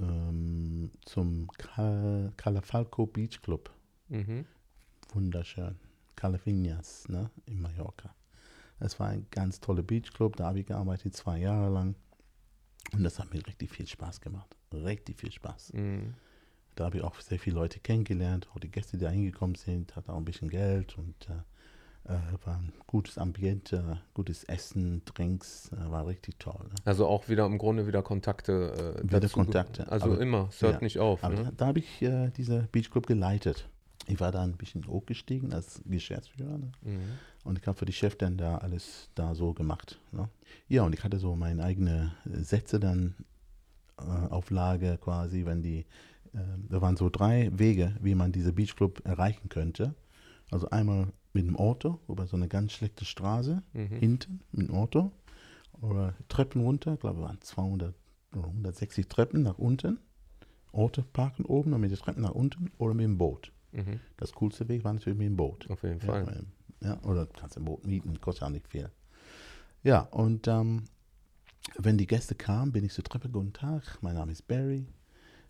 ähm, 0.00 0.90
zum 1.04 1.48
Cal 1.56 2.32
Calafalco 2.36 3.06
Beach 3.06 3.40
Club. 3.42 3.70
Mhm. 4.08 4.44
Wunderschön. 5.14 5.76
Calavinas, 6.18 7.08
ne, 7.08 7.30
in 7.46 7.60
Mallorca. 7.60 8.12
Es 8.80 8.98
war 8.98 9.08
ein 9.08 9.26
ganz 9.30 9.60
toller 9.60 9.82
Beachclub, 9.82 10.36
da 10.36 10.46
habe 10.46 10.60
ich 10.60 10.66
gearbeitet, 10.66 11.14
zwei 11.16 11.38
Jahre 11.38 11.72
lang. 11.72 11.94
Und 12.92 13.04
das 13.04 13.18
hat 13.18 13.32
mir 13.32 13.44
richtig 13.46 13.70
viel 13.70 13.86
Spaß 13.86 14.20
gemacht. 14.20 14.56
Richtig 14.72 15.18
viel 15.18 15.30
Spaß. 15.32 15.72
Mhm. 15.74 16.14
Da 16.74 16.84
habe 16.86 16.98
ich 16.98 17.04
auch 17.04 17.20
sehr 17.20 17.38
viele 17.38 17.56
Leute 17.56 17.80
kennengelernt, 17.80 18.48
auch 18.52 18.58
die 18.60 18.70
Gäste, 18.70 18.96
die 18.96 19.04
da 19.04 19.10
hingekommen 19.10 19.54
sind, 19.56 19.94
hatten 19.96 20.10
auch 20.10 20.16
ein 20.16 20.24
bisschen 20.24 20.48
Geld 20.48 20.96
und 20.98 21.14
äh, 21.28 22.12
äh, 22.14 22.18
war 22.44 22.56
ein 22.56 22.72
gutes 22.86 23.18
Ambiente, 23.18 24.00
gutes 24.14 24.44
Essen, 24.44 25.02
Drinks, 25.04 25.70
äh, 25.72 25.90
war 25.90 26.06
richtig 26.06 26.38
toll. 26.38 26.64
Ne? 26.68 26.74
Also 26.84 27.06
auch 27.06 27.28
wieder 27.28 27.46
im 27.46 27.58
Grunde 27.58 27.86
wieder 27.86 28.02
Kontakte. 28.02 28.96
Äh, 29.00 29.12
Wieder 29.12 29.28
Kontakte, 29.28 29.90
Also 29.90 30.06
aber- 30.12 30.20
immer, 30.20 30.48
es 30.50 30.62
hört 30.62 30.74
ja. 30.74 30.80
nicht 30.80 30.98
auf. 30.98 31.22
Ne? 31.22 31.34
da, 31.34 31.50
da 31.56 31.66
habe 31.66 31.80
ich 31.80 32.00
äh, 32.02 32.30
diese 32.30 32.68
Beachclub 32.72 33.06
geleitet. 33.06 33.68
Ich 34.08 34.20
war 34.20 34.32
da 34.32 34.42
ein 34.42 34.56
bisschen 34.56 34.86
hochgestiegen 34.86 35.52
als 35.52 35.82
Geschäftsführer 35.84 36.58
ne? 36.58 36.72
Mhm. 36.82 36.98
und 37.44 37.58
ich 37.58 37.66
habe 37.66 37.78
für 37.78 37.84
die 37.84 37.92
Chef 37.92 38.16
dann 38.16 38.36
da 38.36 38.58
alles 38.58 39.10
da 39.14 39.34
so 39.34 39.52
gemacht. 39.52 39.98
Ne? 40.12 40.28
Ja, 40.68 40.82
und 40.82 40.94
ich 40.94 41.04
hatte 41.04 41.18
so 41.18 41.36
meine 41.36 41.62
eigenen 41.62 42.12
Sätze 42.24 42.80
dann 42.80 43.14
äh, 43.98 44.02
auf 44.02 44.50
Lager 44.50 44.96
quasi, 44.96 45.44
wenn 45.44 45.62
die, 45.62 45.80
äh, 46.32 46.38
da 46.68 46.80
waren 46.80 46.96
so 46.96 47.10
drei 47.10 47.50
Wege, 47.52 47.94
wie 48.00 48.14
man 48.14 48.32
diese 48.32 48.52
Beachclub 48.52 49.04
erreichen 49.04 49.48
könnte. 49.48 49.94
Also 50.50 50.70
einmal 50.70 51.12
mit 51.34 51.46
dem 51.46 51.56
Auto 51.56 52.00
über 52.08 52.26
so 52.26 52.36
eine 52.36 52.48
ganz 52.48 52.72
schlechte 52.72 53.04
Straße, 53.04 53.62
Mhm. 53.74 53.86
hinten 53.88 54.40
mit 54.52 54.68
dem 54.68 54.74
Auto, 54.74 55.12
oder 55.80 56.14
Treppen 56.28 56.62
runter, 56.62 56.94
ich 56.94 57.00
glaube, 57.00 57.20
waren 57.20 57.40
200 57.40 57.94
oder 58.32 58.48
160 58.48 59.06
Treppen 59.08 59.42
nach 59.42 59.58
unten. 59.58 59.98
Auto 60.72 61.02
parken 61.12 61.44
oben 61.44 61.72
und 61.72 61.80
mit 61.80 61.90
den 61.90 61.98
Treppen 61.98 62.22
nach 62.22 62.32
unten 62.32 62.70
oder 62.78 62.94
mit 62.94 63.04
dem 63.04 63.16
Boot. 63.18 63.52
Mhm. 63.72 64.00
Das 64.16 64.32
coolste 64.32 64.68
Weg 64.68 64.84
war 64.84 64.92
natürlich 64.92 65.18
mit 65.18 65.26
dem 65.26 65.36
Boot. 65.36 65.68
Auf 65.70 65.82
jeden 65.82 66.00
Ja, 66.00 66.06
Fall. 66.06 66.26
weil- 66.26 66.44
ja, 66.80 66.98
oder 67.02 67.26
du 67.26 67.32
kannst 67.38 67.56
ein 67.56 67.64
Boot 67.64 67.84
mieten, 67.86 68.20
kostet 68.20 68.44
auch 68.44 68.50
nicht 68.50 68.68
viel. 68.68 68.88
Ja, 69.82 70.00
und 70.10 70.46
ähm, 70.48 70.84
wenn 71.76 71.98
die 71.98 72.06
Gäste 72.06 72.34
kamen, 72.34 72.72
bin 72.72 72.84
ich 72.84 72.92
zur 72.92 73.04
Treppe, 73.04 73.28
guten 73.28 73.52
Tag, 73.52 73.98
mein 74.00 74.14
Name 74.14 74.32
ist 74.32 74.46
Barry. 74.46 74.86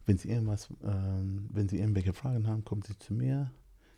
Wenn 0.07 0.17
Sie 0.17 0.31
irgendwas, 0.31 0.69
ähm, 0.83 1.49
wenn 1.53 1.69
Sie 1.69 1.79
irgendwelche 1.79 2.15
Fragen 2.15 2.47
haben, 2.47 2.65
kommen 2.65 2.83
Sie 2.83 2.99
zu 2.99 3.13
mir. 3.13 3.51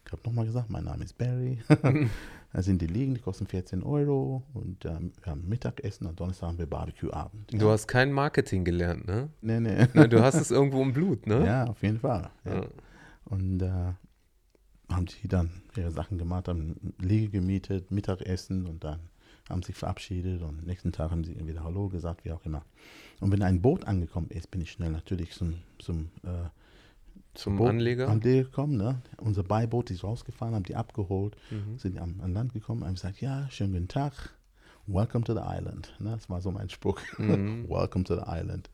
Ich 0.04 0.12
habe 0.12 0.22
nochmal 0.24 0.44
gesagt, 0.44 0.70
mein 0.70 0.84
Name 0.84 1.04
ist 1.04 1.16
Barry. 1.18 1.58
da 2.52 2.62
sind 2.62 2.82
die 2.82 2.88
liegen, 2.88 3.14
die 3.14 3.20
kosten 3.20 3.46
14 3.46 3.82
Euro 3.84 4.42
und 4.54 4.84
ähm, 4.86 5.12
wir 5.22 5.30
haben 5.30 5.48
Mittagessen 5.48 6.06
und 6.08 6.18
Donnerstag 6.18 6.48
haben 6.48 6.58
wir 6.58 6.66
Barbecue-Abend. 6.66 7.52
Du 7.52 7.68
hast 7.70 7.86
kein 7.86 8.10
Marketing 8.10 8.64
gelernt, 8.64 9.06
ne? 9.06 9.28
nee, 9.40 9.60
nee. 9.60 9.86
Ne, 9.94 10.08
Du 10.08 10.20
hast 10.20 10.34
es 10.34 10.50
irgendwo 10.50 10.82
im 10.82 10.92
Blut, 10.92 11.26
ne? 11.28 11.44
Ja, 11.46 11.64
auf 11.66 11.80
jeden 11.82 12.00
Fall. 12.00 12.28
Ja. 12.44 12.54
Ja. 12.62 12.66
Und 13.26 13.62
äh, 13.62 13.92
haben 14.90 15.06
die 15.06 15.28
dann 15.28 15.50
ihre 15.76 15.90
Sachen 15.90 16.18
gemacht, 16.18 16.48
haben 16.48 16.76
Liege 16.98 17.28
gemietet, 17.28 17.90
Mittagessen 17.90 18.66
und 18.66 18.84
dann 18.84 19.00
haben 19.48 19.62
sich 19.62 19.76
verabschiedet 19.76 20.42
und 20.42 20.60
am 20.60 20.64
nächsten 20.64 20.92
Tag 20.92 21.10
haben 21.10 21.24
sie 21.24 21.34
wieder 21.46 21.64
Hallo 21.64 21.88
gesagt, 21.88 22.24
wie 22.24 22.32
auch 22.32 22.44
immer. 22.44 22.64
Und 23.20 23.32
wenn 23.32 23.42
ein 23.42 23.60
Boot 23.62 23.84
angekommen 23.86 24.28
ist, 24.30 24.50
bin 24.50 24.60
ich 24.60 24.70
schnell 24.72 24.90
natürlich 24.90 25.32
zum, 25.32 25.54
zum, 25.78 26.10
äh, 26.24 26.48
Zum 27.34 27.56
Boot- 27.56 27.68
Anleger. 27.68 28.08
Anleger 28.08 28.44
gekommen. 28.44 28.76
Ne? 28.76 29.00
Unser 29.18 29.42
Beiboot 29.44 29.90
ist 29.90 30.02
rausgefahren, 30.04 30.54
haben 30.54 30.64
die 30.64 30.76
abgeholt, 30.76 31.36
Mhm. 31.50 31.78
sind 31.78 31.98
am, 31.98 32.20
an 32.20 32.32
Land 32.32 32.52
gekommen, 32.52 32.84
haben 32.84 32.94
gesagt, 32.94 33.20
ja, 33.20 33.48
schönen 33.50 33.72
guten 33.72 33.88
Tag, 33.88 34.12
welcome 34.86 35.24
to 35.24 35.34
the 35.34 35.42
island. 35.44 35.94
Ne? 36.00 36.10
Das 36.10 36.28
war 36.30 36.40
so 36.40 36.50
mein 36.50 36.68
Spruch, 36.70 37.00
Mhm. 37.18 37.68
welcome 37.68 38.04
to 38.04 38.14
the 38.16 38.22
island. 38.26 38.68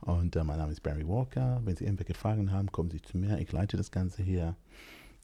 Und 0.00 0.36
äh, 0.36 0.44
mein 0.44 0.58
Name 0.58 0.72
ist 0.72 0.82
Barry 0.82 1.06
Walker. 1.08 1.60
Wenn 1.64 1.74
Sie 1.76 1.84
irgendwelche 1.84 2.14
Fragen 2.14 2.52
haben, 2.52 2.70
kommen 2.70 2.90
Sie 2.90 3.02
zu 3.02 3.18
mir. 3.18 3.38
Ich 3.40 3.50
leite 3.50 3.76
das 3.76 3.90
Ganze 3.90 4.22
hier. 4.22 4.54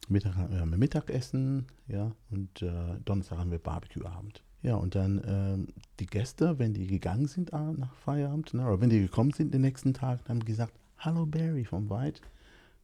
Mittag 0.08 0.36
haben 0.36 0.70
wir 0.70 0.76
Mittagessen, 0.76 1.66
ja, 1.88 2.12
und 2.30 2.62
äh, 2.62 2.72
Donnerstag 3.04 3.38
haben 3.38 3.50
wir 3.50 3.58
Barbecue-Abend. 3.58 4.42
Ja, 4.62 4.76
und 4.76 4.94
dann 4.94 5.22
ähm, 5.26 5.68
die 6.00 6.06
Gäste, 6.06 6.58
wenn 6.58 6.72
die 6.72 6.86
gegangen 6.86 7.26
sind 7.26 7.52
ah, 7.52 7.72
nach 7.76 7.94
Feierabend, 7.94 8.54
ne, 8.54 8.66
oder 8.66 8.80
wenn 8.80 8.90
die 8.90 9.00
gekommen 9.00 9.32
sind 9.32 9.52
den 9.52 9.60
nächsten 9.60 9.92
Tag, 9.92 10.20
haben 10.28 10.40
die 10.40 10.46
gesagt, 10.46 10.72
Hallo 10.98 11.26
Barry 11.26 11.64
vom 11.64 11.90
Weit. 11.90 12.22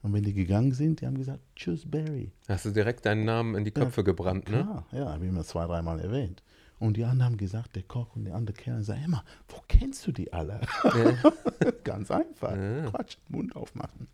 Und 0.02 0.12
wenn 0.12 0.22
die 0.22 0.32
gegangen 0.32 0.72
sind, 0.72 1.00
die 1.00 1.06
haben 1.06 1.16
gesagt, 1.16 1.40
Tschüss 1.56 1.90
Barry. 1.90 2.32
Hast 2.48 2.64
du 2.64 2.70
direkt 2.70 3.04
deinen 3.06 3.24
Namen 3.24 3.54
in 3.54 3.64
die 3.64 3.70
Köpfe 3.70 4.04
gebrannt, 4.04 4.48
ne? 4.50 4.62
Klar, 4.62 4.86
ja, 4.92 5.12
habe 5.12 5.26
ich 5.26 5.32
mir 5.32 5.44
zwei, 5.44 5.66
dreimal 5.66 6.00
erwähnt. 6.00 6.42
Und 6.78 6.96
die 6.96 7.04
anderen 7.04 7.24
haben 7.24 7.36
gesagt, 7.36 7.76
der 7.76 7.82
Koch 7.82 8.16
und 8.16 8.24
der 8.24 8.34
andere 8.34 8.56
Kerl 8.56 8.82
sagen, 8.82 9.04
immer, 9.04 9.24
wo 9.48 9.58
kennst 9.68 10.06
du 10.06 10.12
die 10.12 10.32
alle? 10.32 10.62
Ja. 10.84 11.70
Ganz 11.84 12.11
einfach. 12.11 12.56
Ja. 12.56 12.90
Quatsch, 12.90 13.18
Mund 13.28 13.54
aufmachen. 13.54 14.08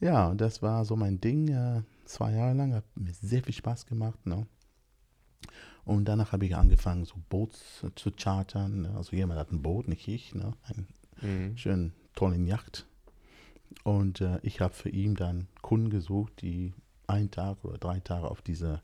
Ja, 0.00 0.28
und 0.28 0.40
das 0.40 0.62
war 0.62 0.84
so 0.84 0.96
mein 0.96 1.20
Ding. 1.20 1.48
Äh, 1.48 1.82
zwei 2.06 2.32
Jahre 2.32 2.54
lang, 2.54 2.74
hat 2.74 2.84
mir 2.96 3.12
sehr 3.12 3.42
viel 3.42 3.54
Spaß 3.54 3.86
gemacht. 3.86 4.24
Ne? 4.26 4.46
Und 5.84 6.06
danach 6.06 6.32
habe 6.32 6.46
ich 6.46 6.56
angefangen, 6.56 7.04
so 7.04 7.14
Boots 7.28 7.84
zu 7.94 8.10
chartern. 8.10 8.82
Ne? 8.82 8.94
Also 8.96 9.14
jemand 9.14 9.38
hat 9.38 9.52
ein 9.52 9.62
Boot, 9.62 9.88
nicht 9.88 10.08
ich, 10.08 10.34
ne? 10.34 10.52
einen 10.64 10.86
Mhm. 11.22 11.56
schönen, 11.56 11.92
tollen 12.14 12.46
Yacht. 12.46 12.86
Und 13.84 14.20
äh, 14.20 14.38
ich 14.42 14.60
habe 14.60 14.74
für 14.74 14.90
ihn 14.90 15.14
dann 15.14 15.48
Kunden 15.62 15.90
gesucht, 15.90 16.42
die 16.42 16.74
einen 17.06 17.30
Tag 17.30 17.64
oder 17.64 17.78
drei 17.78 18.00
Tage 18.00 18.30
auf 18.30 18.42
dieser 18.42 18.82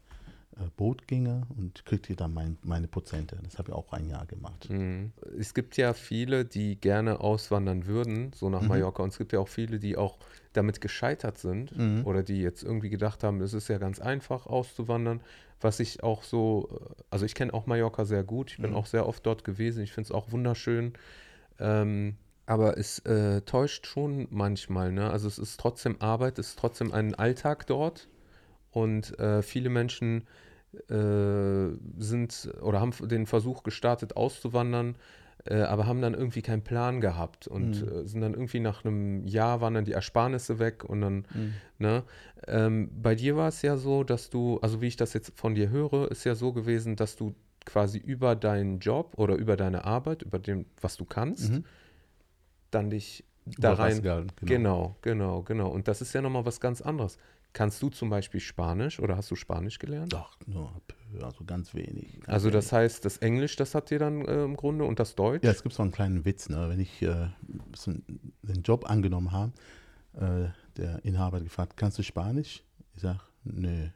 Boot 0.77 1.09
gingen 1.09 1.45
und 1.57 1.85
kriegte 1.87 2.15
dann 2.15 2.35
mein, 2.35 2.59
meine 2.63 2.87
Prozente. 2.89 3.39
Das 3.43 3.59
habe 3.59 3.71
ich 3.71 3.75
auch 3.75 3.93
ein 3.93 4.09
Jahr 4.09 4.27
gemacht. 4.27 4.69
Mhm. 4.71 5.13
Es 5.39 5.55
gibt 5.55 5.77
ja 5.77 5.93
viele, 5.95 6.45
die 6.45 6.77
gerne 6.81 7.21
auswandern 7.21 7.87
würden, 7.87 8.33
so 8.35 8.49
nach 8.51 8.63
Mhm. 8.63 8.69
Mallorca. 8.69 9.03
Und 9.03 9.11
es 9.11 9.19
gibt 9.19 9.33
ja 9.33 9.39
auch 9.41 9.49
viele, 9.49 9.79
die 9.79 9.97
auch 9.97 10.19
damit 10.53 10.81
gescheitert 10.81 11.39
sind 11.39 11.77
Mhm. 11.77 12.05
oder 12.05 12.23
die 12.23 12.41
jetzt 12.43 12.63
irgendwie 12.63 12.91
gedacht 12.91 13.25
haben, 13.25 13.41
es 13.41 13.55
ist 13.55 13.69
ja 13.69 13.79
ganz 13.79 13.99
einfach 14.01 14.47
auszuwandern. 14.47 15.21
Was 15.61 15.81
ich 15.81 16.03
auch 16.03 16.23
so, 16.23 16.69
äh, 16.99 17.03
also 17.11 17.25
ich 17.25 17.35
kenne 17.35 17.55
auch 17.55 17.67
Mallorca 17.67 18.05
sehr 18.05 18.25
gut. 18.25 18.51
Ich 18.51 18.59
bin 18.59 18.71
Mhm. 18.71 18.77
auch 18.77 18.87
sehr 18.87 19.07
oft 19.09 19.25
dort 19.25 19.45
gewesen. 19.45 19.83
Ich 19.83 19.93
finde 19.93 20.09
es 20.09 20.13
auch 20.13 20.33
wunderschön. 20.33 20.93
Ähm, 21.59 22.17
aber 22.45 22.77
es 22.77 22.99
äh, 23.01 23.41
täuscht 23.43 23.87
schon 23.87 24.27
manchmal. 24.31 24.91
Ne? 24.93 25.09
Also 25.11 25.29
es 25.29 25.39
ist 25.39 25.61
trotzdem 25.61 25.97
Arbeit, 26.01 26.39
es 26.39 26.49
ist 26.51 26.59
trotzdem 26.59 26.93
ein 26.93 27.15
Alltag 27.15 27.67
dort. 27.69 28.09
Und 28.73 29.19
äh, 29.19 29.43
viele 29.43 29.69
Menschen 29.69 30.27
äh, 30.89 31.69
sind 31.99 32.51
oder 32.63 32.81
haben 32.81 32.93
den 33.09 33.27
Versuch 33.27 33.63
gestartet, 33.63 34.17
auszuwandern, 34.17 34.97
äh, 35.45 35.61
aber 35.63 35.87
haben 35.87 36.01
dann 36.01 36.15
irgendwie 36.15 36.41
keinen 36.43 36.63
Plan 36.63 37.01
gehabt 37.01 37.47
und 37.47 37.83
Mhm. 37.83 37.89
äh, 37.89 38.07
sind 38.07 38.21
dann 38.23 38.33
irgendwie 38.33 38.61
nach 38.61 38.85
einem 38.85 39.27
Jahr 39.27 39.61
waren 39.61 39.75
dann 39.75 39.85
die 39.85 39.93
Ersparnisse 39.93 40.59
weg 40.59 40.85
und 40.85 41.01
dann, 41.03 41.27
Mhm. 41.35 41.55
ne? 41.79 42.03
Ähm, 42.47 42.91
bei 43.03 43.15
dir 43.15 43.37
war 43.37 43.49
es 43.49 43.61
ja 43.63 43.77
so, 43.77 44.03
dass 44.05 44.31
du, 44.31 44.59
also 44.63 44.81
wie 44.81 44.87
ich 44.87 44.97
das 44.97 45.13
jetzt 45.13 45.33
von 45.39 45.55
dir 45.55 45.69
höre, 45.69 46.11
ist 46.11 46.25
ja 46.25 46.35
so 46.35 46.53
gewesen, 46.53 46.97
dass 46.97 47.17
du 47.17 47.35
quasi 47.67 47.99
über 47.99 48.35
deinen 48.35 48.79
Job 48.81 49.13
oder 49.17 49.35
über 49.37 49.57
deine 49.57 49.85
Arbeit, 49.85 50.23
über 50.23 50.39
dem, 50.39 50.65
was 50.81 50.97
du 50.97 51.05
kannst, 51.05 51.53
Mhm. 51.53 51.65
dann 52.71 52.91
dich 52.91 53.25
da 53.59 53.75
rein. 53.75 54.03
gehalten, 54.03 54.29
Genau, 54.47 54.97
genau, 55.03 55.43
genau. 55.43 55.69
Und 55.69 55.89
das 55.89 56.01
ist 56.01 56.13
ja 56.15 56.23
nochmal 56.23 56.47
was 56.47 56.61
ganz 56.61 56.81
anderes. 56.81 57.19
Kannst 57.53 57.83
du 57.83 57.91
zum 57.91 58.09
Beispiel 58.09 58.41
Spanisch 58.41 58.99
oder 58.99 59.17
hast 59.17 59.31
du 59.31 59.35
Spanisch 59.37 59.79
gelernt? 59.79 60.13
Doch, 60.13 60.39
nur, 60.47 60.73
also 61.23 61.45
ganz 61.45 61.75
wenig. 61.75 62.15
Ganz 62.21 62.29
Also 62.29 62.47
wenig. 62.47 62.55
das 62.55 62.73
heißt, 62.73 63.05
das 63.05 63.19
Englisch, 63.19 63.57
das 63.57 63.75
hat 63.75 63.91
dir 63.91 63.99
dann 63.99 64.25
äh, 64.25 64.45
im 64.45 64.57
Grunde 64.57 64.85
und 64.85 64.99
das 64.99 65.15
Deutsch? 65.15 65.45
Ja, 65.45 65.51
es 65.51 65.63
gibt 65.63 65.75
so 65.75 65.83
einen 65.83 65.93
kleinen 65.93 66.25
Witz, 66.25 66.49
ne? 66.49 66.69
wenn 66.71 66.81
ich 66.81 67.03
äh, 67.03 67.29
den 68.43 68.63
Job 68.63 68.89
angenommen 68.89 69.33
habe, 69.33 69.53
äh, 70.15 70.49
der 70.79 71.05
Inhaber 71.05 71.37
hat 71.39 71.45
gefragt, 71.45 71.77
kannst 71.77 71.99
du 71.99 72.03
Spanisch? 72.03 72.63
Ich 72.95 73.03
sage, 73.03 73.21
nö, 73.45 73.89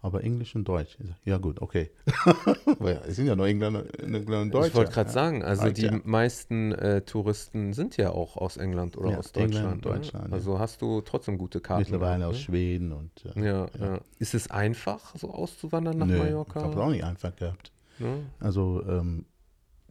aber 0.00 0.22
Englisch 0.22 0.54
und 0.54 0.66
Deutsch. 0.66 0.96
Ja 1.24 1.38
gut, 1.38 1.60
okay. 1.60 1.90
Ja, 2.80 3.00
es 3.06 3.16
sind 3.16 3.26
ja 3.26 3.34
nur 3.34 3.46
Engländer, 3.46 3.84
Engländer 3.98 4.42
und 4.42 4.54
Deutsche. 4.54 4.68
ich 4.68 4.74
wollte 4.74 4.92
gerade 4.92 5.08
ja. 5.08 5.14
sagen, 5.14 5.42
also 5.42 5.62
Reicht 5.62 5.78
die 5.78 5.86
ja. 5.86 6.00
meisten 6.04 6.72
äh, 6.72 7.02
Touristen 7.02 7.72
sind 7.72 7.96
ja 7.96 8.10
auch 8.10 8.36
aus 8.36 8.56
England 8.56 8.96
oder 8.96 9.10
Ja, 9.10 9.18
aus 9.18 9.32
Deutschland. 9.32 9.76
ne? 9.76 9.80
Deutschland, 9.82 10.28
ja. 10.28 10.32
Also 10.32 10.58
hast 10.58 10.80
du 10.82 11.00
trotzdem 11.00 11.36
gute 11.36 11.60
Karten. 11.60 11.82
Mittlerweile 11.82 12.20
gehabt, 12.20 12.34
aus 12.36 12.40
Schweden 12.40 12.92
und 12.92 13.10
äh, 13.24 13.38
ne? 13.38 13.46
ja, 13.46 13.68
ja. 13.78 13.86
ja. 13.94 14.00
Ist 14.18 14.34
es 14.34 14.50
einfach, 14.50 15.16
so 15.16 15.30
auszuwandern 15.32 15.98
nach 15.98 16.06
nö, 16.06 16.18
Mallorca? 16.18 16.60
Ich 16.60 16.64
habe 16.64 16.74
es 16.74 16.80
auch 16.80 16.90
nicht 16.90 17.04
einfach 17.04 17.34
gehabt. 17.34 17.72
Ne? 17.98 18.22
Also 18.38 18.84
ähm, 18.88 19.24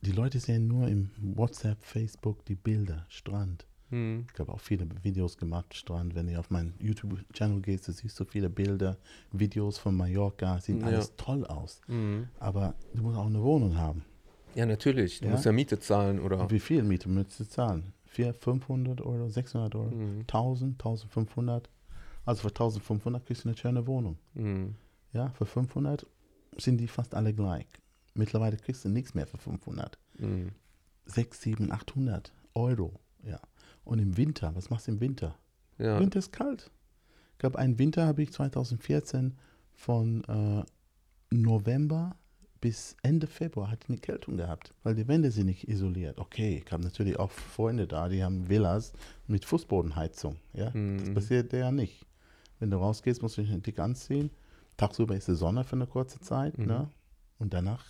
die 0.01 0.12
Leute 0.14 0.39
sehen 0.39 0.68
nur 0.68 0.88
im 0.88 1.10
WhatsApp, 1.20 1.84
Facebook 1.84 2.45
die 2.45 2.55
Bilder, 2.55 3.05
Strand. 3.10 3.66
Hm. 3.89 4.25
Ich 4.33 4.39
habe 4.39 4.51
auch 4.53 4.59
viele 4.59 4.88
Videos 5.03 5.38
gemacht, 5.38 5.73
Strand. 5.73 6.13
Wenn 6.15 6.27
du 6.27 6.38
auf 6.38 6.49
meinen 6.49 6.73
YouTube-Channel 6.79 7.61
gehst, 7.61 7.88
du 7.88 7.91
siehst 7.93 8.15
so 8.17 8.25
viele 8.25 8.49
Bilder, 8.49 8.97
Videos 9.31 9.77
von 9.77 9.95
Mallorca, 9.95 10.59
sieht 10.59 10.81
Ja. 10.81 10.88
alles 10.88 11.15
toll 11.15 11.45
aus. 11.45 11.81
Hm. 11.88 12.27
Aber 12.39 12.73
du 12.93 13.03
musst 13.03 13.17
auch 13.17 13.25
eine 13.27 13.41
Wohnung 13.41 13.77
haben. 13.77 14.03
Ja, 14.55 14.65
natürlich. 14.65 15.19
Du 15.19 15.25
Ja? 15.27 15.31
musst 15.31 15.45
ja 15.45 15.51
Miete 15.51 15.79
zahlen 15.79 16.19
oder. 16.19 16.39
Und 16.41 16.51
wie 16.51 16.59
viel 16.59 16.83
Miete 16.83 17.07
müsstest 17.09 17.39
du 17.39 17.45
zahlen? 17.49 17.93
400, 18.07 18.43
500 18.43 19.01
Euro, 19.01 19.29
600 19.29 19.75
Euro, 19.75 19.91
Hm. 19.91 20.21
1000, 20.27 20.73
1500. 20.79 21.69
Also 22.25 22.41
für 22.41 22.49
1500 22.49 23.25
kriegst 23.25 23.45
du 23.45 23.49
eine 23.49 23.57
schöne 23.57 23.88
Wohnung. 23.88 24.17
Hm. 24.35 24.75
Ja, 25.13 25.29
für 25.29 25.45
500 25.45 26.05
sind 26.57 26.77
die 26.79 26.88
fast 26.88 27.15
alle 27.15 27.33
gleich. 27.33 27.67
Mittlerweile 28.15 28.57
kriegst 28.57 28.83
du 28.83 28.89
nichts 28.89 29.13
mehr 29.13 29.27
für 29.27 29.38
500. 29.38 29.97
Hm. 30.17 30.51
6, 31.05 31.41
7, 31.41 31.71
800 31.71 32.33
Euro. 32.55 32.99
Ja. 33.23 33.39
Und 33.88 33.99
im 33.99 34.17
Winter, 34.17 34.53
was 34.55 34.69
machst 34.69 34.88
du 34.88 34.91
im 34.91 34.99
Winter? 34.99 35.35
Ja. 35.77 35.99
Winter 35.99 36.19
ist 36.19 36.31
kalt. 36.33 36.69
Ich 37.33 37.38
glaube, 37.39 37.57
einen 37.59 37.77
Winter 37.79 38.05
habe 38.05 38.21
ich 38.23 38.31
2014 38.33 39.35
von 39.75 40.23
äh, 40.25 40.63
November 41.35 42.15
bis 42.59 42.95
Ende 43.03 43.27
Februar 43.27 43.69
hatte 43.69 43.88
eine 43.89 43.99
Kältung 43.99 44.35
gehabt, 44.38 44.73
weil 44.83 44.95
die 44.95 45.07
Wände 45.07 45.29
sind 45.29 45.45
nicht 45.45 45.67
isoliert. 45.69 46.17
Okay, 46.17 46.63
ich 46.65 46.71
habe 46.71 46.83
natürlich 46.83 47.17
auch 47.19 47.29
Freunde 47.29 47.85
da, 47.85 48.09
die 48.09 48.23
haben 48.23 48.49
Villas 48.49 48.93
mit 49.27 49.45
Fußbodenheizung. 49.45 50.38
Ja, 50.53 50.65
das 50.65 50.73
Mhm. 50.73 51.13
passiert 51.13 51.53
ja 51.53 51.71
nicht. 51.71 52.05
Wenn 52.59 52.71
du 52.71 52.77
rausgehst, 52.77 53.21
musst 53.21 53.38
du 53.38 53.43
dich 53.43 53.61
dick 53.61 53.77
anziehen. 53.77 54.31
Tagsüber 54.75 55.15
ist 55.15 55.27
die 55.27 55.35
Sonne 55.35 55.63
für 55.63 55.75
eine 55.75 55.85
kurze 55.85 56.19
Zeit, 56.19 56.57
Mhm. 56.57 56.65
ne? 56.65 56.89
Und 57.38 57.53
danach 57.53 57.85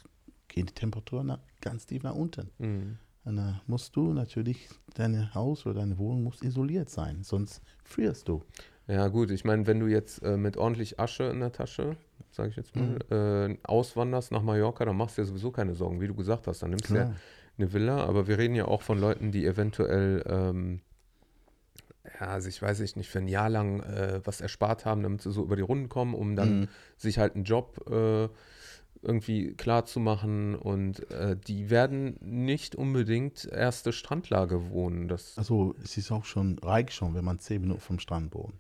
geht 0.49 0.69
die 0.69 0.73
Temperatur 0.73 1.23
nach, 1.23 1.39
ganz 1.61 1.85
tief 1.85 2.03
nach 2.03 2.15
unten. 2.15 2.49
Hm. 2.59 2.97
Und 3.28 3.36
da 3.36 3.61
musst 3.67 3.93
du 3.97 4.13
natürlich, 4.13 4.69
dein 4.95 5.34
Haus 5.36 5.65
oder 5.65 5.82
deine 5.82 5.97
Wohnung 5.97 6.23
muss 6.23 6.41
isoliert 6.41 6.89
sein, 6.89 7.23
sonst 7.23 7.61
frierst 7.84 8.30
du. 8.30 8.41
Ja, 8.88 9.09
gut, 9.09 9.32
ich 9.32 9.43
meine, 9.43 9.67
wenn 9.67 9.82
du 9.82 9.88
jetzt 9.88 10.23
äh, 10.23 10.38
mit 10.38 10.55
ordentlich 10.55 10.97
Asche 10.97 11.25
in 11.25 11.41
der 11.41 11.51
Tasche, 11.51 11.97
sage 12.32 12.51
ich 12.51 12.55
jetzt 12.55 12.73
mal, 12.78 12.97
äh, 13.11 13.57
auswanderst 13.67 14.32
nach 14.32 14.41
Mallorca, 14.43 14.86
dann 14.86 14.95
machst 14.95 15.17
du 15.17 15.23
ja 15.23 15.25
sowieso 15.25 15.51
keine 15.51 15.75
Sorgen, 15.75 15.99
wie 15.99 16.07
du 16.07 16.15
gesagt 16.15 16.47
hast. 16.47 16.63
Dann 16.63 16.69
nimmst 16.69 16.89
du 16.89 16.95
ja 16.95 17.11
eine 17.57 17.73
Villa, 17.73 18.05
aber 18.05 18.30
wir 18.30 18.38
reden 18.38 18.55
ja 18.55 18.63
auch 18.63 18.82
von 18.82 18.97
Leuten, 18.97 19.34
die 19.34 19.45
eventuell, 19.45 20.23
ähm, 20.25 20.80
ja, 22.21 22.28
also 22.28 22.47
ich 22.47 22.61
weiß 22.61 22.80
nicht, 22.80 23.09
für 23.09 23.19
ein 23.19 23.28
Jahr 23.28 23.49
lang 23.49 23.82
äh, 23.82 24.21
was 24.23 24.39
erspart 24.39 24.86
haben, 24.86 25.03
damit 25.03 25.21
sie 25.21 25.34
so 25.34 25.43
über 25.43 25.57
die 25.57 25.63
Runden 25.63 25.89
kommen, 25.89 26.13
um 26.13 26.38
dann 26.38 26.61
Mhm. 26.61 26.67
sich 26.95 27.19
halt 27.19 27.36
einen 27.36 27.43
Job 27.43 27.84
äh, 27.91 28.30
irgendwie 29.01 29.53
klar 29.53 29.85
zu 29.85 29.99
machen 29.99 30.55
und 30.55 31.09
äh, 31.11 31.35
die 31.35 31.69
werden 31.69 32.17
nicht 32.21 32.75
unbedingt 32.75 33.45
erste 33.45 33.93
Strandlage 33.93 34.69
wohnen. 34.69 35.07
Das, 35.07 35.37
Also 35.37 35.75
es 35.83 35.97
ist 35.97 36.11
auch 36.11 36.25
schon, 36.25 36.59
reicht 36.59 36.93
schon, 36.93 37.13
wenn 37.15 37.25
man 37.25 37.39
zehn 37.39 37.61
Minuten 37.61 37.81
vom 37.81 37.99
Strand 37.99 38.33
wohnt. 38.33 38.55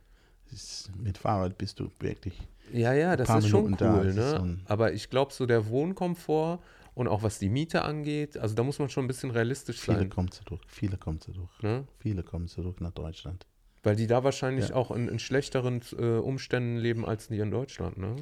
Ist, 0.51 0.91
mit 0.97 1.17
Fahrrad 1.17 1.57
bist 1.57 1.79
du 1.79 1.89
wirklich. 1.99 2.39
Ja, 2.71 2.93
ja, 2.93 3.15
das 3.15 3.27
paar 3.27 3.39
ist 3.39 3.47
schon 3.49 3.63
Minuten 3.63 3.77
da, 3.83 3.99
cool, 3.99 4.05
ist 4.07 4.15
ne? 4.15 4.59
Aber 4.65 4.93
ich 4.93 5.09
glaube, 5.09 5.33
so 5.33 5.45
der 5.45 5.67
Wohnkomfort 5.67 6.59
und 6.95 7.07
auch 7.07 7.23
was 7.23 7.39
die 7.39 7.49
Miete 7.49 7.83
angeht, 7.83 8.37
also 8.37 8.55
da 8.55 8.63
muss 8.63 8.79
man 8.79 8.89
schon 8.89 9.05
ein 9.05 9.07
bisschen 9.07 9.31
realistisch 9.31 9.79
Viele 9.79 9.97
sein, 9.99 10.09
kommen 10.09 10.31
zurück, 10.31 10.61
viele 10.67 10.97
kommen 10.97 11.19
zurück. 11.19 11.49
ne? 11.61 11.85
Viele 11.99 12.23
kommen 12.23 12.47
zurück 12.47 12.81
nach 12.81 12.91
Deutschland. 12.91 13.45
Weil 13.83 13.95
die 13.95 14.07
da 14.07 14.23
wahrscheinlich 14.23 14.69
Ja. 14.69 14.75
auch 14.75 14.91
in, 14.91 15.07
in 15.07 15.19
schlechteren 15.19 15.81
äh, 15.97 16.17
Umständen 16.17 16.77
leben 16.77 17.05
als 17.05 17.27
die 17.27 17.39
in 17.39 17.51
Deutschland, 17.51 17.97
ne? 17.97 18.15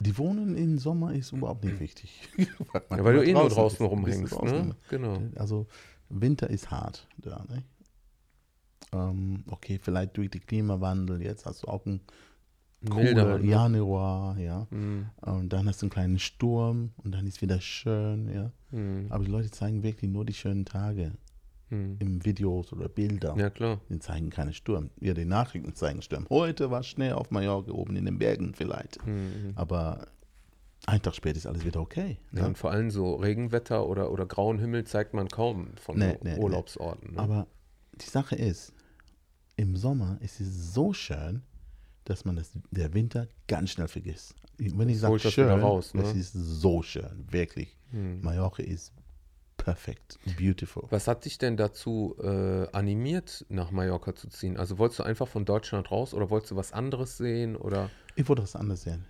Die 0.00 0.16
Wohnen 0.18 0.56
im 0.56 0.78
Sommer 0.78 1.14
ist 1.14 1.32
überhaupt 1.32 1.64
nicht 1.64 1.78
wichtig. 1.80 2.28
weil, 2.88 2.98
Ja, 2.98 3.04
weil 3.04 3.14
du 3.14 3.24
eh 3.26 3.32
nur 3.34 3.48
draußen 3.48 3.84
rumhängst, 3.86 4.32
draußen. 4.34 4.68
ne? 4.68 4.76
Genau. 4.88 5.22
Also 5.36 5.66
Winter 6.08 6.48
ist 6.50 6.70
hart 6.70 7.06
da, 7.18 7.44
ne? 7.48 7.62
Ähm, 8.92 9.44
okay, 9.50 9.78
vielleicht 9.80 10.16
durch 10.16 10.30
den 10.30 10.44
Klimawandel, 10.44 11.22
jetzt 11.22 11.46
hast 11.46 11.62
du 11.62 11.68
auch 11.68 11.86
einen 11.86 12.00
Milder, 12.80 13.38
ne? 13.38 13.44
Januar, 13.46 14.38
ja. 14.38 14.66
Hm, 14.70 15.06
Und 15.20 15.52
dann 15.52 15.68
hast 15.68 15.82
du 15.82 15.86
einen 15.86 15.90
kleinen 15.90 16.18
Sturm 16.18 16.92
und 16.98 17.12
dann 17.12 17.26
ist 17.26 17.40
wieder 17.42 17.60
schön, 17.60 18.28
ja. 18.28 18.50
hm, 18.70 19.06
Aber 19.10 19.24
die 19.24 19.30
Leute 19.30 19.50
zeigen 19.50 19.82
wirklich 19.82 20.10
nur 20.10 20.24
die 20.24 20.34
schönen 20.34 20.64
Tage 20.64 21.12
hm. 21.72 21.96
im 22.00 22.24
Videos 22.24 22.72
oder 22.72 22.88
Bilder. 22.88 23.34
Ja, 23.38 23.48
klar. 23.48 23.80
Die 23.88 23.98
zeigen 23.98 24.28
keine 24.28 24.52
Sturm. 24.52 24.90
Ja, 25.00 25.14
die 25.14 25.24
Nachrichten 25.24 25.74
zeigen 25.74 26.02
Sturm. 26.02 26.26
Heute 26.28 26.70
war 26.70 26.82
Schnee 26.82 27.12
auf 27.12 27.30
Mallorca 27.30 27.72
oben 27.72 27.96
in 27.96 28.04
den 28.04 28.18
Bergen 28.18 28.52
vielleicht. 28.54 29.02
Hm. 29.06 29.52
Aber 29.54 30.06
ein 30.86 31.00
Tag 31.00 31.14
später 31.14 31.38
ist 31.38 31.46
alles 31.46 31.64
wieder 31.64 31.80
okay. 31.80 32.18
Ja, 32.32 32.42
ne? 32.42 32.48
und 32.48 32.58
vor 32.58 32.70
allem 32.72 32.90
so 32.90 33.14
Regenwetter 33.14 33.88
oder, 33.88 34.12
oder 34.12 34.26
grauen 34.26 34.58
Himmel 34.58 34.84
zeigt 34.84 35.14
man 35.14 35.28
kaum 35.28 35.68
von 35.76 35.98
Nee, 35.98 36.18
nee, 36.22 36.34
nee. 36.34 36.38
Urlaubsorten. 36.38 37.14
Ne? 37.14 37.18
Aber 37.18 37.46
die 37.94 38.08
Sache 38.08 38.36
ist, 38.36 38.74
im 39.56 39.74
Sommer 39.74 40.18
ist 40.20 40.40
es 40.40 40.74
so 40.74 40.92
schön, 40.92 41.42
dass 42.04 42.26
man 42.26 42.36
das, 42.36 42.50
der 42.70 42.92
Winter 42.92 43.28
ganz 43.48 43.70
schnell 43.70 43.88
vergisst. 43.88 44.34
Wenn 44.58 44.88
ich 44.90 44.98
sage 44.98 45.18
schön, 45.18 45.48
raus, 45.48 45.94
ne? 45.94 46.02
es 46.02 46.14
ist 46.14 46.32
so 46.34 46.82
schön, 46.82 47.26
wirklich. 47.30 47.78
Hm. 47.92 48.20
Mallorca 48.20 48.62
ist 48.62 48.92
perfekt, 49.64 50.18
beautiful. 50.36 50.84
Was 50.90 51.06
hat 51.08 51.24
dich 51.24 51.38
denn 51.38 51.56
dazu 51.56 52.16
äh, 52.22 52.66
animiert, 52.72 53.46
nach 53.48 53.70
Mallorca 53.70 54.14
zu 54.14 54.28
ziehen? 54.28 54.56
Also 54.56 54.78
wolltest 54.78 54.98
du 55.00 55.02
einfach 55.04 55.28
von 55.28 55.44
Deutschland 55.44 55.90
raus 55.90 56.14
oder 56.14 56.30
wolltest 56.30 56.50
du 56.52 56.56
was 56.56 56.72
anderes 56.72 57.16
sehen? 57.16 57.56
Oder 57.56 57.90
Ich 58.16 58.28
wollte 58.28 58.42
das 58.42 58.56
anders 58.56 58.82
sehen. 58.82 59.04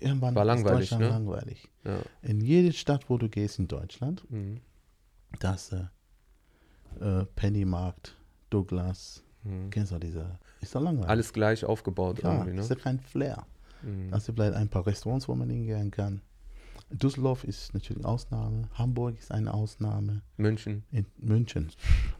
Irgendwann 0.00 0.34
War 0.34 0.44
langweilig, 0.44 0.82
ist 0.84 0.92
Deutschland 0.92 1.02
ne? 1.04 1.08
langweilig. 1.10 1.68
ja. 1.84 2.00
In 2.22 2.40
jede 2.40 2.72
Stadt, 2.72 3.08
wo 3.10 3.18
du 3.18 3.28
gehst 3.28 3.58
in 3.58 3.66
Deutschland, 3.68 4.24
Hm. 4.30 4.60
das 5.40 5.72
äh, 5.72 5.84
äh, 7.00 7.24
Pennymarkt, 7.34 8.16
Douglas, 8.50 9.22
Hm. 9.44 9.70
kennst 9.70 9.92
du 9.92 9.98
diese, 9.98 10.38
ist 10.60 10.74
doch 10.74 10.80
langweilig. 10.80 11.10
Alles 11.10 11.32
gleich 11.32 11.64
aufgebaut 11.64 12.22
ja, 12.22 12.32
irgendwie, 12.44 12.58
ist 12.60 12.68
ne? 12.70 12.76
ja 12.76 12.82
kein 12.82 13.00
Flair. 13.00 13.46
Mhm. 13.82 14.12
Also 14.12 14.32
vielleicht 14.32 14.54
ein 14.54 14.68
paar 14.68 14.86
Restaurants, 14.86 15.28
wo 15.28 15.34
man 15.34 15.48
hingehen 15.50 15.90
kann. 15.90 16.20
Düsseldorf 16.90 17.44
ist 17.44 17.74
natürlich 17.74 18.04
eine 18.04 18.12
Ausnahme. 18.12 18.62
Hamburg 18.74 19.18
ist 19.18 19.30
eine 19.30 19.52
Ausnahme. 19.52 20.22
München, 20.36 20.84
In 20.90 21.06
München, 21.18 21.70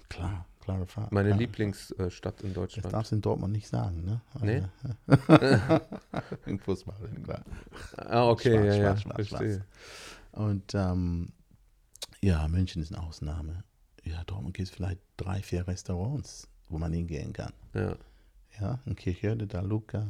klar, 0.09 0.45
klare 0.61 0.87
Frage. 0.87 1.09
meine 1.15 1.31
klar. 1.31 1.39
Lieblingsstadt 1.39 2.43
in 2.43 2.49
Das 2.49 2.55
Deutschland. 2.55 2.93
darfst 2.93 3.13
du 3.13 3.17
in 3.17 3.23
Dortmund 3.23 3.53
nicht 3.53 3.69
sagen, 3.69 4.05
ne? 4.05 4.21
Nee? 4.41 4.63
Also, 5.07 5.81
Im 6.47 6.59
Fußball, 6.59 6.97
klar. 7.25 7.43
Ah, 7.97 8.29
okay, 8.29 8.53
Schwarz, 8.53 8.67
ja, 8.77 8.83
ja, 8.83 8.97
schwarz, 8.97 9.27
schwarz, 9.27 9.29
verstehe. 9.29 9.65
Und 10.33 10.75
ähm, 10.75 11.29
ja, 12.21 12.47
München 12.49 12.83
ist 12.83 12.93
eine 12.95 13.03
Ausnahme. 13.03 13.65
Ja, 14.05 14.23
Dortmund 14.25 14.55
gibt 14.55 14.69
es 14.69 14.75
vielleicht 14.75 15.01
drei, 15.17 15.43
vier 15.43 15.67
Restaurants, 15.67 16.49
wo 16.69 16.79
man 16.79 16.93
hingehen 16.93 17.33
kann. 17.33 17.53
Ja. 17.75 17.97
Ja, 18.61 18.79
in 18.87 18.97
Kirchhörde, 18.97 19.47
da 19.47 19.61
Luca. 19.61 20.07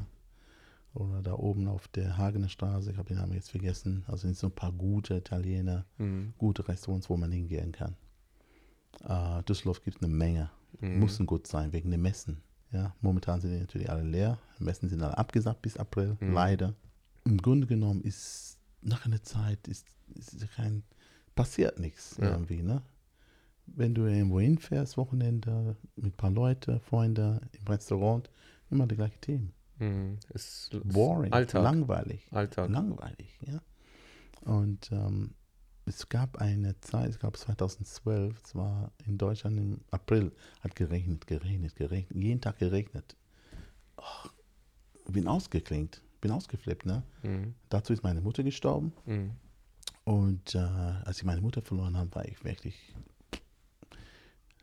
Oder 0.95 1.22
da 1.22 1.34
oben 1.34 1.68
auf 1.68 1.86
der 1.89 2.16
Hagener 2.16 2.49
Straße, 2.49 2.91
ich 2.91 2.97
habe 2.97 3.09
den 3.09 3.18
Namen 3.18 3.34
jetzt 3.34 3.51
vergessen. 3.51 4.05
Also 4.07 4.22
sind 4.26 4.36
so 4.36 4.49
ein 4.49 4.55
paar 4.55 4.72
gute 4.72 5.14
Italiener, 5.16 5.84
Mhm. 5.99 6.32
gute 6.39 6.66
Restaurants, 6.66 7.09
wo 7.11 7.16
man 7.16 7.30
hingehen 7.30 7.72
kann. 7.72 7.95
Äh, 9.05 9.43
Düsseldorf 9.45 9.82
gibt 9.82 9.99
es 9.99 10.03
eine 10.03 10.12
Menge. 10.12 10.51
Mhm. 10.80 10.99
Müssen 10.99 11.26
gut 11.26 11.47
sein, 11.47 11.72
wegen 11.72 11.91
der 11.91 11.99
Messen. 11.99 12.39
Ja, 12.72 12.95
momentan 13.01 13.41
sind 13.41 13.53
die 13.53 13.61
natürlich 13.61 13.89
alle 13.91 14.03
leer. 14.03 14.39
Messen 14.59 14.89
sind 14.89 15.03
alle 15.03 15.16
abgesagt 15.16 15.62
bis 15.62 15.76
April, 15.76 16.16
Mhm. 16.20 16.32
leider. 16.32 16.74
Im 17.24 17.39
Grunde 17.39 17.66
genommen 17.66 18.03
ist 18.03 18.59
nach 18.82 19.05
einer 19.07 19.22
Zeit 19.22 19.66
ist, 19.68 19.86
ist 20.14 20.41
kein, 20.55 20.82
passiert 21.34 21.78
nichts 21.78 22.16
Ja. 22.18 22.30
irgendwie, 22.32 22.62
ne? 22.62 22.82
Wenn 23.66 23.95
du 23.95 24.07
irgendwo 24.07 24.41
hinfährst, 24.41 24.97
Wochenende, 24.97 25.76
mit 25.97 26.07
ein 26.14 26.16
paar 26.16 26.30
Leuten, 26.30 26.80
Freunde 26.80 27.41
im 27.53 27.66
Restaurant, 27.66 28.30
immer 28.70 28.86
die 28.86 28.97
gleichen 28.97 29.20
Themen. 29.20 29.53
Mhm. 29.79 30.18
Ist, 30.35 30.74
ist 30.74 30.89
Boring, 30.93 31.33
Alltag. 31.33 31.62
langweilig. 31.62 32.26
Alltag. 32.33 32.70
Langweilig, 32.70 33.39
ja. 33.47 33.61
Und 34.43 34.91
ähm, 34.93 35.35
es 35.87 36.09
gab 36.09 36.39
eine 36.39 36.79
Zeit, 36.81 37.11
ich 37.11 37.18
glaube 37.18 37.39
2012, 37.39 38.41
es 38.45 38.55
war 38.55 38.93
in 39.07 39.18
Deutschland 39.18 39.59
im 39.59 39.81
April, 39.91 40.33
hat 40.61 40.76
geregnet, 40.76 41.26
geregnet, 41.26 41.74
geregnet, 41.76 42.16
jeden 42.22 42.41
Tag 42.41 42.59
geregnet. 42.59 43.16
Oh, 43.97 44.29
bin 45.11 45.26
ausgeklingt, 45.26 46.03
bin 46.20 46.31
ausgeflippt, 46.31 46.85
ne? 46.87 47.03
Mhm. 47.22 47.55
Dazu 47.68 47.93
ist 47.93 48.03
meine 48.03 48.20
Mutter 48.20 48.43
gestorben 48.43 48.93
Mhm. 49.07 49.31
und 50.05 50.55
äh, 50.55 50.59
als 50.59 51.18
ich 51.18 51.24
meine 51.24 51.41
Mutter 51.41 51.62
verloren 51.62 51.97
habe, 51.97 52.14
war 52.14 52.24
ich 52.26 52.45
wirklich 52.45 52.95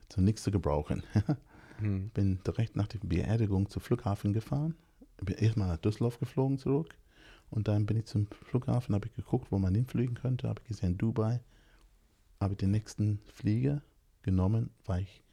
zu 0.10 0.22
nichts 0.22 0.44
zu 0.44 0.52
gebrauchen. 0.52 1.04
Mhm. 1.78 2.08
bin 2.12 2.40
direkt 2.48 2.78
nach 2.78 2.88
der 2.88 3.00
Beerdigung 3.00 3.70
zum 3.70 3.82
Flughafen 3.82 4.32
gefahren. 4.32 4.76
Bin 5.22 5.36
erstmal 5.36 5.68
nach 5.70 5.78
Düsseldorf 5.78 6.20
geflogen 6.20 6.58
zurück. 6.58 6.96
Und 7.50 7.68
dann 7.68 7.86
bin 7.86 7.98
ich 7.98 8.06
zum 8.06 8.28
Flughafen, 8.28 8.96
habe 8.96 9.08
ich 9.08 9.14
geguckt, 9.16 9.52
wo 9.52 9.60
man 9.60 9.74
hinfliegen 9.76 10.16
könnte. 10.16 10.50
Habe 10.50 10.62
ich 10.64 10.68
gesehen, 10.70 10.98
Dubai. 10.98 11.40
Habe 12.42 12.56
den 12.56 12.72
nächsten 12.72 13.20
Flieger 13.34 13.82
genommen, 14.24 14.72
war 14.86 15.00
ich 15.00 15.24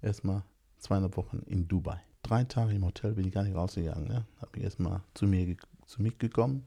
erstmal 0.00 0.44
zweieinhalb 0.78 1.16
Wochen 1.16 1.38
in 1.46 1.66
Dubai. 1.66 2.00
Drei 2.22 2.44
Tage 2.44 2.72
im 2.74 2.84
Hotel 2.84 3.14
bin 3.14 3.26
ich 3.26 3.32
gar 3.32 3.42
nicht 3.42 3.56
rausgegangen. 3.56 4.06
Ne? 4.06 4.26
Habe 4.40 4.58
ich 4.58 4.62
erstmal 4.62 5.00
zu 5.14 5.26
mir 5.26 5.56
zu 5.86 6.00
mir 6.02 6.12
gekommen, 6.12 6.64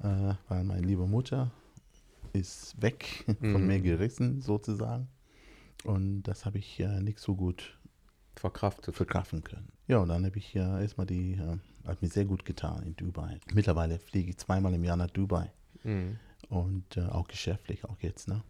äh, 0.00 0.34
weil 0.48 0.64
meine 0.64 0.86
liebe 0.86 1.06
Mutter 1.06 1.50
ist 2.32 2.80
weg, 2.80 3.24
von 3.40 3.60
Mhm. 3.62 3.66
mir 3.66 3.80
gerissen 3.80 4.40
sozusagen. 4.40 5.08
Und 5.84 6.22
das 6.22 6.46
habe 6.46 6.58
ich 6.58 6.80
äh, 6.80 7.00
nicht 7.00 7.18
so 7.18 7.34
gut 7.36 7.78
Verkraftet. 8.36 8.94
verkraften 8.94 9.42
können. 9.44 9.70
Ja, 9.90 9.98
und 9.98 10.08
dann 10.08 10.24
habe 10.24 10.38
ich 10.38 10.54
ja 10.54 10.80
erstmal 10.80 11.08
die, 11.08 11.32
äh, 11.32 11.58
hat 11.84 12.00
mir 12.00 12.06
sehr 12.08 12.24
gut 12.24 12.44
getan 12.44 12.84
in 12.84 12.94
Dubai. 12.94 13.40
Mittlerweile 13.52 13.98
fliege 13.98 14.30
ich 14.30 14.38
zweimal 14.38 14.72
im 14.72 14.84
Jahr 14.84 14.96
nach 14.96 15.10
Dubai 15.10 15.50
Mhm. 15.82 16.16
und 16.48 16.96
äh, 16.96 17.06
auch 17.06 17.26
geschäftlich, 17.26 17.84
auch 17.84 17.98
jetzt, 18.00 18.28
ne? 18.28 18.44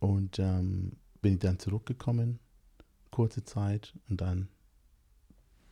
Und 0.00 0.38
ähm, 0.38 0.92
bin 1.20 1.34
ich 1.34 1.40
dann 1.40 1.58
zurückgekommen, 1.58 2.38
kurze 3.10 3.44
Zeit, 3.44 3.92
und 4.08 4.22
dann 4.22 4.48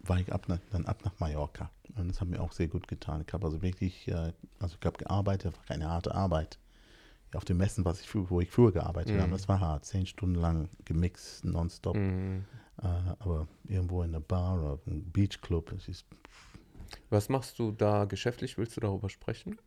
war 0.00 0.20
ich 0.20 0.30
ab 0.30 0.48
nach, 0.50 0.58
dann 0.70 0.84
ab 0.84 1.02
nach 1.02 1.18
Mallorca. 1.18 1.70
Und 1.96 2.08
das 2.08 2.20
hat 2.20 2.28
mir 2.28 2.42
auch 2.42 2.52
sehr 2.52 2.68
gut 2.68 2.86
getan. 2.86 3.24
Ich 3.26 3.32
habe 3.32 3.46
also 3.46 3.62
wirklich, 3.62 4.06
äh, 4.08 4.34
also 4.58 4.76
ich 4.78 4.84
habe 4.84 4.98
gearbeitet, 4.98 5.56
war 5.56 5.64
keine 5.64 5.88
harte 5.88 6.14
Arbeit. 6.14 6.58
Auf 7.34 7.46
den 7.46 7.56
Messen, 7.56 7.86
was 7.86 8.02
ich, 8.02 8.14
wo 8.14 8.38
ich 8.42 8.50
früher 8.50 8.70
gearbeitet 8.72 9.14
Mhm. 9.14 9.20
habe, 9.22 9.32
das 9.32 9.48
war 9.48 9.60
hart. 9.60 9.86
Zehn 9.86 10.04
Stunden 10.04 10.34
lang 10.34 10.68
gemixt, 10.84 11.42
nonstop. 11.46 11.96
Mhm. 11.96 12.44
Äh, 12.82 12.86
aber 13.18 13.46
irgendwo 13.68 14.02
in 14.02 14.10
einer 14.10 14.20
Bar 14.20 14.58
oder 14.60 14.78
im 14.86 15.10
Beachclub, 15.12 15.72
es 15.72 15.88
ist 15.88 16.06
Was 17.10 17.28
machst 17.28 17.58
du 17.58 17.70
da 17.72 18.04
geschäftlich? 18.04 18.58
Willst 18.58 18.76
du 18.76 18.80
darüber 18.80 19.08
sprechen? 19.08 19.58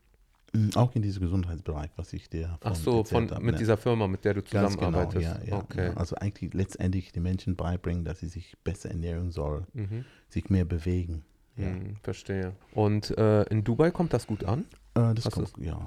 mm, 0.54 0.70
auch 0.76 0.94
in 0.96 1.02
diesem 1.02 1.22
Gesundheitsbereich, 1.24 1.92
was 1.96 2.14
ich 2.14 2.30
dir 2.30 2.58
Ach 2.62 2.76
so, 2.76 3.04
von, 3.04 3.30
hab, 3.32 3.42
mit 3.42 3.54
ne? 3.54 3.60
dieser 3.60 3.78
Firma, 3.78 4.08
mit 4.08 4.24
der 4.26 4.34
du 4.36 4.42
Ganz 4.42 4.74
zusammenarbeitest. 4.74 5.26
Genau, 5.26 5.46
ja, 5.46 5.50
ja, 5.50 5.58
okay. 5.58 5.86
ja. 5.88 5.94
Also 5.96 6.16
eigentlich 6.18 6.54
letztendlich 6.54 7.12
die 7.12 7.20
Menschen 7.20 7.56
beibringen, 7.56 8.04
dass 8.06 8.20
sie 8.20 8.28
sich 8.28 8.58
besser 8.64 8.90
ernähren 8.90 9.32
sollen, 9.32 9.66
Mhm. 9.74 10.06
sich 10.30 10.50
mehr 10.50 10.66
bewegen. 10.66 11.24
Ja. 11.56 11.70
Mhm, 11.70 11.96
verstehe. 12.04 12.54
Und 12.74 13.18
äh, 13.18 13.44
in 13.44 13.64
Dubai 13.64 13.90
kommt 13.92 14.14
das 14.14 14.28
gut 14.28 14.44
an? 14.44 14.66
Äh, 14.96 15.14
das 15.16 15.26
Was 15.26 15.34
kommt, 15.34 15.58
ja. 15.60 15.80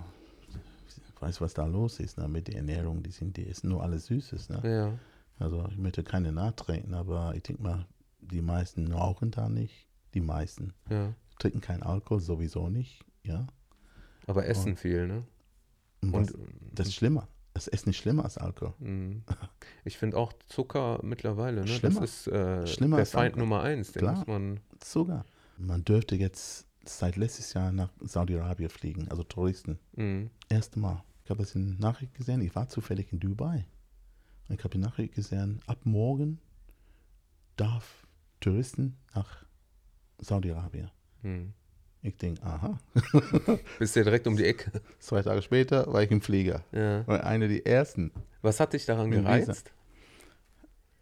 Ich 1.15 1.23
weiß, 1.23 1.41
was 1.43 1.53
da 1.55 1.67
los 1.67 2.01
ist 2.01 2.17
ne, 2.19 2.27
mit 2.29 2.49
der 2.49 2.57
Ernährung. 2.57 3.03
Die 3.03 3.11
sind, 3.11 3.37
die 3.37 3.47
essen 3.47 3.69
nur 3.69 3.83
alles 3.83 4.07
Süßes. 4.07 4.49
Ne? 4.49 4.61
Ja. 4.65 4.99
Also 5.41 5.67
ich 5.71 5.79
möchte 5.79 6.05
keine 6.05 6.33
nachtreten, 6.33 6.95
aber 6.95 7.35
ich 7.35 7.43
denke 7.43 7.63
mal, 7.63 7.87
die 8.21 8.43
meisten 8.43 8.93
rauchen 8.93 9.31
da 9.31 9.49
nicht. 9.49 9.89
Die 10.15 10.21
meisten 10.21 10.75
ja. 10.91 11.15
trinken 11.39 11.61
keinen 11.61 11.83
Alkohol, 11.83 12.21
sowieso 12.21 12.69
nicht. 12.69 13.05
Ja. 13.25 13.47
Aber 14.27 14.47
essen 14.47 14.77
viel, 14.77 15.07
ne? 15.07 15.25
Und, 16.03 16.13
was, 16.13 16.31
Und 16.33 16.49
das 16.73 16.89
ist 16.89 16.95
schlimmer. 16.95 17.27
Das 17.55 17.69
Essen 17.69 17.91
ist 17.91 17.97
schlimmer 17.97 18.25
als 18.25 18.39
Alkohol. 18.39 18.75
Mhm. 18.79 19.23
Ich 19.85 19.99
finde 19.99 20.17
auch 20.19 20.33
Zucker 20.47 21.01
mittlerweile, 21.03 21.63
ne? 21.63 21.69
Schlimmer. 21.69 22.01
Das 22.01 22.27
ist 22.27 22.27
äh, 22.29 22.67
Schlimmer 22.67 22.97
der 22.97 23.05
als 23.05 23.11
Feind 23.11 23.35
Alkohol. 23.35 23.41
Nummer 23.41 23.63
eins. 23.63 23.93
Den 23.93 24.01
Klar. 24.01 24.17
muss 24.17 24.27
man. 24.27 24.61
Sogar. 24.85 25.25
Man 25.59 25.85
dürfte 25.85 26.17
jetzt 26.17 26.67
seit 26.85 27.17
letztes 27.17 27.53
Jahr 27.53 27.73
nach 27.73 27.91
Saudi-Arabien 28.01 28.71
fliegen, 28.71 29.09
also 29.09 29.23
Touristen. 29.25 29.79
Mhm. 29.97 30.31
Erste 30.49 30.79
Mal. 30.79 31.03
Ich 31.25 31.31
habe 31.31 31.43
das 31.43 31.55
in 31.55 31.79
Nachricht 31.79 32.15
gesehen. 32.15 32.41
Ich 32.41 32.55
war 32.55 32.69
zufällig 32.69 33.13
in 33.13 33.21
Dubai. 33.21 33.67
Ich 34.51 34.59
habe 34.65 34.71
die 34.71 34.79
Nachricht 34.79 35.15
gesehen, 35.15 35.61
ab 35.67 35.79
morgen 35.85 36.39
darf 37.57 38.07
Touristen 38.41 38.97
nach 39.15 39.45
Saudi-Arabien. 40.19 40.91
Mhm. 41.23 41.53
Ich 42.03 42.17
denke, 42.17 42.43
aha. 42.43 42.79
Bist 43.79 43.95
ja 43.95 44.03
direkt 44.03 44.27
um 44.27 44.37
die 44.37 44.45
Ecke. 44.47 44.73
Zwei 44.99 45.23
Tage 45.23 45.43
später 45.43 45.93
war 45.93 46.03
ich 46.03 46.11
im 46.11 46.23
Flieger. 46.23 46.65
Ja. 46.73 47.07
War 47.07 47.25
einer 47.25 47.47
der 47.47 47.67
ersten. 47.67 48.11
Was 48.43 48.59
hat 48.59 48.73
dich 48.73 48.87
daran 48.87 49.11
gereizt? 49.11 49.73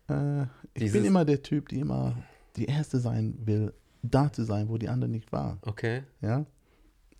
Äh, 0.08 0.42
ich 0.42 0.48
Dieses- 0.84 0.92
bin 0.94 1.04
immer 1.04 1.24
der 1.24 1.42
Typ, 1.42 1.68
die 1.68 1.78
immer 1.80 2.16
die 2.56 2.64
Erste 2.66 2.98
sein 2.98 3.34
will, 3.46 3.72
da 4.02 4.32
zu 4.32 4.44
sein, 4.44 4.68
wo 4.68 4.76
die 4.78 4.88
anderen 4.88 5.12
nicht 5.12 5.30
waren. 5.32 5.58
Okay. 5.62 6.02
Ja. 6.20 6.44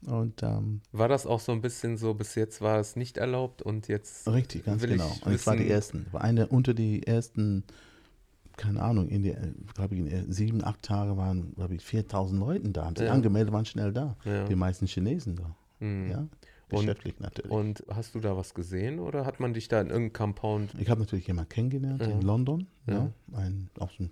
Und 0.07 0.43
ähm, 0.45 0.81
War 0.93 1.09
das 1.09 1.27
auch 1.27 1.41
so 1.41 1.51
ein 1.53 1.61
bisschen 1.61 1.97
so, 1.97 2.15
bis 2.15 2.35
jetzt 2.37 2.61
war 2.61 2.79
es 2.79 2.95
nicht 2.97 3.17
erlaubt 3.17 3.63
und 3.63 3.89
jetzt 3.89 4.29
richtig, 4.29 4.65
ganz 4.65 4.81
will 4.83 4.93
ich 4.93 4.97
genau. 4.99 5.13
Und 5.25 5.35
ich 5.35 5.47
war 5.47 5.57
die 5.57 5.69
Ersten. 5.69 6.07
War 6.13 6.21
eine 6.23 6.47
unter 6.47 6.73
die 6.73 7.05
ersten, 7.07 7.65
keine 8.57 8.83
Ahnung, 8.83 9.09
in 9.09 9.23
die, 9.23 9.35
glaube 9.75 9.97
ich, 9.97 10.01
in 10.13 10.33
sieben, 10.33 10.63
acht 10.65 10.83
Tage 10.83 11.17
waren, 11.17 11.53
glaube 11.57 11.75
ich, 11.75 11.83
4000 11.85 12.39
Leuten 12.41 12.73
da. 12.73 12.85
Haben 12.85 12.97
sich 12.97 13.07
Ja. 13.07 13.13
angemeldet, 13.13 13.53
waren 13.53 13.65
schnell 13.65 13.93
da. 13.93 14.17
Ja. 14.25 14.45
Die 14.45 14.55
meisten 14.55 14.87
Chinesen 14.87 15.37
da. 15.37 15.57
Mhm. 15.85 16.11
Ja. 16.11 16.27
Beschäftigt 16.69 17.21
natürlich. 17.21 17.51
Und 17.51 17.83
hast 17.91 18.15
du 18.15 18.21
da 18.21 18.37
was 18.37 18.53
gesehen 18.55 18.99
oder 19.01 19.25
hat 19.25 19.41
man 19.41 19.55
dich 19.55 19.69
da 19.69 19.81
in 19.81 19.87
irgendeinem 19.89 20.13
Compound? 20.13 20.75
Ich 20.79 20.91
habe 20.91 21.01
natürlich 21.01 21.27
jemanden 21.27 21.49
kennengelernt 21.49 22.03
Ja. 22.03 22.09
in 22.09 22.21
London, 22.23 22.67
Ja. 22.87 22.95
ja. 22.95 23.13
Ein, 23.39 23.71
auch 23.79 23.91
so 23.91 24.05
eine 24.05 24.11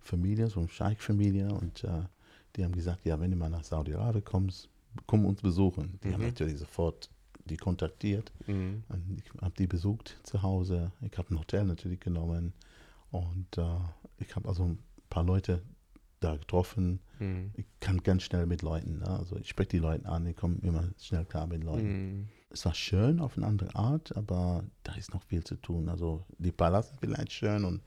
Familie, 0.00 0.48
so 0.48 0.60
eine 0.60 0.68
Scheich-Familie 0.68 1.48
und 1.52 1.84
äh, 1.84 1.88
die 2.56 2.64
haben 2.64 2.72
gesagt, 2.74 3.04
ja, 3.04 3.20
wenn 3.20 3.30
du 3.30 3.36
mal 3.36 3.50
nach 3.50 3.64
Saudi-Arabien 3.64 4.24
kommst, 4.24 4.68
komm 5.06 5.24
uns 5.26 5.42
besuchen. 5.42 5.98
Die 6.02 6.12
haben 6.12 6.20
Mhm. 6.22 6.28
natürlich 6.28 6.58
sofort 6.58 7.10
die 7.46 7.56
kontaktiert 7.56 8.32
Mhm. 8.46 8.84
und 8.88 9.18
ich 9.22 9.30
habe 9.42 9.54
die 9.58 9.66
besucht 9.66 10.18
zu 10.22 10.42
Hause. 10.42 10.92
Ich 11.02 11.16
habe 11.18 11.34
ein 11.34 11.38
Hotel 11.38 11.64
natürlich 11.64 12.00
genommen 12.00 12.52
und 13.10 13.58
äh, 13.58 13.62
ich 14.18 14.34
habe 14.34 14.48
also 14.48 14.64
ein 14.64 14.78
paar 15.10 15.24
Leute 15.24 15.62
da 16.20 16.36
getroffen. 16.36 17.00
Mhm. 17.18 17.50
Ich 17.54 17.66
kann 17.80 18.02
ganz 18.02 18.22
schnell 18.22 18.46
mit 18.46 18.62
Leuten, 18.62 18.98
ne? 19.00 19.08
also 19.08 19.36
ich 19.36 19.48
spreche 19.48 19.68
die 19.70 19.78
Leute 19.78 20.06
an, 20.06 20.26
ich 20.26 20.36
komme 20.36 20.56
immer 20.62 20.88
schnell 20.98 21.24
klar 21.26 21.46
mit 21.46 21.62
Leuten 21.64 21.88
Mhm. 22.20 22.28
es 22.48 22.64
war 22.64 22.72
schön 22.74 23.20
auf 23.20 23.36
eine 23.36 23.46
andere 23.46 23.74
Art, 23.74 24.16
aber 24.16 24.64
da 24.84 24.94
ist 24.94 25.12
noch 25.12 25.22
viel 25.24 25.44
zu 25.44 25.56
tun. 25.56 25.88
Also 25.90 26.24
die 26.38 26.52
Palas 26.52 26.88
sind 26.88 27.00
vielleicht 27.00 27.32
schön 27.32 27.64
und 27.66 27.82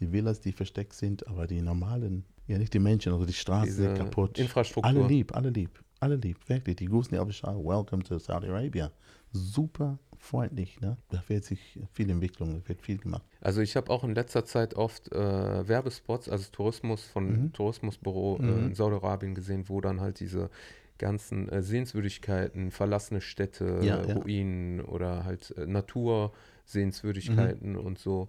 die 0.00 0.10
Villas, 0.12 0.40
die 0.40 0.52
versteckt 0.52 0.94
sind, 0.94 1.26
aber 1.28 1.46
die 1.46 1.62
normalen, 1.62 2.24
ja 2.48 2.58
nicht 2.58 2.74
die 2.74 2.78
Menschen, 2.80 3.12
also 3.12 3.24
die 3.24 3.32
Straßen 3.32 3.66
Diese 3.66 3.82
sind 3.82 3.98
kaputt. 3.98 4.36
Infrastruktur. 4.38 4.84
Alle 4.90 5.06
lieb, 5.06 5.34
alle 5.36 5.50
lieb, 5.50 5.82
alle 6.00 6.16
lieb, 6.16 6.36
wirklich. 6.48 6.76
Die 6.76 6.86
grüßen 6.86 7.16
die 7.26 7.32
Straße, 7.32 7.58
welcome 7.64 8.02
to 8.02 8.18
Saudi 8.18 8.48
Arabia. 8.48 8.90
Super 9.32 9.98
freundlich, 10.18 10.80
ne? 10.80 10.96
Da 11.10 11.22
wird 11.28 11.44
sich 11.44 11.78
viel 11.92 12.10
Entwicklung, 12.10 12.62
da 12.62 12.68
wird 12.68 12.82
viel 12.82 12.98
gemacht. 12.98 13.22
Also 13.40 13.60
ich 13.60 13.76
habe 13.76 13.90
auch 13.90 14.02
in 14.04 14.14
letzter 14.14 14.44
Zeit 14.44 14.74
oft 14.74 15.12
äh, 15.12 15.68
Werbespots, 15.68 16.28
also 16.28 16.48
Tourismus 16.52 17.04
von 17.04 17.44
Mhm. 17.44 17.52
Tourismusbüro 17.52 18.38
äh, 18.38 18.42
Mhm. 18.42 18.66
in 18.68 18.74
Saudi-Arabien 18.74 19.34
gesehen, 19.34 19.68
wo 19.68 19.80
dann 19.80 20.00
halt 20.00 20.20
diese 20.20 20.50
ganzen 20.98 21.48
äh, 21.50 21.62
Sehenswürdigkeiten, 21.62 22.70
verlassene 22.70 23.20
Städte, 23.20 23.80
Ja, 23.82 24.02
ja. 24.04 24.14
Ruinen 24.14 24.80
oder 24.80 25.24
halt 25.24 25.54
äh, 25.58 25.66
Natursehenswürdigkeiten 25.66 27.72
Mhm. 27.72 27.78
und 27.78 27.98
so. 27.98 28.28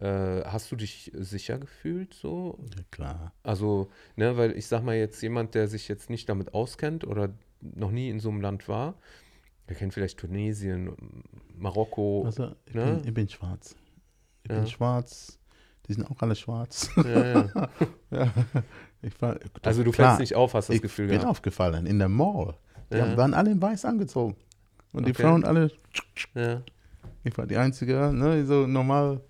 Äh, 0.00 0.44
hast 0.44 0.70
du 0.70 0.76
dich 0.76 1.10
sicher 1.14 1.58
gefühlt 1.58 2.14
so? 2.14 2.58
Ja, 2.76 2.82
klar. 2.90 3.32
Also, 3.42 3.90
ne, 4.16 4.36
weil 4.36 4.56
ich 4.56 4.66
sag 4.66 4.82
mal 4.84 4.94
jetzt 4.96 5.20
jemand, 5.22 5.54
der 5.54 5.66
sich 5.68 5.88
jetzt 5.88 6.08
nicht 6.10 6.28
damit 6.28 6.54
auskennt 6.54 7.04
oder 7.04 7.30
noch 7.60 7.90
nie 7.90 8.08
in 8.08 8.20
so 8.20 8.28
einem 8.30 8.40
Land 8.40 8.68
war, 8.68 8.94
der 9.68 9.76
kennt 9.76 9.92
vielleicht 9.94 10.18
Tunesien, 10.18 10.92
Marokko. 11.56 12.22
Also, 12.24 12.54
ich, 12.66 12.74
ne? 12.74 12.84
bin, 13.00 13.08
ich 13.08 13.14
bin 13.14 13.28
schwarz. 13.28 13.74
Ich 14.44 14.50
Ja. 14.50 14.56
bin 14.58 14.66
schwarz. 14.66 15.38
Die 15.88 15.94
sind 15.94 16.10
auch 16.10 16.20
alle 16.20 16.36
schwarz. 16.36 16.90
Ja, 16.96 17.26
ja. 17.26 17.48
ich 19.02 19.20
war, 19.22 19.38
Also 19.62 19.82
du 19.82 19.90
klar, 19.90 20.08
fällst 20.10 20.20
nicht 20.20 20.34
auf, 20.36 20.54
hast 20.54 20.68
das 20.68 20.76
ich 20.76 20.82
Gefühl 20.82 21.06
bin 21.08 21.16
gehabt. 21.16 21.30
aufgefallen 21.30 21.86
in 21.86 21.98
der 21.98 22.08
Mall. 22.08 22.54
Die 22.92 22.98
waren 22.98 23.34
alle 23.34 23.50
in 23.50 23.60
weiß 23.60 23.84
angezogen. 23.84 24.36
Und 24.92 25.06
die 25.06 25.10
Okay. 25.12 25.22
Frauen 25.22 25.44
alle, 25.44 25.70
ich 27.24 27.36
war 27.36 27.46
die 27.46 27.56
Einzige, 27.56 28.12
ne, 28.12 28.44
so 28.46 28.66
normal, 28.66 29.16
no, 29.16 29.20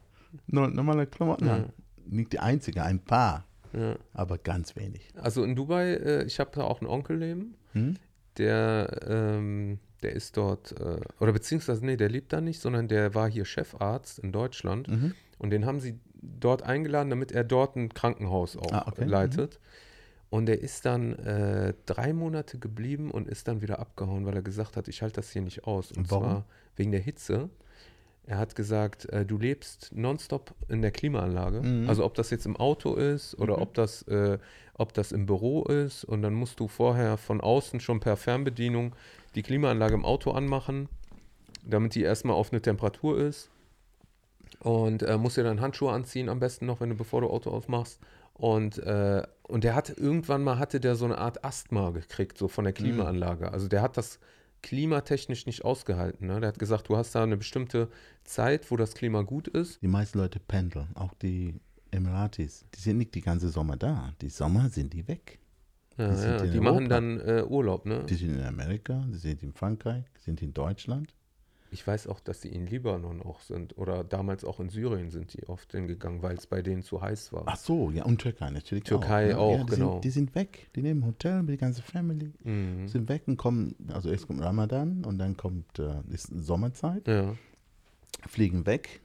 normale 0.46 1.06
Klamotten. 1.06 1.46
Ja. 1.46 1.54
an. 1.54 1.72
Nicht 2.06 2.32
die 2.32 2.38
Einzige, 2.38 2.82
ein 2.84 3.00
paar, 3.00 3.44
ja. 3.72 3.96
aber 4.14 4.38
ganz 4.38 4.76
wenig. 4.76 5.08
Also 5.16 5.44
in 5.44 5.54
Dubai, 5.54 5.92
äh, 5.94 6.24
ich 6.24 6.40
habe 6.40 6.50
da 6.54 6.62
auch 6.64 6.80
einen 6.80 6.88
Onkel 6.90 7.16
leben, 7.18 7.54
Hm? 7.72 7.96
der, 8.38 9.00
ähm, 9.06 9.78
der 10.02 10.12
ist 10.12 10.36
dort, 10.36 10.72
äh, 10.80 11.00
oder 11.20 11.32
beziehungsweise, 11.32 11.84
nee, 11.84 11.96
der 11.96 12.08
lebt 12.08 12.32
da 12.32 12.40
nicht, 12.40 12.60
sondern 12.60 12.88
der 12.88 13.14
war 13.14 13.28
hier 13.28 13.44
Chefarzt 13.44 14.18
in 14.20 14.32
Deutschland 14.32 14.88
Mhm. 14.88 15.14
und 15.38 15.50
den 15.50 15.66
haben 15.66 15.80
sie 15.80 15.98
dort 16.22 16.62
eingeladen, 16.62 17.10
damit 17.10 17.30
er 17.32 17.44
dort 17.44 17.76
ein 17.76 17.92
Krankenhaus 17.92 18.56
auch 18.56 18.72
Ah, 18.72 18.84
okay. 18.88 19.04
leitet. 19.04 19.60
Und 20.30 20.46
der 20.46 20.60
ist 20.60 20.84
dann 20.84 21.14
äh, 21.14 21.72
drei 21.86 22.12
Monate 22.12 22.58
geblieben 22.58 23.10
und 23.10 23.28
ist 23.28 23.48
dann 23.48 23.62
wieder 23.62 23.78
abgehauen, 23.78 24.26
weil 24.26 24.34
er 24.36 24.42
gesagt 24.42 24.76
hat, 24.76 24.86
ich 24.88 25.00
halte 25.02 25.16
das 25.16 25.30
hier 25.30 25.40
nicht 25.42 25.64
aus. 25.64 25.90
Und 25.92 26.10
Warum? 26.10 26.24
zwar 26.24 26.44
wegen 26.76 26.90
der 26.90 27.00
Hitze. 27.00 27.48
Er 28.30 28.36
hat 28.36 28.54
gesagt, 28.54 29.06
äh, 29.06 29.24
du 29.24 29.38
lebst 29.38 29.90
nonstop 29.94 30.54
in 30.68 30.82
der 30.82 30.90
Klimaanlage. 30.90 31.62
Mhm. 31.62 31.88
Also 31.88 32.04
ob 32.04 32.12
das 32.14 32.28
jetzt 32.28 32.44
im 32.44 32.56
Auto 32.56 32.94
ist 32.94 33.34
oder 33.38 33.56
Mhm. 33.56 33.62
ob, 33.62 33.74
das, 33.74 34.02
äh, 34.02 34.38
ob 34.74 34.92
das 34.92 35.12
im 35.12 35.24
Büro 35.24 35.64
ist. 35.64 36.04
Und 36.04 36.20
dann 36.20 36.34
musst 36.34 36.60
du 36.60 36.68
vorher 36.68 37.16
von 37.16 37.40
außen 37.40 37.80
schon 37.80 38.00
per 38.00 38.18
Fernbedienung 38.18 38.94
die 39.34 39.42
Klimaanlage 39.42 39.94
im 39.94 40.04
Auto 40.04 40.32
anmachen, 40.32 40.90
damit 41.64 41.94
die 41.94 42.02
erstmal 42.02 42.36
auf 42.36 42.52
eine 42.52 42.60
Temperatur 42.60 43.18
ist. 43.18 43.48
Und 44.60 45.02
äh, 45.02 45.16
musst 45.16 45.38
dir 45.38 45.44
dann 45.44 45.62
Handschuhe 45.62 45.92
anziehen, 45.92 46.28
am 46.28 46.38
besten 46.38 46.66
noch, 46.66 46.80
wenn 46.80 46.90
du 46.90 46.96
bevor 46.96 47.22
du 47.22 47.30
Auto 47.30 47.50
aufmachst. 47.50 47.98
Und, 48.34 48.76
äh, 48.78 49.22
und 49.44 49.64
der 49.64 49.74
hat 49.74 49.88
irgendwann 49.96 50.44
mal 50.44 50.58
hatte 50.58 50.80
der 50.80 50.96
so 50.96 51.06
eine 51.06 51.16
Art 51.16 51.44
Asthma 51.44 51.90
gekriegt, 51.90 52.36
so 52.36 52.46
von 52.46 52.64
der 52.64 52.74
Klimaanlage. 52.74 53.50
Also 53.52 53.68
der 53.68 53.80
hat 53.80 53.96
das 53.96 54.18
klimatechnisch 54.68 55.46
nicht 55.46 55.64
ausgehalten. 55.64 56.26
Ne? 56.26 56.40
Der 56.40 56.48
hat 56.48 56.58
gesagt, 56.58 56.90
du 56.90 56.96
hast 56.98 57.14
da 57.14 57.22
eine 57.22 57.38
bestimmte 57.38 57.88
Zeit, 58.24 58.70
wo 58.70 58.76
das 58.76 58.92
Klima 58.92 59.22
gut 59.22 59.48
ist. 59.48 59.80
Die 59.80 59.88
meisten 59.88 60.18
Leute 60.18 60.40
pendeln, 60.40 60.88
auch 60.94 61.14
die 61.14 61.54
Emiratis. 61.90 62.66
Die 62.74 62.80
sind 62.80 62.98
nicht 62.98 63.14
die 63.14 63.22
ganze 63.22 63.48
Sommer 63.48 63.78
da. 63.78 64.12
Die 64.20 64.28
Sommer 64.28 64.68
sind 64.68 64.92
die 64.92 65.08
weg. 65.08 65.38
Ja, 65.96 66.14
Die 66.14 66.22
ja, 66.22 66.52
die 66.52 66.60
machen 66.60 66.90
dann 66.90 67.18
äh, 67.18 67.44
Urlaub, 67.48 67.86
ne? 67.86 68.04
Die 68.04 68.14
sind 68.14 68.36
in 68.36 68.44
Amerika, 68.44 69.02
die 69.08 69.16
sind 69.16 69.42
in 69.42 69.54
Frankreich, 69.54 70.04
sind 70.18 70.42
in 70.42 70.52
Deutschland. 70.52 71.14
Ich 71.70 71.86
weiß 71.86 72.06
auch, 72.06 72.20
dass 72.20 72.40
die 72.40 72.48
in 72.48 72.66
Libanon 72.66 73.22
auch 73.22 73.40
sind 73.40 73.76
oder 73.76 74.02
damals 74.04 74.44
auch 74.44 74.58
in 74.60 74.70
Syrien 74.70 75.10
sind 75.10 75.34
die 75.34 75.46
oft 75.48 75.70
hingegangen, 75.72 76.22
weil 76.22 76.36
es 76.36 76.46
bei 76.46 76.62
denen 76.62 76.82
zu 76.82 77.02
heiß 77.02 77.32
war. 77.32 77.42
Ach 77.46 77.56
so, 77.56 77.90
ja, 77.90 78.04
und 78.04 78.20
Türkei 78.20 78.50
natürlich 78.50 78.84
Türkei 78.84 79.36
auch. 79.36 79.40
auch, 79.40 79.58
ja, 79.58 79.64
die 79.64 79.74
genau. 79.74 79.92
Sind, 79.92 80.04
die 80.04 80.10
sind 80.10 80.34
weg. 80.34 80.70
Die 80.74 80.82
nehmen 80.82 81.04
Hotel 81.04 81.40
mit 81.40 81.50
der 81.50 81.56
ganzen 81.58 81.82
Family. 81.82 82.32
Mhm. 82.42 82.88
Sind 82.88 83.08
weg 83.08 83.22
und 83.26 83.36
kommen, 83.36 83.74
also 83.92 84.10
erst 84.10 84.26
kommt 84.26 84.42
Ramadan 84.42 85.04
und 85.04 85.18
dann 85.18 85.36
kommt 85.36 85.78
äh, 85.78 86.00
ist 86.10 86.28
Sommerzeit, 86.28 87.06
Ja, 87.06 87.34
fliegen 88.26 88.66
weg 88.66 89.00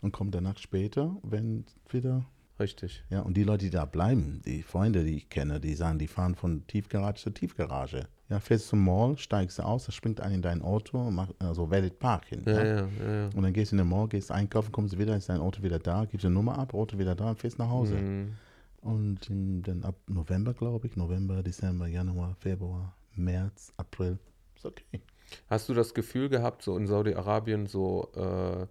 und 0.00 0.12
kommen 0.12 0.30
danach 0.30 0.58
später, 0.58 1.16
wenn 1.22 1.64
wieder, 1.88 2.24
richtig. 2.60 3.04
ja, 3.10 3.20
und 3.20 3.36
die 3.36 3.44
Leute, 3.44 3.66
die 3.66 3.70
da 3.70 3.84
bleiben, 3.84 4.42
die 4.44 4.62
Freunde, 4.62 5.04
die 5.04 5.16
ich 5.16 5.28
kenne, 5.28 5.60
die 5.60 5.74
sagen, 5.74 5.98
die 5.98 6.08
fahren 6.08 6.34
von 6.34 6.66
Tiefgarage 6.66 7.22
zu 7.22 7.30
Tiefgarage. 7.30 8.08
Ja, 8.28 8.40
fährst 8.40 8.68
zum 8.68 8.84
Mall, 8.84 9.16
steigst 9.16 9.60
aus, 9.60 9.86
da 9.86 9.92
springt 9.92 10.20
einer 10.20 10.34
in 10.34 10.42
dein 10.42 10.60
Auto, 10.60 11.10
macht, 11.10 11.34
also 11.38 11.70
Valid 11.70 11.98
Park 11.98 12.26
hin. 12.26 12.42
Ja, 12.44 12.52
ja. 12.52 12.64
ja, 12.64 12.74
ja. 12.74 13.14
ja. 13.14 13.30
Und 13.34 13.42
dann 13.42 13.52
gehst 13.54 13.72
du 13.72 13.76
in 13.76 13.78
den 13.78 13.88
Mall, 13.88 14.06
gehst 14.08 14.30
einkaufen, 14.30 14.70
kommst 14.70 14.98
wieder, 14.98 15.16
ist 15.16 15.30
dein 15.30 15.40
Auto 15.40 15.62
wieder 15.62 15.78
da, 15.78 16.04
gibst 16.04 16.26
eine 16.26 16.34
Nummer 16.34 16.58
ab, 16.58 16.74
Auto 16.74 16.98
wieder 16.98 17.14
da 17.14 17.30
und 17.30 17.38
fährst 17.38 17.58
nach 17.58 17.70
Hause. 17.70 17.94
Mhm. 17.94 18.34
Und 18.82 19.30
ähm, 19.30 19.62
dann 19.62 19.82
ab 19.82 19.96
November, 20.06 20.52
glaube 20.52 20.86
ich, 20.86 20.96
November, 20.96 21.42
Dezember, 21.42 21.86
Januar, 21.86 22.36
Februar, 22.38 22.94
März, 23.14 23.72
April, 23.76 24.18
ist 24.54 24.66
okay. 24.66 25.00
Hast 25.48 25.68
du 25.68 25.74
das 25.74 25.94
Gefühl 25.94 26.28
gehabt, 26.28 26.62
so 26.62 26.76
in 26.76 26.86
Saudi-Arabien, 26.86 27.66
so 27.66 28.10
äh, 28.14 28.66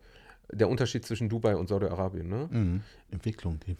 der 0.51 0.69
Unterschied 0.69 1.05
zwischen 1.05 1.29
Dubai 1.29 1.55
und 1.55 1.67
Saudi-Arabien, 1.69 2.27
ne? 2.27 2.47
Mhm. 2.51 2.81
Entwicklung, 3.11 3.59
die, 3.67 3.75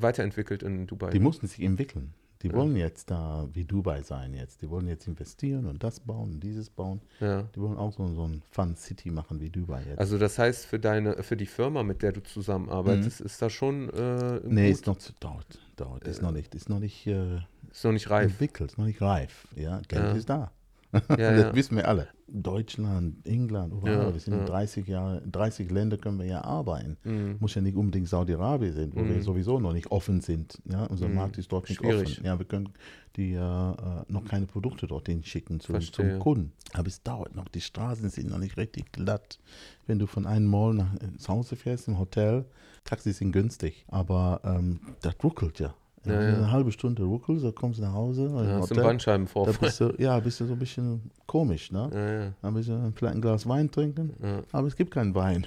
Weiterentwickelt 0.00 0.62
in 0.62 0.86
Dubai. 0.86 1.10
die 1.10 1.18
mussten 1.18 1.46
sich 1.46 1.60
entwickeln. 1.62 2.14
Die 2.42 2.48
Ja. 2.48 2.52
wollen 2.54 2.76
jetzt 2.76 3.10
da 3.10 3.48
wie 3.52 3.64
Dubai 3.64 4.02
sein 4.02 4.32
jetzt. 4.32 4.62
Die 4.62 4.70
wollen 4.70 4.86
jetzt 4.86 5.08
investieren 5.08 5.66
und 5.66 5.82
das 5.82 5.98
bauen 5.98 6.34
und 6.34 6.40
dieses 6.40 6.70
bauen. 6.70 7.00
ja. 7.18 7.42
Die 7.54 7.60
wollen 7.60 7.76
auch 7.76 7.92
so, 7.92 8.06
so 8.14 8.28
ein 8.28 8.42
Fun 8.52 8.76
City 8.76 9.10
machen 9.10 9.40
wie 9.40 9.50
Dubai 9.50 9.82
jetzt. 9.88 9.98
Also 9.98 10.18
das 10.18 10.38
heißt, 10.38 10.64
für 10.66 10.78
deine, 10.78 11.20
für 11.24 11.36
die 11.36 11.46
Firma, 11.46 11.82
mit 11.82 12.00
der 12.02 12.12
du 12.12 12.22
zusammenarbeitest, 12.22 13.20
ist 13.20 13.42
da 13.42 13.50
schon 13.50 13.88
äh, 13.90 14.34
Mhm. 14.34 14.54
nee, 14.54 14.70
ist 14.70 14.86
noch 14.86 14.98
zu 14.98 15.12
dauert, 15.18 15.58
dauert. 15.74 16.06
Ist 16.06 16.22
noch 16.22 16.30
nicht, 16.30 16.54
ist 16.54 16.68
noch 16.68 16.78
nicht 16.78 17.08
äh, 17.08 17.38
ist 17.72 17.84
noch 17.84 17.92
nicht 17.92 18.08
reif. 18.08 18.30
entwickelt, 18.30 18.70
ist 18.70 18.78
noch 18.78 18.86
nicht 18.86 19.02
reif. 19.02 19.48
Ja, 19.56 19.80
Geld 19.88 20.02
Ja. 20.04 20.12
ist 20.12 20.30
da. 20.30 20.52
Ja, 20.92 21.00
das 21.08 21.18
ja. 21.42 21.54
wissen 21.54 21.76
wir 21.76 21.86
alle. 21.88 22.08
Deutschland, 22.30 23.26
England, 23.26 23.72
überall. 23.72 24.06
Ja, 24.08 24.12
wir 24.12 24.20
sind 24.20 24.34
in 24.34 24.40
ja. 24.40 24.46
30 24.46 24.86
Jahre, 24.86 25.22
30 25.30 25.70
Länder 25.70 25.96
können 25.98 26.18
wir 26.18 26.26
ja 26.26 26.42
arbeiten. 26.44 26.96
Mhm. 27.04 27.36
Muss 27.40 27.54
ja 27.54 27.62
nicht 27.62 27.76
unbedingt 27.76 28.08
Saudi-Arabien 28.08 28.74
sein, 28.74 28.90
wo 28.94 28.98
wir 28.98 29.16
Mhm. 29.16 29.22
sowieso 29.22 29.58
noch 29.60 29.72
nicht 29.72 29.90
offen 29.90 30.20
sind. 30.20 30.60
Ja, 30.64 30.84
unser 30.84 31.08
Mhm. 31.08 31.14
Markt 31.14 31.38
ist 31.38 31.50
dort 31.52 31.68
nicht 31.68 31.78
Schwierig. 31.78 32.12
offen. 32.18 32.24
Ja, 32.26 32.38
wir 32.38 32.44
können 32.46 32.68
die 33.16 33.32
äh, 33.32 33.38
äh, 33.38 33.74
noch 34.08 34.24
keine 34.26 34.46
Produkte 34.46 34.86
dorthin 34.86 35.22
schicken 35.24 35.58
zum, 35.60 35.80
zum 35.80 36.18
Kunden. 36.18 36.52
Aber 36.74 36.86
es 36.88 37.02
dauert 37.02 37.34
noch. 37.34 37.48
Die 37.48 37.60
Straßen 37.62 38.08
sind 38.10 38.30
noch 38.30 38.38
nicht 38.38 38.56
richtig 38.56 38.92
glatt. 38.92 39.38
Wenn 39.86 39.98
du 39.98 40.06
von 40.06 40.26
einem 40.26 40.46
Mall 40.46 40.74
nach 40.74 40.94
ins 41.00 41.28
Hause 41.28 41.56
fährst, 41.56 41.88
im 41.88 41.98
Hotel, 41.98 42.44
Taxis 42.84 43.18
sind 43.18 43.32
günstig, 43.32 43.84
aber 43.88 44.40
ähm, 44.44 44.80
das 45.02 45.14
ruckelt 45.22 45.58
ja. 45.60 45.74
Ja, 46.04 46.12
Ja. 46.12 46.18
Eine 46.36 46.50
halbe 46.50 46.72
Stunde 46.72 47.02
ruckelt, 47.04 47.40
so 47.40 47.52
kommst 47.52 47.78
du 47.78 47.82
nach 47.82 47.92
Hause, 47.92 48.24
Ja, 48.24 48.30
hast 48.30 48.38
du 48.38 48.42
einen 48.44 48.60
Hotel, 48.62 48.76
da 48.76 48.82
Bandscheibenvorfall. 48.84 49.54
bist 49.60 49.80
du, 49.80 49.94
ja, 49.98 50.18
bist 50.20 50.40
du 50.40 50.46
so 50.46 50.52
ein 50.54 50.58
bisschen 50.58 51.10
komisch, 51.26 51.70
ne? 51.72 51.90
Ja, 51.92 52.12
ja, 52.24 52.32
Dann 52.42 52.54
bist 52.54 52.68
du 52.68 52.92
vielleicht 52.94 53.14
ein 53.16 53.20
Glas 53.20 53.46
Wein 53.48 53.70
trinken, 53.70 54.44
aber 54.52 54.66
es 54.68 54.76
gibt 54.76 54.90
keinen 54.92 55.14
Wein. 55.14 55.46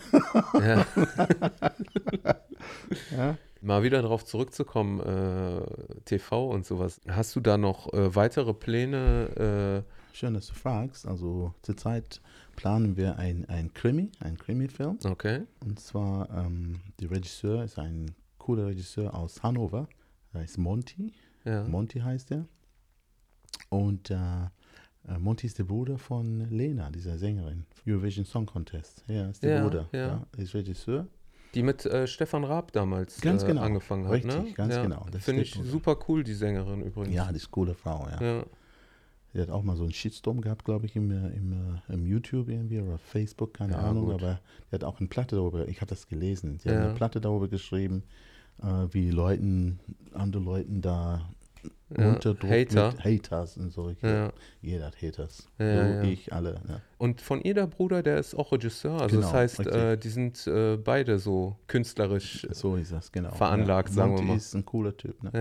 ja. 0.54 0.86
Mal 3.64 3.84
wieder 3.84 4.02
darauf 4.02 4.26
zurückzukommen, 4.26 5.00
äh, 5.02 5.62
TV 6.06 6.50
und 6.50 6.66
sowas. 6.66 7.00
Hast 7.08 7.36
du 7.36 7.40
da 7.40 7.58
noch 7.58 7.92
äh, 7.94 8.16
weitere 8.16 8.54
Pläne? 8.54 9.84
Schön, 10.14 10.34
dass 10.34 10.48
du 10.48 10.54
fragst. 10.54 11.08
Also 11.08 11.54
zurzeit 11.62 12.22
planen 12.56 12.98
wir 12.98 13.18
ein, 13.18 13.46
ein 13.48 13.74
Krimi, 13.74 14.12
ein 14.20 14.38
Krimi-Film. 14.38 15.00
Äh, 15.04 15.08
okay. 15.08 15.42
Und 15.64 15.80
zwar, 15.80 16.30
ähm, 16.32 16.80
der 17.00 17.12
Regisseur 17.12 17.64
ist 17.64 17.80
ein 17.80 18.12
cooler 18.38 18.68
Regisseur 18.68 19.14
aus 19.16 19.42
Hannover. 19.44 19.88
Er 20.34 20.44
ist 20.44 20.58
Monty. 20.58 21.14
Ja. 21.46 21.64
Monty 21.64 22.00
heißt 22.00 22.32
er. 22.32 22.46
Und 23.70 24.10
äh, 24.12 24.16
äh, 24.16 25.18
Monty 25.20 25.48
ist 25.48 25.60
der 25.60 25.64
Bruder 25.64 25.98
von 25.98 26.50
Lena, 26.50 26.90
dieser 26.92 27.18
Sängerin. 27.18 27.66
Eurovision 27.88 28.26
Song 28.26 28.46
Contest. 28.46 29.04
Er 29.08 29.30
ist 29.30 29.44
der 29.44 29.56
Ja, 29.58 29.64
Bruder. 29.64 29.90
ja. 29.92 30.26
Er 30.36 30.40
ist 30.44 30.54
Regisseur. 30.54 31.08
Die 31.54 31.64
mit 31.64 31.86
äh, 31.86 32.08
Stefan 32.08 32.46
Raab 32.46 32.72
damals 32.72 33.20
Ganz 33.20 33.44
äh, 33.44 33.48
genau. 33.48 33.62
angefangen 33.64 34.06
hat, 34.06 34.14
Richtig, 34.14 34.34
ne? 34.34 34.52
ganz 34.54 34.74
ja. 34.76 34.84
genau. 34.84 35.06
Finde 35.20 35.42
ich 35.42 35.54
super 35.54 35.98
cool, 36.08 36.24
die 36.24 36.34
Sängerin 36.34 36.82
übrigens. 36.82 37.14
Ja, 37.14 37.30
die 37.30 37.36
ist 37.38 37.46
eine 37.46 37.52
coole 37.52 37.74
Frau, 37.74 38.08
ja. 38.10 38.22
ja. 38.22 38.46
Sie 39.34 39.42
hat 39.42 39.50
auch 39.50 39.64
mal 39.64 39.76
so 39.76 39.84
einen 39.84 39.92
Shitstorm 39.94 40.42
gehabt, 40.42 40.64
glaube 40.66 40.86
ich, 40.86 40.96
im, 40.96 41.12
äh, 41.12 41.28
im, 41.36 41.54
äh, 41.90 41.94
im 41.94 42.06
YouTube 42.06 42.48
irgendwie 42.50 42.80
oder 42.80 42.98
Facebook, 42.98 43.54
keine 43.54 43.74
Ja, 43.74 43.80
Ahnung, 43.80 44.06
gut. 44.06 44.14
aber 44.16 44.40
die 44.70 44.76
hat 44.76 44.84
auch 44.86 45.00
eine 45.00 45.08
Platte 45.10 45.36
darüber, 45.38 45.68
ich 45.68 45.78
habe 45.82 45.90
das 45.90 46.08
gelesen, 46.08 46.60
sie 46.60 46.70
hat 46.70 46.76
Ja. 46.76 46.86
eine 46.86 46.94
Platte 46.96 47.20
darüber 47.22 47.48
geschrieben, 47.50 48.04
äh, 48.62 48.88
wie 48.94 49.10
Leuten, 49.12 49.80
andere 50.14 50.44
Leuten 50.44 50.82
da 50.82 51.22
Ja, 51.98 52.10
Unterdruck 52.10 52.50
Hater. 52.50 52.92
mit 52.92 53.04
Haters 53.04 53.58
und 53.58 53.72
so. 53.72 53.94
Ja. 54.02 54.32
Jeder 54.62 54.86
hat 54.88 55.02
Haters. 55.02 55.48
Ja, 55.60 55.66
du, 55.66 55.94
ja. 55.96 56.04
ich, 56.04 56.32
alle. 56.32 56.62
Und 56.98 57.20
von 57.22 57.42
ihr 57.42 57.54
der 57.54 57.68
Bruder, 57.68 58.02
der 58.02 58.18
ist 58.18 58.34
auch 58.34 58.52
Regisseur. 58.54 59.02
Also 59.02 59.18
das 59.18 59.26
Genau, 59.28 59.34
heißt, 59.40 59.60
richtig. 59.60 59.76
äh, 59.76 59.98
die 59.98 60.10
sind 60.10 60.48
äh, 60.48 60.78
beide 60.78 61.20
so 61.20 61.58
künstlerisch. 61.68 62.48
So 62.52 62.78
ist 62.78 62.92
das, 62.94 63.12
genau. 63.12 63.32
Veranlagt, 63.32 63.92
sagen 63.92 64.16
wir 64.16 64.22
mal. 64.24 64.38
ist 64.38 64.54
ein 64.56 64.66
cooler 64.66 64.96
Typ. 64.96 65.22
Ne? 65.24 65.32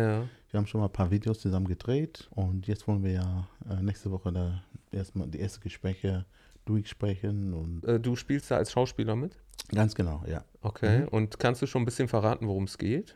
Wir 0.51 0.59
haben 0.59 0.67
schon 0.67 0.81
mal 0.81 0.89
ein 0.89 0.93
paar 0.93 1.11
Videos 1.13 1.39
zusammen 1.41 1.69
gedreht 1.69 2.29
und 2.35 2.67
jetzt 2.67 2.89
wollen 2.89 3.05
wir 3.05 3.13
ja 3.13 3.47
äh, 3.71 3.81
nächste 3.83 4.11
Woche 4.11 4.33
da 4.33 4.61
erstmal 4.91 5.29
die 5.29 5.39
ersten 5.41 5.61
Gespräche 5.63 6.25
durchsprechen 6.65 7.55
und 7.55 7.85
Äh, 7.85 8.01
du 8.01 8.17
spielst 8.17 8.51
da 8.51 8.57
als 8.57 8.73
Schauspieler 8.73 9.17
mit? 9.17 9.37
ganz 9.69 9.95
genau, 9.95 10.23
ja. 10.27 10.45
Okay. 10.63 11.01
Mhm. 11.03 11.09
Und 11.09 11.39
kannst 11.39 11.63
du 11.63 11.67
schon 11.67 11.83
ein 11.83 11.85
bisschen 11.85 12.09
verraten, 12.09 12.47
worum 12.47 12.65
es 12.65 12.77
geht? 12.79 13.15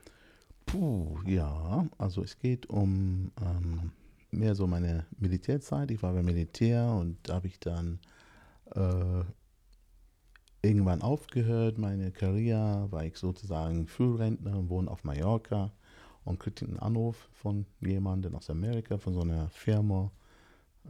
Puh, 0.66 1.18
ja, 1.26 1.86
also 1.98 2.22
es 2.22 2.38
geht 2.38 2.66
um 2.66 3.32
ähm, 3.40 3.92
mehr 4.30 4.54
so 4.54 4.66
meine 4.66 5.06
Militärzeit. 5.18 5.90
Ich 5.90 6.02
war 6.02 6.12
beim 6.12 6.24
Militär 6.24 6.86
und 6.86 7.18
da 7.24 7.34
habe 7.34 7.46
ich 7.48 7.60
dann 7.60 7.98
äh, 8.74 9.24
irgendwann 10.62 11.02
aufgehört. 11.02 11.78
Meine 11.78 12.10
Karriere 12.12 12.90
war 12.90 13.04
ich 13.04 13.16
sozusagen 13.16 13.86
Frührentner 13.86 14.56
und 14.58 14.70
wohne 14.70 14.90
auf 14.90 15.04
Mallorca 15.04 15.72
und 16.24 16.40
kriegte 16.40 16.64
einen 16.64 16.78
Anruf 16.78 17.28
von 17.32 17.66
jemandem 17.80 18.34
aus 18.34 18.48
Amerika, 18.48 18.96
von 18.98 19.12
so 19.14 19.20
einer 19.20 19.48
Firma, 19.50 20.10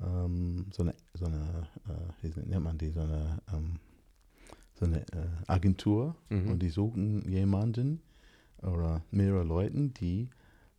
ähm, 0.02 0.66
so 0.72 0.82
eine, 0.82 0.94
so 1.14 1.26
eine 1.26 1.68
äh, 1.88 2.22
wie 2.22 2.40
nennt 2.48 2.64
man 2.64 2.78
die, 2.78 2.90
so 2.90 3.00
eine, 3.00 3.38
ähm, 3.52 3.78
so 4.74 4.86
eine 4.86 5.00
äh, 5.00 5.26
Agentur 5.46 6.16
Mhm. 6.30 6.50
und 6.50 6.58
die 6.62 6.70
suchen 6.70 7.28
jemanden 7.30 8.00
oder 8.62 9.02
mehrere 9.10 9.44
Leute, 9.44 9.88
die 9.90 10.30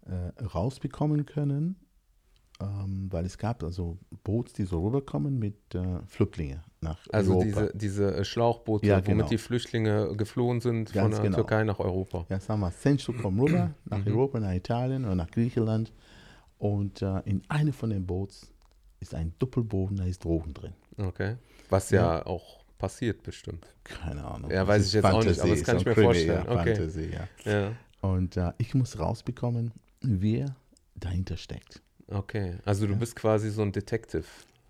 äh, 0.05 0.43
rausbekommen 0.43 1.25
können, 1.25 1.75
ähm, 2.59 3.07
weil 3.11 3.25
es 3.25 3.37
gab 3.37 3.63
also 3.63 3.97
Boots, 4.23 4.53
die 4.53 4.63
so 4.63 4.83
rüberkommen 4.85 5.37
mit 5.39 5.75
äh, 5.75 5.99
Flüchtlingen 6.07 6.61
nach 6.81 6.99
Also 7.11 7.31
Europa. 7.33 7.45
diese, 7.45 7.71
diese 7.75 8.15
äh, 8.17 8.23
Schlauchboote, 8.25 8.85
Ja, 8.85 8.95
womit 8.97 9.05
genau. 9.07 9.27
die 9.27 9.37
Flüchtlinge 9.37 10.15
geflohen 10.15 10.61
sind 10.61 10.89
von 10.89 11.01
Ganz 11.01 11.15
der 11.15 11.23
genau. 11.25 11.35
Türkei 11.37 11.63
nach 11.63 11.79
Europa. 11.79 12.25
Ja, 12.29 12.39
sagen 12.39 12.61
wir, 12.61 12.71
Sensu 12.71 13.13
kommen 13.13 13.39
rüber 13.39 13.73
nach 13.85 14.05
Mhm. 14.05 14.11
Europa, 14.11 14.39
nach 14.39 14.53
Italien 14.53 15.05
oder 15.05 15.15
nach 15.15 15.29
Griechenland. 15.31 15.91
Und 16.57 17.01
äh, 17.01 17.19
in 17.25 17.41
einem 17.49 17.73
von 17.73 17.89
den 17.89 18.05
Boots 18.05 18.51
ist 19.07 19.15
ein 19.15 19.33
Doppelboden, 19.39 19.97
da 19.97 20.05
ist 20.05 20.23
Drogen 20.23 20.53
drin. 20.53 20.73
Okay. 20.97 21.35
Was 21.69 21.89
ja, 21.89 22.25
auch 22.25 22.63
passiert 22.77 23.23
bestimmt. 23.23 23.65
Keine 23.83 24.23
Ahnung. 24.25 24.51
Ja, 24.51 24.67
weiß 24.67 24.85
ich 24.87 24.93
jetzt 24.93 25.05
auch 25.05 25.23
nicht, 25.23 25.39
aber 25.39 25.49
das 25.55 25.61
Fantasie, 25.61 25.63
kann 25.63 25.77
ich 25.77 25.85
mir 25.85 25.93
Krimi, 25.93 26.05
vorstellen. 26.05 26.45
Ja, 26.45 26.51
Okay. 26.61 26.75
Fantasie, 26.75 27.09
ja. 27.45 27.51
Ja. 27.51 27.71
Und 28.01 28.37
äh, 28.37 28.51
ich 28.57 28.73
muss 28.75 28.99
rausbekommen, 28.99 29.71
wer 30.01 30.55
dahinter 30.95 31.37
steckt. 31.37 31.81
Okay. 32.07 32.57
Also 32.65 32.85
du 32.85 32.93
Ja. 32.93 32.99
bist 32.99 33.15
quasi 33.15 33.49
so 33.49 33.61
ein 33.63 33.71
Detective. 33.71 34.25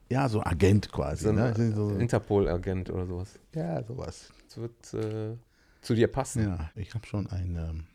Ja, 0.10 0.30
so 0.30 0.42
Agent 0.44 0.92
quasi. 0.92 1.24
So 1.24 1.30
ein 1.30 1.36
ne? 1.36 1.74
So, 1.76 1.90
Interpol-Agent 1.98 2.90
oder 2.92 3.06
sowas. 3.08 3.40
ja, 3.54 3.84
sowas. 3.84 4.32
Das 4.48 4.58
wird 4.58 4.94
äh, 4.94 5.36
zu 5.82 5.96
dir 5.96 6.08
passen. 6.08 6.44
Ja, 6.44 6.70
ich 6.76 6.94
habe 6.94 7.06
schon 7.06 7.28
einen 7.28 7.56
ähm, 7.58 7.80
äh, 7.80 7.95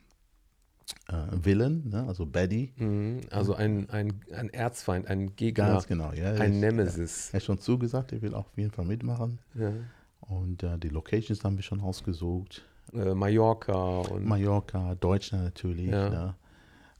Villain, 1.42 1.88
ne? 1.88 2.04
also 2.06 2.24
Baddy. 2.26 2.72
Mhm. 2.76 3.20
Also 3.30 3.54
ein, 3.54 3.88
ein, 3.90 4.20
ein 4.32 4.48
Erzfeind, 4.50 5.08
ein 5.08 5.34
Gegner, 5.36 5.66
Ganz 5.68 5.86
genau. 5.86 6.12
Ja, 6.12 6.32
ein 6.34 6.52
ich- 6.54 6.60
Nemesis. 6.60 7.30
Er 7.32 7.40
hat 7.40 7.44
schon 7.44 7.58
zugesagt, 7.58 8.12
er 8.12 8.22
will 8.22 8.34
auf 8.34 8.46
jeden 8.56 8.70
Fall 8.70 8.84
mitmachen. 8.84 9.38
Ja. 9.54 9.72
Und 10.20 10.62
äh, 10.62 10.78
die 10.78 10.88
Locations 10.88 11.42
haben 11.44 11.56
wir 11.56 11.62
schon 11.62 11.80
ausgesucht. 11.80 12.62
Äh, 12.92 13.14
Mallorca 13.14 14.00
und 14.00 14.26
Mallorca, 14.26 14.94
Deutschland 14.94 15.44
natürlich. 15.44 15.90
Ja. 15.90 16.08
Ne? 16.10 16.34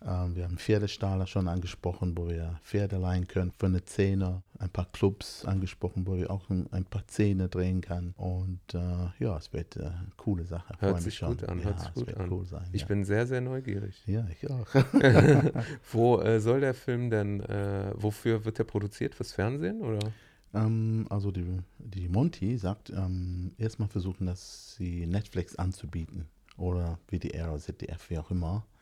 Ähm, 0.07 0.35
wir 0.35 0.45
haben 0.45 0.57
Pferdestaller 0.57 1.27
schon 1.27 1.49
angesprochen, 1.49 2.17
wo 2.17 2.29
wir 2.29 2.59
Pferde 2.63 2.97
leihen 2.97 3.29
können 3.29 3.53
für 3.59 3.67
eine 3.67 3.85
Zähne. 3.85 4.43
Ein 4.59 4.71
paar 4.71 4.87
Clubs 4.93 5.45
angesprochen, 5.45 6.07
wo 6.07 6.17
wir 6.17 6.31
auch 6.31 6.49
ein, 6.51 6.85
paar 6.85 7.07
Zähne 7.07 7.49
drehen 7.49 7.81
kann. 7.81 8.15
Und 8.17 8.61
äh, 8.75 8.79
ja, 9.19 9.37
es 9.37 9.53
wird 9.53 9.77
äh, 9.77 9.81
eine 9.81 10.13
coole 10.17 10.45
Sache. 10.45 10.75
Hört 10.81 10.97
mich 10.97 11.05
sich 11.05 11.15
schon. 11.17 11.37
gut 11.37 11.45
an, 11.49 11.59
Ja, 11.59 11.65
hört 11.65 11.81
sich 11.81 11.89
es 11.89 11.95
gut 11.95 12.07
wird 12.07 12.19
an. 12.19 12.31
cool 12.31 12.47
sein. 12.47 12.69
ich 12.73 12.83
ja. 12.83 12.87
bin 12.87 13.05
sehr, 13.05 13.27
sehr 13.27 13.41
neugierig. 13.41 14.03
ja, 14.07 14.27
ich 14.31 14.51
auch. 14.51 14.67
Wo 15.93 16.21
äh, 16.21 16.41
soll 16.41 16.61
der 16.61 16.75
Film 16.75 17.11
denn, 17.11 17.41
äh, 17.41 17.93
wofür 17.95 18.45
wird 18.45 18.59
der 18.59 18.65
produziert? 18.65 19.15
Fürs 19.15 19.33
Fernsehen 19.33 19.81
oder? 19.81 20.13
Ähm, 20.55 21.07
also 21.11 21.31
die, 21.31 21.45
die 21.79 22.09
Monty 22.09 22.57
sagt, 22.57 22.91
ähm, 22.91 23.53
erstmal 23.59 23.89
versuchen, 23.89 24.27
dass 24.27 24.75
sie 24.77 25.07
Netflix 25.07 25.57
anzubieten 25.57 26.27
oder 26.57 26.99
WDR 27.09 27.51
oder 27.51 27.61
ZDF, 27.61 28.11
wie 28.11 28.19
auch 28.19 28.31
immer, 28.31 28.65
äh, 28.67 28.80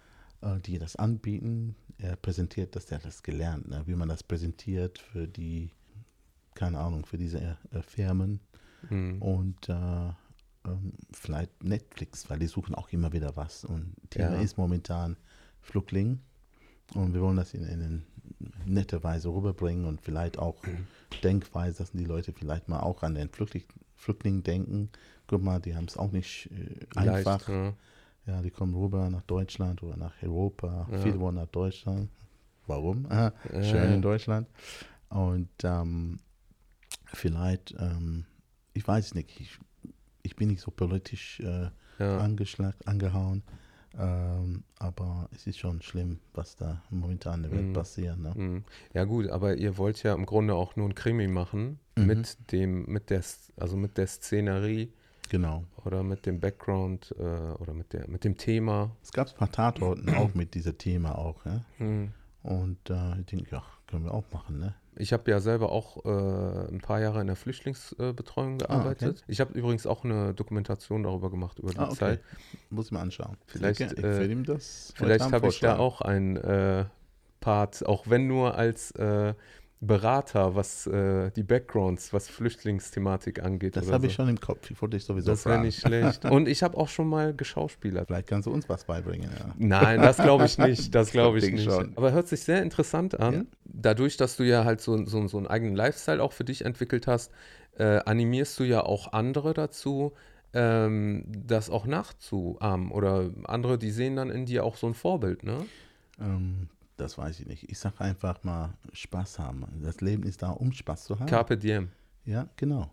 die 0.64 0.78
das 0.78 0.96
anbieten. 0.96 1.74
Er 1.98 2.16
präsentiert 2.16 2.76
das, 2.76 2.86
der 2.86 2.98
hat 2.98 3.04
das 3.04 3.22
gelernt, 3.22 3.68
ne? 3.68 3.82
wie 3.86 3.94
man 3.94 4.08
das 4.08 4.22
präsentiert 4.22 4.98
für 4.98 5.26
die, 5.26 5.70
keine 6.54 6.78
Ahnung, 6.78 7.04
für 7.06 7.18
diese 7.18 7.40
äh, 7.40 7.82
Firmen 7.82 8.40
Hm. 8.88 9.20
und 9.20 9.68
äh, 9.68 9.72
ähm, 10.64 10.92
vielleicht 11.10 11.64
Netflix, 11.64 12.30
weil 12.30 12.38
die 12.38 12.46
suchen 12.46 12.76
auch 12.76 12.90
immer 12.92 13.12
wieder 13.12 13.34
was. 13.36 13.64
Und 13.64 13.94
Thema 14.10 14.34
Ja. 14.36 14.40
ist 14.42 14.56
momentan 14.56 15.16
Flüchtling 15.60 16.20
und 16.94 17.12
wir 17.14 17.20
wollen 17.20 17.36
das 17.36 17.54
in, 17.54 17.64
in 17.64 17.82
eine 17.82 18.02
nette 18.64 19.02
Weise 19.02 19.30
rüberbringen 19.30 19.84
und 19.86 20.00
vielleicht 20.00 20.38
auch 20.38 20.62
Denkweise, 21.24 21.78
dass 21.78 21.90
die 21.90 22.04
Leute 22.04 22.32
vielleicht 22.32 22.68
mal 22.68 22.80
auch 22.80 23.02
an 23.02 23.14
den 23.16 23.28
Flüchtling, 23.28 23.64
Flüchtling 23.96 24.44
denken. 24.44 24.90
Guck 25.26 25.42
mal, 25.42 25.60
die 25.60 25.74
haben 25.74 25.86
es 25.86 25.96
auch 25.96 26.12
nicht 26.12 26.48
äh, 26.52 26.86
einfach. 26.96 27.48
Leicht, 27.48 27.48
ja. 27.48 27.74
Ja, 28.28 28.42
die 28.42 28.50
kommen 28.50 28.74
rüber 28.74 29.08
nach 29.08 29.22
Deutschland 29.22 29.82
oder 29.82 29.96
nach 29.96 30.12
Europa. 30.22 30.86
Ja. 30.92 30.98
Viele 30.98 31.18
wollen 31.18 31.36
nach 31.36 31.46
Deutschland. 31.46 32.10
Warum? 32.66 33.06
Ah, 33.10 33.32
Ja, 33.52 33.62
schön 33.62 33.90
in 33.94 34.02
Deutschland. 34.02 34.46
Und 35.08 35.48
ähm, 35.64 36.18
vielleicht, 37.06 37.74
ähm, 37.78 38.26
ich 38.74 38.86
weiß 38.86 39.14
nicht, 39.14 39.40
ich, 39.40 39.58
ich 40.22 40.36
bin 40.36 40.48
nicht 40.48 40.60
so 40.60 40.70
politisch 40.70 41.40
äh, 41.40 41.70
Ja. 41.98 42.18
angeschlagen, 42.18 42.76
angehauen. 42.84 43.42
Ähm, 43.98 44.62
aber 44.78 45.28
es 45.34 45.46
ist 45.46 45.58
schon 45.58 45.80
schlimm, 45.80 46.20
was 46.34 46.54
da 46.56 46.82
momentan 46.90 47.42
in 47.42 47.42
der 47.44 47.52
Welt 47.52 47.68
Mhm. 47.68 47.72
passiert. 47.72 48.18
Ne? 48.18 48.34
Hm. 48.34 48.64
Ja 48.92 49.04
gut, 49.04 49.28
aber 49.28 49.56
ihr 49.56 49.78
wollt 49.78 50.02
ja 50.02 50.12
im 50.14 50.26
Grunde 50.26 50.54
auch 50.54 50.76
nur 50.76 50.86
ein 50.86 50.94
Krimi 50.94 51.26
machen 51.28 51.80
Mhm. 51.96 52.06
mit 52.06 52.52
dem, 52.52 52.84
mit 52.86 53.08
der, 53.08 53.24
also 53.56 53.76
mit 53.78 53.96
der 53.96 54.06
Szenerie 54.06 54.92
Genau. 55.28 55.64
oder 55.84 56.02
mit 56.02 56.26
dem 56.26 56.40
Background 56.40 57.14
äh, 57.18 57.22
oder 57.22 57.74
mit 57.74 57.92
der, 57.92 58.08
mit 58.08 58.24
dem 58.24 58.36
Thema. 58.36 58.90
Es 59.02 59.12
gab 59.12 59.28
ein 59.28 59.36
paar 59.36 59.50
Tatorten 59.52 60.14
auch 60.14 60.34
mit 60.34 60.54
diesem 60.54 60.76
Thema 60.78 61.16
auch. 61.16 61.44
Ja? 61.44 61.60
Hm. 61.78 62.12
Und 62.42 62.90
äh, 62.90 63.20
ich 63.20 63.26
denke, 63.26 63.50
ja, 63.50 63.62
können 63.86 64.04
wir 64.04 64.14
auch 64.14 64.24
machen. 64.32 64.58
Ne? 64.58 64.74
Ich 64.96 65.12
habe 65.12 65.30
ja 65.30 65.40
selber 65.40 65.70
auch 65.70 66.04
äh, 66.04 66.68
ein 66.68 66.80
paar 66.80 67.00
Jahre 67.00 67.20
in 67.20 67.26
der 67.26 67.36
Flüchtlingsbetreuung 67.36 68.58
gearbeitet. 68.58 69.22
Ich 69.26 69.40
habe 69.40 69.56
übrigens 69.56 69.86
auch 69.86 70.04
eine 70.04 70.34
Dokumentation 70.34 71.02
darüber 71.02 71.30
gemacht 71.30 71.58
über 71.58 71.72
die 71.72 71.78
Ah, 71.78 71.86
okay. 71.86 71.94
Zeit. 71.96 72.20
Muss 72.70 72.86
ich 72.86 72.92
mal 72.92 73.00
anschauen. 73.00 73.36
Vielleicht, 73.46 73.80
ich, 73.80 73.92
ich 73.92 73.98
äh, 73.98 74.18
will 74.18 74.30
ihm 74.30 74.44
das 74.44 74.92
heute 74.94 75.04
Vielleicht 75.04 75.32
habe 75.32 75.48
ich 75.48 75.60
da 75.60 75.78
auch 75.78 76.00
einen 76.00 76.36
äh, 76.36 76.84
Part, 77.40 77.86
auch 77.86 78.08
wenn 78.08 78.26
nur 78.26 78.56
als 78.56 78.90
äh, 78.92 79.34
Berater, 79.80 80.56
was 80.56 80.88
äh, 80.88 81.30
die 81.30 81.44
Backgrounds, 81.44 82.12
was 82.12 82.28
Flüchtlingsthematik 82.28 83.42
angeht. 83.44 83.76
Das 83.76 83.90
habe 83.92 84.02
so. 84.02 84.06
ich 84.08 84.14
schon 84.14 84.28
im 84.28 84.40
Kopf. 84.40 84.68
Ich 84.70 84.82
wollte 84.82 84.96
dich 84.96 85.04
sowieso 85.04 85.30
Das 85.30 85.46
wäre 85.46 85.60
nicht 85.60 85.80
schlecht. 85.80 86.24
Und 86.30 86.48
ich 86.48 86.64
habe 86.64 86.76
auch 86.76 86.88
schon 86.88 87.08
mal 87.08 87.32
geschauspielert. 87.32 88.08
Vielleicht 88.08 88.26
kannst 88.26 88.46
du 88.46 88.52
uns 88.52 88.68
was 88.68 88.84
beibringen. 88.84 89.30
Ja. 89.30 89.54
Nein, 89.56 90.02
das 90.02 90.16
glaube 90.16 90.46
ich 90.46 90.58
nicht. 90.58 90.92
Das 90.98 91.12
glaube 91.12 91.38
ich 91.38 91.50
nicht. 91.52 91.64
schon. 91.64 91.92
Aber 91.96 92.10
hört 92.10 92.26
sich 92.26 92.40
sehr 92.40 92.62
interessant 92.62 93.20
an. 93.20 93.34
Ja. 93.34 93.42
Dadurch, 93.64 94.16
dass 94.16 94.36
du 94.36 94.42
ja 94.42 94.64
halt 94.64 94.80
so, 94.80 95.04
so, 95.06 95.28
so 95.28 95.38
einen 95.38 95.46
eigenen 95.46 95.76
Lifestyle 95.76 96.22
auch 96.22 96.32
für 96.32 96.44
dich 96.44 96.64
entwickelt 96.64 97.06
hast, 97.06 97.30
äh, 97.76 98.00
animierst 98.04 98.58
du 98.58 98.64
ja 98.64 98.80
auch 98.80 99.12
andere 99.12 99.54
dazu, 99.54 100.12
ähm, 100.54 101.24
das 101.28 101.70
auch 101.70 101.86
nachzuahmen. 101.86 102.90
Oder 102.90 103.30
andere, 103.44 103.78
die 103.78 103.90
sehen 103.90 104.16
dann 104.16 104.30
in 104.30 104.46
dir 104.46 104.64
auch 104.64 104.76
so 104.76 104.88
ein 104.88 104.94
Vorbild, 104.94 105.44
ne? 105.44 105.58
Ähm, 106.20 106.68
das 106.98 107.16
weiß 107.16 107.40
ich 107.40 107.46
nicht. 107.46 107.70
Ich 107.70 107.78
sage 107.78 108.00
einfach 108.02 108.42
mal 108.44 108.74
Spaß 108.92 109.38
haben. 109.38 109.64
Das 109.82 110.00
Leben 110.00 110.24
ist 110.24 110.42
da, 110.42 110.50
um 110.50 110.72
Spaß 110.72 111.04
zu 111.04 111.18
haben. 111.18 111.26
Carpe 111.26 111.56
diem. 111.56 111.88
Ja, 112.24 112.48
genau. 112.56 112.90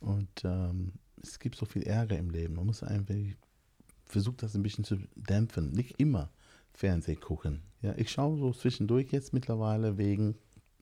Und 0.00 0.28
ähm, 0.44 0.92
es 1.22 1.38
gibt 1.38 1.56
so 1.56 1.66
viel 1.66 1.82
Ärger 1.82 2.16
im 2.16 2.30
Leben. 2.30 2.54
Man 2.54 2.66
muss 2.66 2.82
einfach 2.82 3.14
versuchen, 4.06 4.38
das 4.38 4.54
ein 4.54 4.62
bisschen 4.62 4.84
zu 4.84 4.96
dämpfen. 5.16 5.70
Nicht 5.72 6.00
immer 6.00 6.30
Fernsehen 6.72 7.20
gucken. 7.20 7.62
Ja, 7.82 7.94
ich 7.96 8.10
schaue 8.10 8.38
so 8.38 8.52
zwischendurch 8.52 9.10
jetzt 9.12 9.32
mittlerweile 9.32 9.98
wegen 9.98 10.36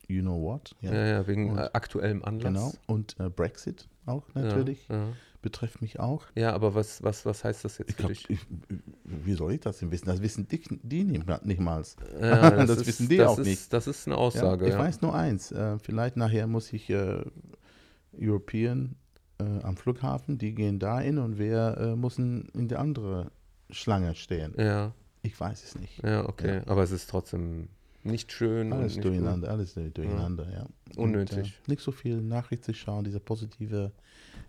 you 0.07 0.21
know 0.21 0.41
what. 0.41 0.75
Ja, 0.81 0.93
Ja, 0.93 1.05
ja, 1.07 1.27
wegen 1.27 1.51
Und- 1.51 1.59
aktuellem 1.75 2.23
Anlass. 2.23 2.43
genau. 2.43 2.73
Und 2.87 3.19
äh, 3.19 3.29
Brexit 3.29 3.87
auch 4.05 4.23
Ja, 4.35 4.41
natürlich. 4.41 4.87
Ja, 4.87 5.07
Betrifft 5.41 5.81
mich 5.81 5.99
auch. 6.01 6.25
ja 6.35 6.51
aber 6.53 6.75
was, 6.75 7.01
was, 7.01 7.25
was 7.25 7.43
heißt 7.45 7.63
das 7.63 7.77
jetzt 7.77 7.91
Ich 7.91 7.95
für 7.95 8.01
glaub, 8.01 8.11
dich? 8.11 8.29
ich, 8.29 8.39
wie 9.05 9.33
soll 9.33 9.53
ich 9.53 9.61
das 9.61 9.79
denn 9.79 9.89
wissen? 9.89 10.05
Das 10.07 10.21
wissen 10.21 10.47
die, 10.49 10.61
die 10.83 11.03
nicht, 11.05 11.45
nicht 11.45 11.61
mal. 11.61 11.81
Ja, 12.21 12.49
das 12.65 12.85
wissen 12.85 13.07
die 13.07 13.17
das 13.17 13.29
auch 13.29 13.39
ist, 13.39 13.45
nicht. 13.47 13.71
Das 13.73 13.87
ist 13.87 14.05
eine 14.07 14.15
Ja, 14.15 14.21
Aussage. 14.21 14.65
ich 14.67 14.73
Ja, 14.73 14.79
weiß 14.79 15.01
nur 15.01 15.15
eins. 15.15 15.51
Äh, 15.53 15.79
vielleicht 15.79 16.17
nachher 16.17 16.45
muss 16.47 16.73
ich 16.73 16.89
äh, 16.89 17.23
European 18.19 18.95
äh, 19.39 19.43
am 19.63 19.77
Flughafen, 19.77 20.37
die 20.37 20.53
gehen 20.53 20.79
da 20.79 20.99
hin 20.99 21.17
und 21.17 21.37
wir 21.39 21.77
äh, 21.77 21.95
müssen 21.95 22.49
in 22.53 22.67
der 22.67 22.79
andere 22.79 23.31
Schlange 23.69 24.15
stehen. 24.15 24.53
ja, 24.57 24.93
Ich 25.21 25.39
weiß 25.39 25.63
es 25.63 25.75
nicht. 25.79 26.03
ja, 26.03 26.27
okay. 26.27 26.57
Ja. 26.57 26.63
Aber 26.67 26.83
es 26.83 26.91
ist 26.91 27.09
trotzdem 27.09 27.69
nicht 28.03 28.31
schön 28.31 28.73
Alles 28.73 28.95
nicht 28.95 29.05
durcheinander, 29.05 29.49
alles 29.51 29.73
durcheinander, 29.75 30.47
ja. 30.51 30.65
Unnötig. 30.95 31.37
Und, 31.37 31.45
äh, 31.45 31.71
nicht 31.71 31.81
so 31.81 31.91
viel 31.91 32.21
Nachricht 32.21 32.63
zu 32.63 32.73
schauen, 32.73 33.03
diese 33.03 33.19
positive 33.19 33.91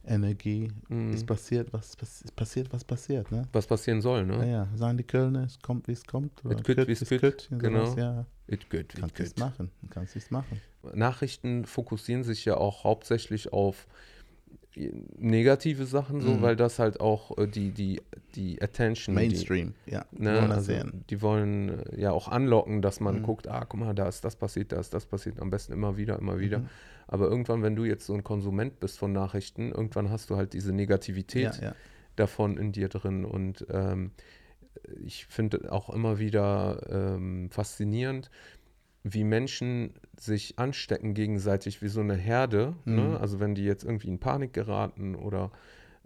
Energie. 0.05 0.69
Mhm. 0.89 1.13
Es 1.13 1.25
passiert, 1.25 1.73
was 1.73 1.97
es 2.01 2.33
passiert, 2.33 2.73
was 2.73 2.85
passiert, 2.85 3.31
ne? 3.31 3.47
Was 3.53 3.67
passieren 3.67 4.01
soll, 4.01 4.21
Ja, 4.29 4.37
ne? 4.39 4.51
ja, 4.51 4.69
sagen 4.77 4.97
die 4.97 5.05
Kölner, 5.05 5.45
es 5.45 5.59
kommt, 5.61 5.87
wie 5.89 5.93
es 5.93 6.05
kommt. 6.05 6.43
Et 6.49 6.65
kütt, 6.65 6.87
wie's 6.89 7.01
kütt, 7.01 7.21
kütt, 7.21 7.49
und 7.51 7.59
genau. 7.59 7.85
sowas, 7.87 7.99
Ja, 7.99 8.27
It 8.47 8.69
good, 8.71 8.81
it 8.81 8.95
kannst 8.97 9.19
du 9.19 9.23
es 9.23 9.35
good. 9.35 9.39
machen, 9.39 9.71
kannst 9.91 10.15
du 10.15 10.19
es 10.19 10.31
machen. 10.31 10.61
Nachrichten 10.95 11.65
fokussieren 11.67 12.25
sich 12.25 12.45
ja 12.45 12.57
auch 12.57 12.85
hauptsächlich 12.85 13.53
auf 13.53 13.87
negative 15.19 15.85
Sachen 15.87 16.21
so, 16.21 16.31
Mhm. 16.35 16.43
weil 16.43 16.57
das 16.57 16.79
halt 16.79 17.01
auch 17.01 17.37
äh, 17.39 17.47
die, 17.47 17.71
die, 17.71 18.01
die 18.35 18.61
Attention, 18.63 19.15
die, 19.17 19.23
Mainstream, 19.23 19.75
ja. 19.87 20.05
Ne, 20.13 20.41
also, 20.41 20.61
sehen. 20.61 21.05
die 21.11 21.21
wollen 21.23 21.81
äh, 21.81 22.01
ja 22.01 22.13
auch 22.13 22.29
anlocken, 22.29 22.81
dass 22.83 23.01
man 23.01 23.19
Mhm. 23.19 23.23
guckt, 23.23 23.49
ah, 23.49 23.65
guck 23.69 23.81
mal, 23.81 23.95
da 23.95 24.09
ist 24.09 24.25
das 24.25 24.37
passiert, 24.37 24.73
da 24.73 24.79
ist 24.81 24.95
das 24.95 25.07
passiert, 25.07 25.41
am 25.41 25.51
besten 25.51 25.73
immer 25.73 25.97
wieder, 25.97 26.19
immer 26.19 26.39
wieder. 26.39 26.61
Mhm. 26.61 26.69
Aber 27.09 27.27
irgendwann, 27.29 27.63
wenn 27.63 27.75
du 27.75 27.85
jetzt 27.85 28.07
so 28.07 28.15
ein 28.15 28.23
Konsument 28.23 28.79
bist 28.79 28.99
von 28.99 29.13
Nachrichten, 29.13 29.73
irgendwann 29.73 30.11
hast 30.11 30.31
du 30.31 30.37
halt 30.37 30.53
diese 30.53 30.73
Negativität 30.73 31.57
Ja, 31.57 31.63
ja. 31.71 31.75
davon 32.15 32.57
in 32.57 32.71
dir 32.71 32.89
drin. 32.89 33.25
Und 33.25 33.67
ähm, 33.71 34.13
ich 35.05 35.27
finde 35.27 35.73
auch 35.73 35.91
immer 35.91 36.21
wieder 36.21 36.87
ähm, 36.89 37.51
faszinierend, 37.51 38.31
wie 39.03 39.25
Menschen 39.25 39.95
sich 40.19 40.59
anstecken 40.59 41.15
gegenseitig 41.15 41.81
wie 41.83 41.89
so 41.89 42.01
eine 42.01 42.15
Herde. 42.15 42.75
Mhm. 42.85 42.95
Ne? 42.97 43.21
Also 43.21 43.41
wenn 43.41 43.55
die 43.55 43.65
jetzt 43.65 43.85
irgendwie 43.85 44.09
in 44.09 44.19
Panik 44.19 44.53
geraten 44.53 45.15
oder 45.15 45.51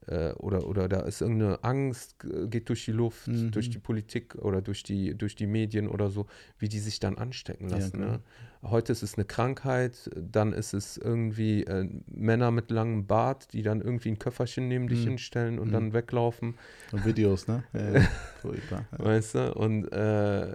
äh, 0.06 0.32
oder, 0.34 0.66
oder 0.66 0.86
da 0.86 1.00
ist 1.00 1.22
irgendeine 1.22 1.64
Angst, 1.64 2.18
g- 2.20 2.46
geht 2.48 2.68
durch 2.68 2.84
die 2.84 2.92
Luft, 2.92 3.26
Mhm. 3.28 3.50
durch 3.52 3.70
die 3.70 3.78
Politik 3.78 4.34
oder 4.34 4.60
durch 4.60 4.82
die, 4.82 5.16
durch 5.16 5.34
die 5.34 5.46
Medien 5.46 5.88
oder 5.88 6.10
so, 6.10 6.26
wie 6.58 6.68
die 6.68 6.78
sich 6.78 7.00
dann 7.00 7.16
anstecken 7.16 7.70
Ja, 7.70 7.76
lassen. 7.76 7.98
genau. 8.00 8.12
ne? 8.12 8.20
Heute 8.62 8.92
ist 8.92 9.02
es 9.02 9.14
eine 9.14 9.24
Krankheit, 9.24 10.10
dann 10.14 10.52
ist 10.52 10.74
es 10.74 10.98
irgendwie 10.98 11.64
äh, 11.64 11.88
Männer 12.06 12.50
mit 12.50 12.70
langem 12.70 13.06
Bart, 13.06 13.54
die 13.54 13.62
dann 13.62 13.80
irgendwie 13.80 14.10
ein 14.10 14.18
Köfferchen 14.18 14.68
neben 14.68 14.88
dich 14.88 15.00
Mhm. 15.06 15.08
hinstellen 15.10 15.58
und 15.58 15.68
Mhm. 15.68 15.72
dann 15.72 15.92
weglaufen, 15.94 16.56
Und 16.92 17.06
Videos, 17.06 17.48
ne? 17.48 17.64
Ja, 17.72 17.90
ja. 17.92 18.08
Ja. 18.44 19.04
weißt 19.04 19.34
du? 19.36 19.54
Und 19.54 19.90
äh, 19.90 20.54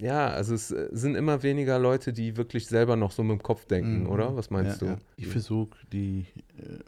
ja, 0.00 0.28
also 0.28 0.54
es 0.54 0.70
äh, 0.70 0.88
sind 0.92 1.14
immer 1.14 1.42
weniger 1.42 1.78
Leute, 1.78 2.12
die 2.12 2.36
wirklich 2.36 2.66
selber 2.66 2.96
noch 2.96 3.10
so 3.12 3.22
mit 3.22 3.38
dem 3.38 3.42
Kopf 3.42 3.66
denken, 3.66 4.02
Mhm. 4.04 4.10
oder? 4.10 4.36
Was 4.36 4.50
meinst 4.50 4.80
ja, 4.82 4.86
du? 4.88 4.92
Ja. 4.94 4.98
Ich 5.16 5.26
versuche 5.26 5.78
die, 5.92 6.26
äh, 6.58 6.78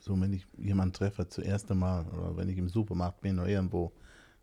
so 0.00 0.20
wenn 0.20 0.32
ich 0.32 0.46
jemanden 0.56 0.92
treffe, 0.92 1.28
zuerst 1.28 1.70
einmal, 1.70 2.06
oder 2.08 2.36
wenn 2.36 2.48
ich 2.48 2.58
im 2.58 2.68
Supermarkt 2.68 3.20
bin 3.20 3.38
oder 3.38 3.48
irgendwo, 3.48 3.92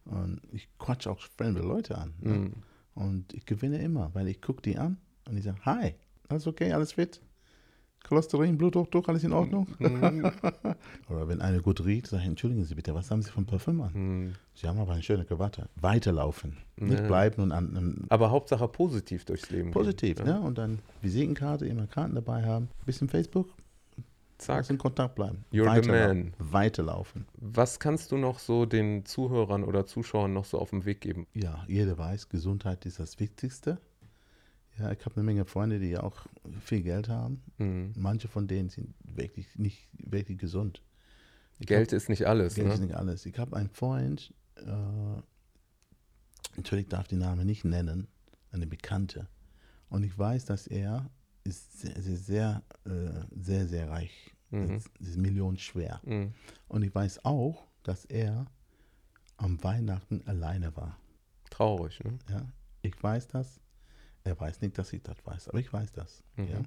und 0.06 0.42
ich 0.52 0.68
quatsch 0.78 1.08
auch 1.08 1.20
fremde 1.38 1.62
Leute 1.62 1.98
an. 1.98 2.14
Ne? 2.20 2.32
Mhm. 2.34 2.54
Und 2.94 3.34
ich 3.34 3.46
gewinne 3.46 3.80
immer, 3.82 4.14
weil 4.14 4.28
ich 4.28 4.42
gucke 4.42 4.62
die 4.62 4.78
an 4.78 4.98
und 5.28 5.38
ich 5.38 5.44
sage, 5.44 5.58
hi, 5.66 5.96
alles 6.30 6.48
okay, 6.48 6.72
alles 6.74 6.94
fit? 6.94 7.22
Cholesterin, 8.08 8.58
Bluthochdruck, 8.58 9.10
alles 9.10 9.24
in 9.24 9.34
Ordnung? 9.34 9.68
Mhm. 9.80 10.32
Oder 11.10 11.28
wenn 11.28 11.42
einer 11.42 11.60
gut 11.60 11.84
riecht, 11.84 12.08
sage 12.08 12.24
ich, 12.24 12.30
entschuldigen 12.30 12.64
Sie 12.64 12.76
bitte, 12.76 12.94
was 12.94 13.10
haben 13.12 13.22
Sie 13.22 13.32
von 13.32 13.46
Parfüm 13.46 13.82
an? 13.82 13.92
Mhm. 13.94 14.34
Sie 14.54 14.68
haben 14.68 14.80
aber 14.80 14.94
eine 14.94 15.04
schöne 15.04 15.26
Krawatte. 15.26 15.68
Weiterlaufen, 15.76 16.58
nicht 16.78 17.00
Ja. 17.00 17.08
bleiben 17.08 17.42
und 17.42 17.52
an, 17.52 17.76
an 17.76 18.06
Aber 18.10 18.30
Hauptsache 18.32 18.68
positiv 18.68 19.26
durchs 19.26 19.50
Leben. 19.50 19.72
positiv, 19.72 20.18
gehen, 20.18 20.26
ne? 20.28 20.40
Und 20.40 20.58
dann 20.58 20.80
Visitenkarte, 21.02 21.66
immer 21.66 21.88
Karten 21.88 22.16
dabei 22.16 22.44
haben, 22.46 22.70
bisschen 22.86 23.10
Facebook, 23.10 23.50
Zack. 24.38 24.70
in 24.70 24.78
Kontakt 24.78 25.16
bleiben. 25.16 25.46
You're 25.52 25.64
the 25.64 25.90
Weiterlau- 25.90 26.08
man. 26.08 26.34
Weiterlaufen. 26.40 27.26
Was 27.38 27.80
kannst 27.80 28.12
du 28.12 28.18
noch 28.18 28.40
so 28.40 28.66
den 28.66 29.06
Zuhörern 29.06 29.64
oder 29.64 29.86
Zuschauern 29.86 30.34
noch 30.34 30.46
so 30.46 30.60
auf 30.60 30.70
den 30.72 30.86
Weg 30.86 31.02
geben? 31.02 31.26
Ja, 31.34 31.64
jeder 31.68 31.98
weiß, 31.98 32.30
Gesundheit 32.30 32.86
ist 32.86 33.00
das 33.00 33.20
Wichtigste. 33.20 33.78
Ja, 34.78 34.92
ich 34.92 35.06
habe 35.06 35.16
eine 35.16 35.24
Menge 35.24 35.46
Freunde, 35.46 35.80
die 35.80 35.98
auch 35.98 36.28
viel 36.62 36.82
Geld 36.82 37.08
haben. 37.08 37.42
Mhm. 37.58 37.94
Manche 37.96 38.28
von 38.28 38.48
denen 38.48 38.70
sind 38.70 38.94
wirklich 39.00 39.58
nicht 39.58 39.88
wirklich 39.94 40.38
gesund. 40.38 40.82
Ich 41.60 41.68
Geld 41.68 41.94
ist 41.94 42.10
nicht 42.10 42.26
alles, 42.26 42.56
Geld 42.56 42.74
ist 42.74 42.80
ne? 42.80 42.88
nicht 42.88 42.96
alles. 42.96 43.26
Ich 43.26 43.40
habe 43.40 43.56
einen 43.56 43.70
Freund, 43.70 44.34
äh, 44.58 45.22
natürlich 46.58 46.90
darf 46.90 47.08
die 47.08 47.16
Name 47.16 47.46
nicht 47.46 47.64
nennen, 47.64 48.08
eine 48.52 48.68
Bekannte. 48.68 49.30
Und 49.90 50.04
ich 50.04 50.18
weiß, 50.18 50.46
dass 50.46 50.68
er 50.68 51.10
ist 51.46 51.80
sehr, 51.80 52.02
sehr, 52.02 52.18
sehr, 52.18 52.64
äh, 52.86 53.26
sehr, 53.32 53.68
sehr 53.68 53.90
reich. 53.90 54.36
Mhm. 54.50 54.82
Das 55.00 55.08
ist 55.08 55.18
millionenschwer. 55.18 56.02
Mhm. 56.04 56.34
Und 56.68 56.84
ich 56.84 56.94
weiß 56.94 57.24
auch, 57.24 57.68
dass 57.84 58.04
er 58.06 58.48
am 59.38 59.64
Weihnachten 59.64 60.22
alleine 60.26 60.76
war. 60.76 60.98
Traurig, 61.50 62.04
ne? 62.04 62.18
Ja? 62.30 62.48
Ich 62.82 63.02
weiß 63.02 63.28
das. 63.30 63.62
Er 64.26 64.38
weiß 64.40 64.62
nicht, 64.62 64.78
dass 64.78 64.92
ich 64.92 65.04
das 65.04 65.26
weiß, 65.26 65.50
aber 65.50 65.60
ich 65.60 65.72
weiß 65.72 65.94
das. 65.94 66.24
Mhm. 66.36 66.48
Ja? 66.48 66.62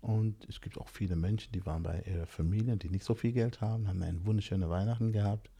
Und 0.00 0.48
es 0.48 0.60
gibt 0.60 0.78
auch 0.78 0.88
viele 0.88 1.14
Menschen, 1.14 1.52
die 1.52 1.64
waren 1.64 1.82
bei 1.82 2.02
ihrer 2.02 2.26
Familie, 2.26 2.76
die 2.76 2.90
nicht 2.90 3.04
so 3.04 3.14
viel 3.14 3.32
Geld 3.32 3.60
haben, 3.60 3.86
haben 3.86 4.02
ein 4.02 4.26
wunderschöne 4.26 4.68
Weihnachten 4.68 5.12
gehabt, 5.12 5.50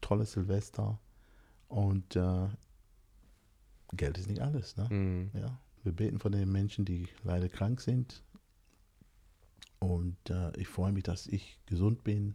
tolles 0.00 0.32
Silvester. 0.32 0.98
Und 1.68 2.14
äh, 2.16 2.48
Geld 3.92 4.18
ist 4.18 4.28
nicht 4.28 4.40
alles. 4.40 4.76
Ne? 4.76 4.88
Mhm. 4.90 5.30
Ja? 5.34 5.58
Wir 5.82 5.92
beten 5.92 6.18
für 6.18 6.30
den 6.30 6.52
Menschen, 6.52 6.84
die 6.84 7.08
leider 7.24 7.48
krank 7.48 7.80
sind. 7.80 8.22
Und 9.78 10.18
äh, 10.28 10.54
ich 10.58 10.68
freue 10.68 10.92
mich, 10.92 11.04
dass 11.04 11.26
ich 11.26 11.58
gesund 11.66 12.04
bin. 12.04 12.34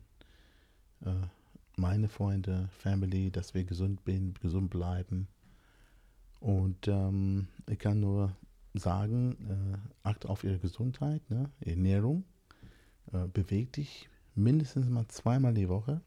Äh, 1.06 1.14
meine 1.78 2.10
Freunde, 2.10 2.70
Family, 2.80 3.30
dass 3.30 3.54
wir 3.54 3.66
gesund 3.66 4.04
bin, 4.04 4.34
gesund 4.36 4.72
bleiben. 4.72 5.28
Und 6.46 6.88
ähm, 6.88 7.48
ich 7.68 7.80
kann 7.80 8.00
nur 8.00 8.32
sagen, 8.76 9.36
äh, 9.50 10.08
achte 10.08 10.30
auf 10.30 10.44
ihre 10.44 10.60
Gesundheit, 10.60 11.28
ne? 11.28 11.50
Ernährung. 11.60 12.24
Äh, 13.12 13.26
beweg 13.34 13.74
dich 13.74 14.08
mindestens 14.36 14.88
mal 14.88 15.08
zweimal 15.08 15.56
die 15.56 15.70
Woche. 15.70 16.02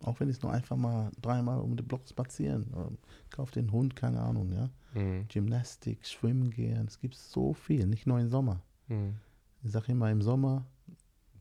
Auch 0.00 0.20
wenn 0.20 0.30
es 0.30 0.40
nur 0.40 0.50
einfach 0.50 0.78
mal 0.78 1.12
dreimal 1.20 1.60
um 1.60 1.76
den 1.76 1.86
Block 1.86 2.08
spazieren. 2.08 2.72
Ähm, 2.74 2.96
kauf 3.28 3.50
den 3.50 3.70
Hund, 3.72 3.94
keine 3.94 4.22
Ahnung, 4.22 4.52
ja. 4.52 4.70
Mhm. 4.94 5.28
Gymnastik, 5.28 6.06
Schwimmen 6.06 6.50
gehen. 6.50 6.86
Es 6.86 6.98
gibt 6.98 7.14
so 7.14 7.52
viel, 7.52 7.86
nicht 7.86 8.06
nur 8.06 8.18
im 8.18 8.30
Sommer. 8.30 8.62
Mhm. 8.88 9.16
Ich 9.62 9.70
sage 9.70 9.92
immer, 9.92 10.10
im 10.10 10.22
Sommer 10.22 10.64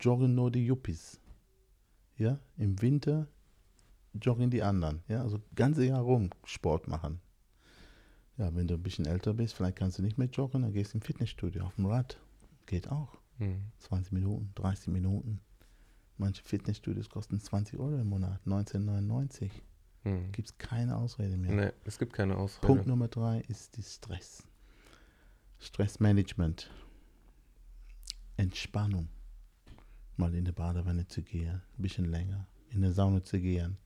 joggen 0.02 0.36
nur 0.36 0.52
die 0.52 0.66
Yuppies. 0.66 1.22
Ja, 2.18 2.40
im 2.58 2.82
Winter 2.82 3.30
joggen 4.20 4.50
die 4.50 4.64
anderen. 4.64 5.00
Ja, 5.08 5.22
also 5.22 5.40
ganze 5.56 5.86
Jahr 5.86 6.02
rum 6.02 6.30
Sport 6.44 6.90
machen. 6.90 7.22
Ja, 8.42 8.56
wenn 8.56 8.66
du 8.66 8.74
ein 8.74 8.82
bisschen 8.82 9.06
älter 9.06 9.36
bist, 9.36 9.54
vielleicht 9.54 9.76
kannst 9.76 10.00
du 10.00 10.02
nicht 10.02 10.18
mehr 10.18 10.28
joggen, 10.28 10.64
dann 10.64 10.74
gehst 10.74 10.94
du 10.94 10.98
im 10.98 11.04
Fitnessstudio 11.04 11.64
auf 11.64 11.76
dem 11.76 11.86
Rad. 11.86 12.20
Geht 12.66 12.90
auch. 12.90 13.20
Mhm. 13.38 13.66
20 13.78 14.14
Minuten, 14.14 14.52
30 14.56 14.88
Minuten. 14.88 15.40
Manche 16.18 16.42
Fitnessstudios 16.42 17.08
kosten 17.08 17.40
20 17.40 17.78
Euro 17.78 18.00
im 18.00 18.08
Monat, 18.08 18.42
19,99. 18.48 19.52
Mhm. 20.04 20.32
Gibt 20.32 20.48
es 20.48 20.58
keine 20.58 20.98
Ausrede 20.98 21.38
mehr. 21.38 21.52
Nee, 21.52 21.72
es 21.86 22.00
gibt 22.00 22.14
keine 22.14 22.36
Ausrede. 22.36 22.66
Punkt 22.66 22.88
Nummer 22.88 23.10
drei 23.10 23.42
ist 23.42 23.78
die 23.78 23.84
Stress. 23.84 24.42
Stressmanagement. 25.60 26.72
Entspannung. 28.38 29.08
Mal 30.18 30.34
in 30.34 30.46
die 30.46 30.52
Badewanne 30.52 31.06
zu 31.06 31.22
gehen, 31.22 31.62
ein 31.78 31.82
bisschen 31.84 32.06
länger, 32.06 32.48
in 32.72 32.82
der 32.82 32.92
Sauna 32.92 33.24
zu 33.24 33.40
gehen. 33.40 33.78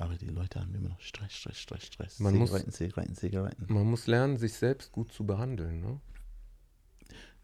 Aber 0.00 0.16
die 0.16 0.28
Leute 0.28 0.58
haben 0.60 0.74
immer 0.74 0.88
noch 0.88 1.00
Stress, 1.00 1.30
Stress, 1.34 1.58
Stress, 1.58 1.84
Stress. 1.86 2.18
Man 2.20 2.34
muss- 2.36 2.48
Zigaretten, 2.48 2.72
Zigaretten, 2.72 3.14
Zigaretten. 3.16 3.66
Man 3.72 3.84
muss 3.86 4.06
lernen, 4.06 4.38
sich 4.38 4.54
selbst 4.54 4.92
gut 4.92 5.12
zu 5.12 5.26
behandeln, 5.26 5.80
ne? 5.80 6.00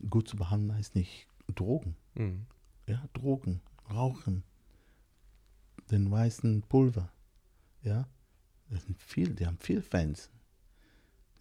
Gut 0.08 0.26
zu 0.26 0.36
behandeln 0.36 0.74
heißt 0.78 0.94
nicht 0.94 1.26
Drogen. 1.54 1.96
Mhm. 2.14 2.46
Ja, 2.88 3.04
Drogen, 3.12 3.60
Rauchen, 3.90 4.42
den 5.90 6.10
weißen 6.10 6.62
Pulver. 6.62 7.12
Ja, 7.82 8.08
das 8.70 8.84
sind 8.84 8.98
viel, 9.02 9.34
die 9.34 9.46
haben 9.46 9.58
viel 9.58 9.82
Fans. 9.82 10.30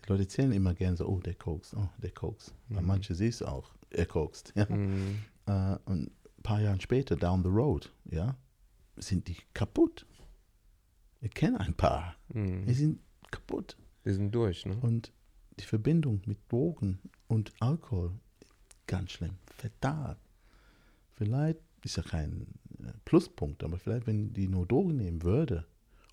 Die 0.04 0.10
Leute 0.10 0.24
erzählen 0.24 0.52
immer 0.52 0.74
gerne 0.74 0.98
so, 0.98 1.08
oh, 1.08 1.20
der 1.22 1.36
kokst, 1.36 1.76
oh, 1.76 1.90
der 1.98 2.12
kokst. 2.12 2.54
Mhm. 2.68 2.86
manche 2.86 3.16
siehst 3.16 3.42
auch, 3.44 3.74
er 3.90 4.06
kokst. 4.06 4.52
Ja? 4.56 4.66
Mhm. 4.66 5.20
Äh, 5.46 5.78
und 5.86 6.08
ein 6.12 6.44
paar 6.44 6.60
Jahre 6.62 6.82
später, 6.82 7.16
down 7.16 7.42
the 7.42 7.50
road, 7.50 7.92
ja, 8.12 8.36
sind 8.98 9.28
die 9.30 9.38
kaputt. 9.54 10.06
Ich 11.22 11.32
kenne 11.34 11.60
ein 11.60 11.74
paar, 11.74 12.16
die 12.30 12.40
Mhm. 12.40 12.74
sind 12.74 13.00
kaputt. 13.32 13.78
Wir 14.04 14.14
sind 14.14 14.34
durch, 14.34 14.66
ne? 14.66 14.78
Und 14.82 15.12
die 15.60 15.64
Verbindung 15.66 16.22
mit 16.26 16.38
Drogen 16.52 17.00
und 17.28 17.52
Alkohol, 17.60 18.12
ganz 18.88 19.12
schlimm, 19.12 19.36
fatal. 19.58 20.18
Vielleicht 21.14 21.60
ist 21.84 21.98
ja 21.98 22.04
kein 22.04 22.48
äh, 22.84 22.92
Pluspunkt, 23.06 23.64
aber 23.64 23.78
vielleicht, 23.78 24.06
wenn 24.06 24.34
die 24.34 24.48
nur 24.48 24.66
Drogen 24.68 24.98
nehmen 24.98 25.24
würde 25.24 25.66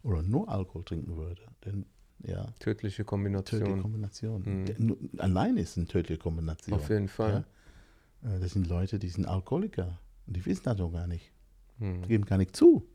oder 0.03 0.23
nur 0.23 0.49
Alkohol 0.49 0.85
trinken 0.85 1.17
würde, 1.17 1.43
dann 1.63 1.85
ja, 2.25 2.45
Tödliche 2.61 2.61
tödliche 2.61 3.05
Kombination. 3.05 3.83
Kombination. 3.83 4.43
Mhm. 4.79 5.11
Allein 5.19 5.57
ist 5.57 5.77
eine 5.77 5.87
tödliche 5.89 6.21
Kombination. 6.21 6.75
Auf 6.79 6.89
jeden 6.89 7.09
Fall. 7.09 7.45
Äh, 8.23 8.39
Das 8.39 8.53
sind 8.53 8.69
Leute, 8.69 8.99
die 9.01 9.09
sind 9.09 9.27
Alkoholiker 9.27 9.99
und 10.27 10.37
die 10.37 10.47
wissen 10.47 10.63
das 10.65 10.77
doch 10.77 10.93
gar 10.93 11.09
nicht. 11.09 11.33
Die 11.81 11.85
Mhm. 11.85 12.03
geben 12.03 12.25
gar 12.25 12.39
nicht 12.39 12.55
zu. 12.55 12.87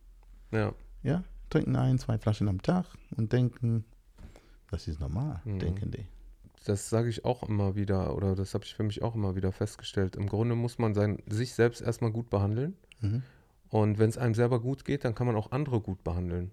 Ja. 0.51 0.73
Ja, 1.03 1.23
trinken 1.49 1.75
ein, 1.75 1.97
zwei 1.99 2.17
Flaschen 2.17 2.47
am 2.47 2.61
Tag 2.61 2.85
und 3.15 3.33
denken, 3.33 3.85
das 4.71 4.87
ist 4.87 4.99
normal, 4.99 5.41
Mhm. 5.45 5.59
denken 5.59 5.91
die. 5.91 6.05
Das 6.65 6.89
sage 6.89 7.09
ich 7.09 7.23
auch 7.23 7.43
immer 7.43 7.75
wieder, 7.75 8.15
oder 8.15 8.35
das 8.35 8.53
habe 8.53 8.65
ich 8.65 8.75
für 8.75 8.83
mich 8.83 9.01
auch 9.01 9.15
immer 9.15 9.35
wieder 9.35 9.51
festgestellt. 9.53 10.15
Im 10.17 10.27
Grunde 10.27 10.55
muss 10.55 10.77
man 10.79 10.93
sein, 10.93 11.19
sich 11.27 11.53
selbst 11.53 11.81
erstmal 11.81 12.11
gut 12.11 12.29
behandeln. 12.29 12.75
Mhm. 12.99 13.23
Und 13.69 13.99
wenn 13.99 14.09
es 14.09 14.17
einem 14.17 14.33
selber 14.33 14.59
gut 14.59 14.83
geht, 14.83 15.05
dann 15.05 15.15
kann 15.15 15.27
man 15.27 15.35
auch 15.35 15.51
andere 15.51 15.79
gut 15.79 16.03
behandeln. 16.03 16.51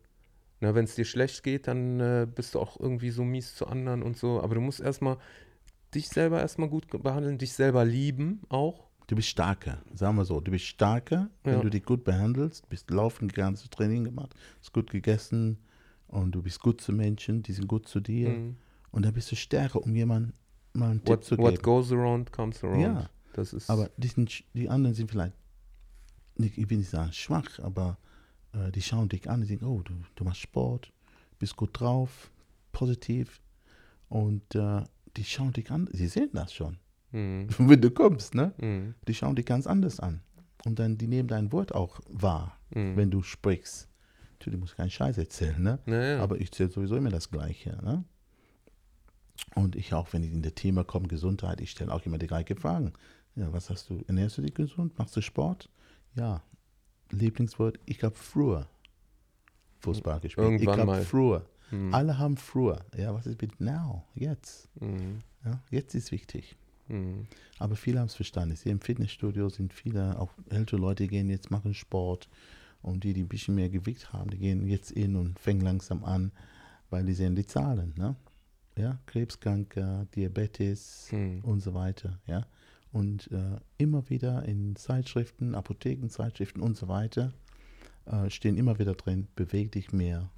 Na, 0.61 0.75
wenn 0.75 0.85
es 0.85 0.95
dir 0.95 1.05
schlecht 1.05 1.43
geht, 1.43 1.67
dann 1.67 1.99
äh, 2.01 2.27
bist 2.33 2.55
du 2.55 2.61
auch 2.61 2.79
irgendwie 2.79 3.11
so 3.11 3.25
mies 3.25 3.57
zu 3.57 3.67
anderen 3.67 4.03
und 4.03 4.17
so. 4.17 4.41
Aber 4.41 4.55
du 4.55 4.61
musst 4.61 4.81
erstmal 4.81 5.19
dich 5.95 6.09
selber 6.09 6.41
erstmal 6.41 6.69
gut 6.69 6.87
behandeln, 7.03 7.39
dich 7.39 7.53
selber 7.53 7.85
lieben 7.85 8.43
auch. 8.49 8.89
Du 9.07 9.17
bist 9.17 9.29
starker, 9.29 9.79
sagen 9.95 10.17
wir 10.17 10.25
so. 10.25 10.41
Du 10.41 10.51
bist 10.51 10.65
starker, 10.65 11.29
wenn 11.43 11.55
Ja. 11.57 11.61
du 11.61 11.69
dich 11.71 11.85
gut 11.85 12.05
behandelst, 12.05 12.69
bist 12.69 12.91
laufen 12.91 13.29
gegangen, 13.29 13.57
hast 13.57 13.71
Training 13.71 14.05
gemacht, 14.05 14.35
hast 14.61 14.73
gut 14.73 14.91
gegessen 14.91 15.59
und 16.09 16.33
du 16.33 16.43
bist 16.43 16.61
gut 16.61 16.81
zu 16.81 16.93
Menschen, 16.93 17.43
die 17.43 17.53
sind 17.53 17.69
gut 17.69 17.87
zu 17.87 18.01
dir. 18.01 18.31
Mhm. 18.31 18.57
Und 18.93 19.05
dann 19.05 19.13
bist 19.13 19.31
du 19.31 19.37
stärker, 19.37 19.83
um 19.83 19.95
jemandem 19.95 20.33
mal 20.73 20.91
einen 20.91 21.01
What, 21.07 21.21
Tipp 21.21 21.25
zu 21.25 21.39
what 21.39 21.51
geben. 21.53 21.63
goes 21.63 21.93
around 21.93 22.33
comes 22.33 22.63
around. 22.65 22.81
Ja. 22.81 23.11
Das 23.35 23.53
ist. 23.53 23.69
Aber 23.69 23.91
die, 23.97 24.09
sind, 24.09 24.45
die 24.55 24.69
anderen 24.71 24.95
sind 24.95 25.11
vielleicht, 25.11 25.35
ich 26.37 26.71
will 26.71 26.79
nicht 26.79 26.91
sagen 26.91 27.13
schwach, 27.13 27.59
aber 27.59 27.99
äh, 28.53 28.71
die 28.71 28.81
schauen 28.81 29.09
dich 29.09 29.29
an 29.29 29.41
und 29.43 29.51
denken, 29.51 29.65
oh, 29.67 29.83
du, 29.83 29.93
du 30.15 30.25
machst 30.25 30.41
Sport, 30.41 30.93
bist 31.39 31.57
gut 31.57 31.79
drauf, 31.79 32.31
positiv. 32.73 33.41
Und 34.09 34.55
äh, 34.55 34.83
die 35.17 35.25
schauen 35.25 35.53
dich 35.53 35.71
an, 35.71 35.89
sie 35.93 36.07
sehen 36.07 36.31
das 36.33 36.55
schon. 36.55 36.79
Mhm. 37.15 37.47
Wenn 37.59 37.81
du 37.81 37.91
kommst, 37.91 38.35
ne? 38.35 38.53
Mhm. 38.59 38.95
Die 39.07 39.15
schauen 39.15 39.37
dich 39.37 39.47
ganz 39.47 39.67
anders 39.67 40.01
an. 40.01 40.21
Und 40.65 40.79
dann, 40.79 40.97
die 40.99 41.07
nehmen 41.07 41.29
dein 41.29 41.53
Wort 41.53 41.75
auch 41.75 42.01
wahr, 42.09 42.59
Mhm. 42.75 42.97
wenn 42.97 43.11
du 43.11 43.23
sprichst. 43.23 43.89
Natürlich 44.33 44.59
musst 44.59 44.73
du 44.73 44.77
keinen 44.79 44.91
Scheiß 44.91 45.17
erzählen, 45.19 45.63
ne? 45.63 45.79
Naja. 45.87 46.21
Aber 46.23 46.37
ich 46.41 46.47
erzähle 46.47 46.71
sowieso 46.71 46.97
immer 46.97 47.11
das 47.11 47.31
Gleiche, 47.31 47.79
ne? 47.83 48.05
Und 49.55 49.77
ich 49.77 49.93
auch, 49.95 50.13
wenn 50.13 50.23
ich 50.23 50.33
in 50.33 50.43
das 50.43 50.55
Thema 50.55 50.85
komme, 50.85 51.09
Gesundheit, 51.09 51.61
ich 51.61 51.71
stelle 51.71 51.93
auch 51.93 52.05
immer 52.07 52.19
die 52.19 52.27
gleichen 52.27 52.57
Fragen. 52.57 52.93
Ja, 53.37 53.53
was 53.53 53.69
hast 53.71 53.91
du? 53.91 54.03
Ernährst 54.07 54.39
du 54.39 54.43
dich 54.43 54.55
gesund? 54.55 54.97
Machst 54.99 55.17
du 55.17 55.21
Sport? 55.21 55.69
Ja. 56.15 56.43
Lieblingswort, 57.11 57.79
ich 57.85 58.03
habe 58.03 58.15
früher 58.15 58.69
Fußball 59.81 60.21
gespielt. 60.21 60.47
Irgendwann 60.47 60.81
ich 60.81 60.87
habe 60.87 61.03
früher. 61.03 61.47
Mhm. 61.71 61.95
Alle 61.95 62.19
haben 62.19 62.37
früher. 62.37 62.85
Ja, 62.97 63.13
was 63.15 63.27
ist 63.27 63.41
mit 63.41 63.61
now? 63.61 64.05
Jetzt. 64.15 64.69
Mhm. 64.81 65.21
Ja, 65.45 65.61
jetzt 65.71 65.95
ist 65.95 66.11
wichtig. 66.13 66.57
Mhm. 66.89 67.27
Aber 67.59 67.77
viele 67.77 68.01
haben 68.01 68.07
es 68.07 68.15
verstanden. 68.15 68.55
Ich 68.55 68.61
sehe 68.61 68.73
im 68.73 68.81
Fitnessstudio 68.81 69.49
sind 69.49 69.73
viele, 69.73 70.19
auch 70.19 70.33
ältere 70.51 70.81
Leute 70.81 71.07
gehen 71.07 71.31
jetzt 71.31 71.51
machen 71.51 71.75
Sport. 71.75 72.29
Und 72.83 73.05
die, 73.05 73.15
die 73.15 73.23
ein 73.23 73.29
bisschen 73.29 73.55
mehr 73.55 73.71
Gewicht 73.71 74.13
haben, 74.13 74.31
die 74.31 74.37
gehen 74.37 74.67
jetzt 74.67 74.91
in 74.91 75.17
und 75.17 75.39
fangen 75.39 75.63
langsam 75.63 76.05
an, 76.05 76.33
weil 76.91 77.05
die 77.07 77.15
sehen 77.15 77.35
die 77.35 77.47
Zahlen. 77.47 77.95
Ne? 77.97 78.15
Ja, 78.77 78.99
Krebskranke, 79.07 80.07
Diabetes 80.15 81.09
Mhm. 81.11 81.41
und 81.45 81.61
so 81.61 81.73
weiter. 81.73 82.21
Ja? 82.27 82.47
Und 82.93 83.31
äh, 83.33 83.57
immer 83.79 84.11
wieder 84.11 84.45
in 84.45 84.77
Zeitschriften, 84.77 85.55
Apothekenzeitschriften 85.55 86.61
und 86.61 86.77
so 86.77 86.89
weiter 86.89 87.33
äh, 88.05 88.29
stehen 88.29 88.59
immer 88.59 88.79
wieder 88.79 88.95
drin, 88.95 89.29
beweg 89.35 89.73
dich 89.73 89.93
mehr 89.93 90.29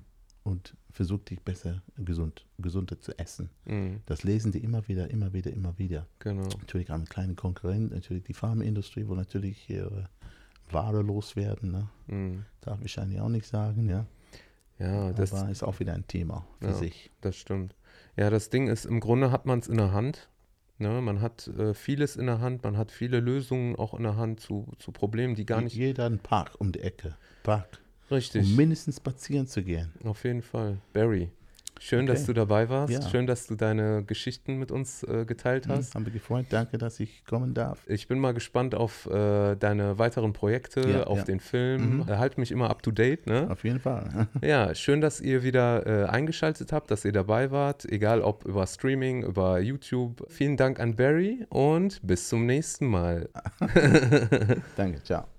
und 0.47 0.75
versuch 0.93 1.19
dich 1.25 1.41
besser 1.43 1.83
gesund, 1.99 2.47
gesunder 2.59 3.01
zu 3.01 3.19
essen. 3.19 3.51
Mhm. 3.65 4.01
Das 4.07 4.23
lesen 4.23 4.53
die 4.53 4.61
immer 4.63 4.87
wieder, 4.89 5.11
immer 5.11 5.33
wieder, 5.33 5.53
immer 5.53 5.77
wieder. 5.79 6.07
Genau. 6.21 6.45
Natürlich 6.61 6.89
haben 6.91 7.05
kleine 7.05 7.35
Konkurrenten, 7.35 7.95
natürlich 7.95 8.23
die 8.25 8.33
Pharmaindustrie, 8.33 9.07
wo 9.09 9.15
natürlich 9.15 9.69
ihre 9.69 10.09
Ware 10.71 11.03
loswerden. 11.03 11.73
Ne? 11.73 11.89
Mhm. 12.07 12.45
Darf 12.61 12.81
ich 12.83 12.99
eigentlich 12.99 13.21
auch 13.21 13.29
nicht 13.29 13.47
sagen, 13.47 13.89
ja. 13.89 14.07
Ja, 14.79 15.13
das, 15.13 15.33
Aber 15.33 15.51
ist 15.51 15.63
auch 15.63 15.81
wieder 15.81 15.95
ein 15.95 16.07
Thema 16.07 16.47
für 16.61 16.69
Ja. 16.69 16.75
sich. 16.75 17.11
das 17.23 17.37
stimmt. 17.37 17.75
Ja, 18.17 18.31
das 18.31 18.51
Ding 18.51 18.69
ist, 18.69 18.85
im 18.85 19.01
Grunde 19.01 19.31
hat 19.31 19.47
man 19.47 19.59
es 19.59 19.69
in 19.69 19.79
der 19.79 19.93
Hand. 19.93 20.29
Ne? 20.79 21.01
Man 21.01 21.23
hat 21.23 21.49
äh, 21.49 21.73
vieles 21.73 22.17
in 22.17 22.27
der 22.27 22.41
Hand, 22.41 22.63
man 22.63 22.77
hat 22.77 22.91
viele 22.93 23.21
Lösungen 23.21 23.77
auch 23.77 23.95
in 23.95 24.03
der 24.03 24.17
Hand 24.17 24.41
zu, 24.41 24.71
zu 24.79 24.93
Problemen, 24.93 25.35
die 25.35 25.47
gar 25.47 25.63
nicht. 25.63 25.75
Jeder 25.75 26.05
einen 26.07 26.19
Park 26.19 26.53
um 26.59 26.73
die 26.73 26.81
Ecke. 26.81 27.17
Park. 27.43 27.79
Richtig. 28.11 28.45
Um 28.45 28.57
mindestens 28.57 28.97
spazieren 28.97 29.47
zu 29.47 29.63
gehen. 29.63 29.91
Auf 30.05 30.25
jeden 30.25 30.43
Fall. 30.43 30.79
Barry, 30.93 31.29
schön, 31.81 32.07
dass 32.07 32.21
Okay. 32.21 32.27
du 32.29 32.33
dabei 32.35 32.69
warst. 32.69 32.93
Ja. 32.93 33.03
Schön, 33.03 33.27
dass 33.27 33.47
du 33.49 33.57
deine 33.57 34.05
Geschichten 34.05 34.59
mit 34.59 34.71
uns 34.71 35.03
äh, 35.03 35.25
geteilt 35.27 35.67
Hm, 35.67 35.73
hast. 35.75 35.95
haben 35.95 36.07
wir 36.07 36.13
gefreut. 36.13 36.47
Danke, 36.51 36.79
dass 36.79 37.01
ich 37.01 37.25
kommen 37.25 37.53
darf. 37.53 37.83
Ich 37.89 38.07
bin 38.07 38.19
mal 38.21 38.33
gespannt 38.33 38.75
auf 38.77 39.07
äh, 39.07 39.57
deine 39.57 39.99
weiteren 39.99 40.33
Projekte, 40.33 40.89
Ja, 40.89 41.03
auf 41.05 41.19
ja. 41.19 41.25
den 41.25 41.41
Film. 41.41 41.97
Mhm. 41.97 42.09
Äh, 42.09 42.17
halt 42.19 42.39
mich 42.39 42.53
immer 42.53 42.71
up 42.71 42.83
to 42.83 42.93
date, 42.93 43.27
ne? 43.27 43.51
Auf 43.51 43.65
jeden 43.65 43.81
Fall. 43.81 44.29
Ja, 44.41 44.73
schön, 44.75 45.01
dass 45.01 45.21
ihr 45.21 45.43
wieder 45.43 45.87
äh, 45.87 46.05
eingeschaltet 46.07 46.73
habt, 46.73 46.91
dass 46.93 47.05
ihr 47.05 47.13
dabei 47.13 47.51
wart, 47.51 47.85
egal 47.87 48.23
ob 48.23 48.45
über 48.45 48.67
Streaming, 48.69 49.25
über 49.25 49.59
YouTube. 49.61 50.25
Vielen 50.29 50.57
Dank 50.57 50.79
an 50.81 50.95
Barry 50.97 51.45
und 51.49 52.01
bis 52.07 52.29
zum 52.29 52.47
nächsten 52.47 52.87
Mal. 52.87 53.29
Danke, 54.77 55.03
ciao. 55.03 55.36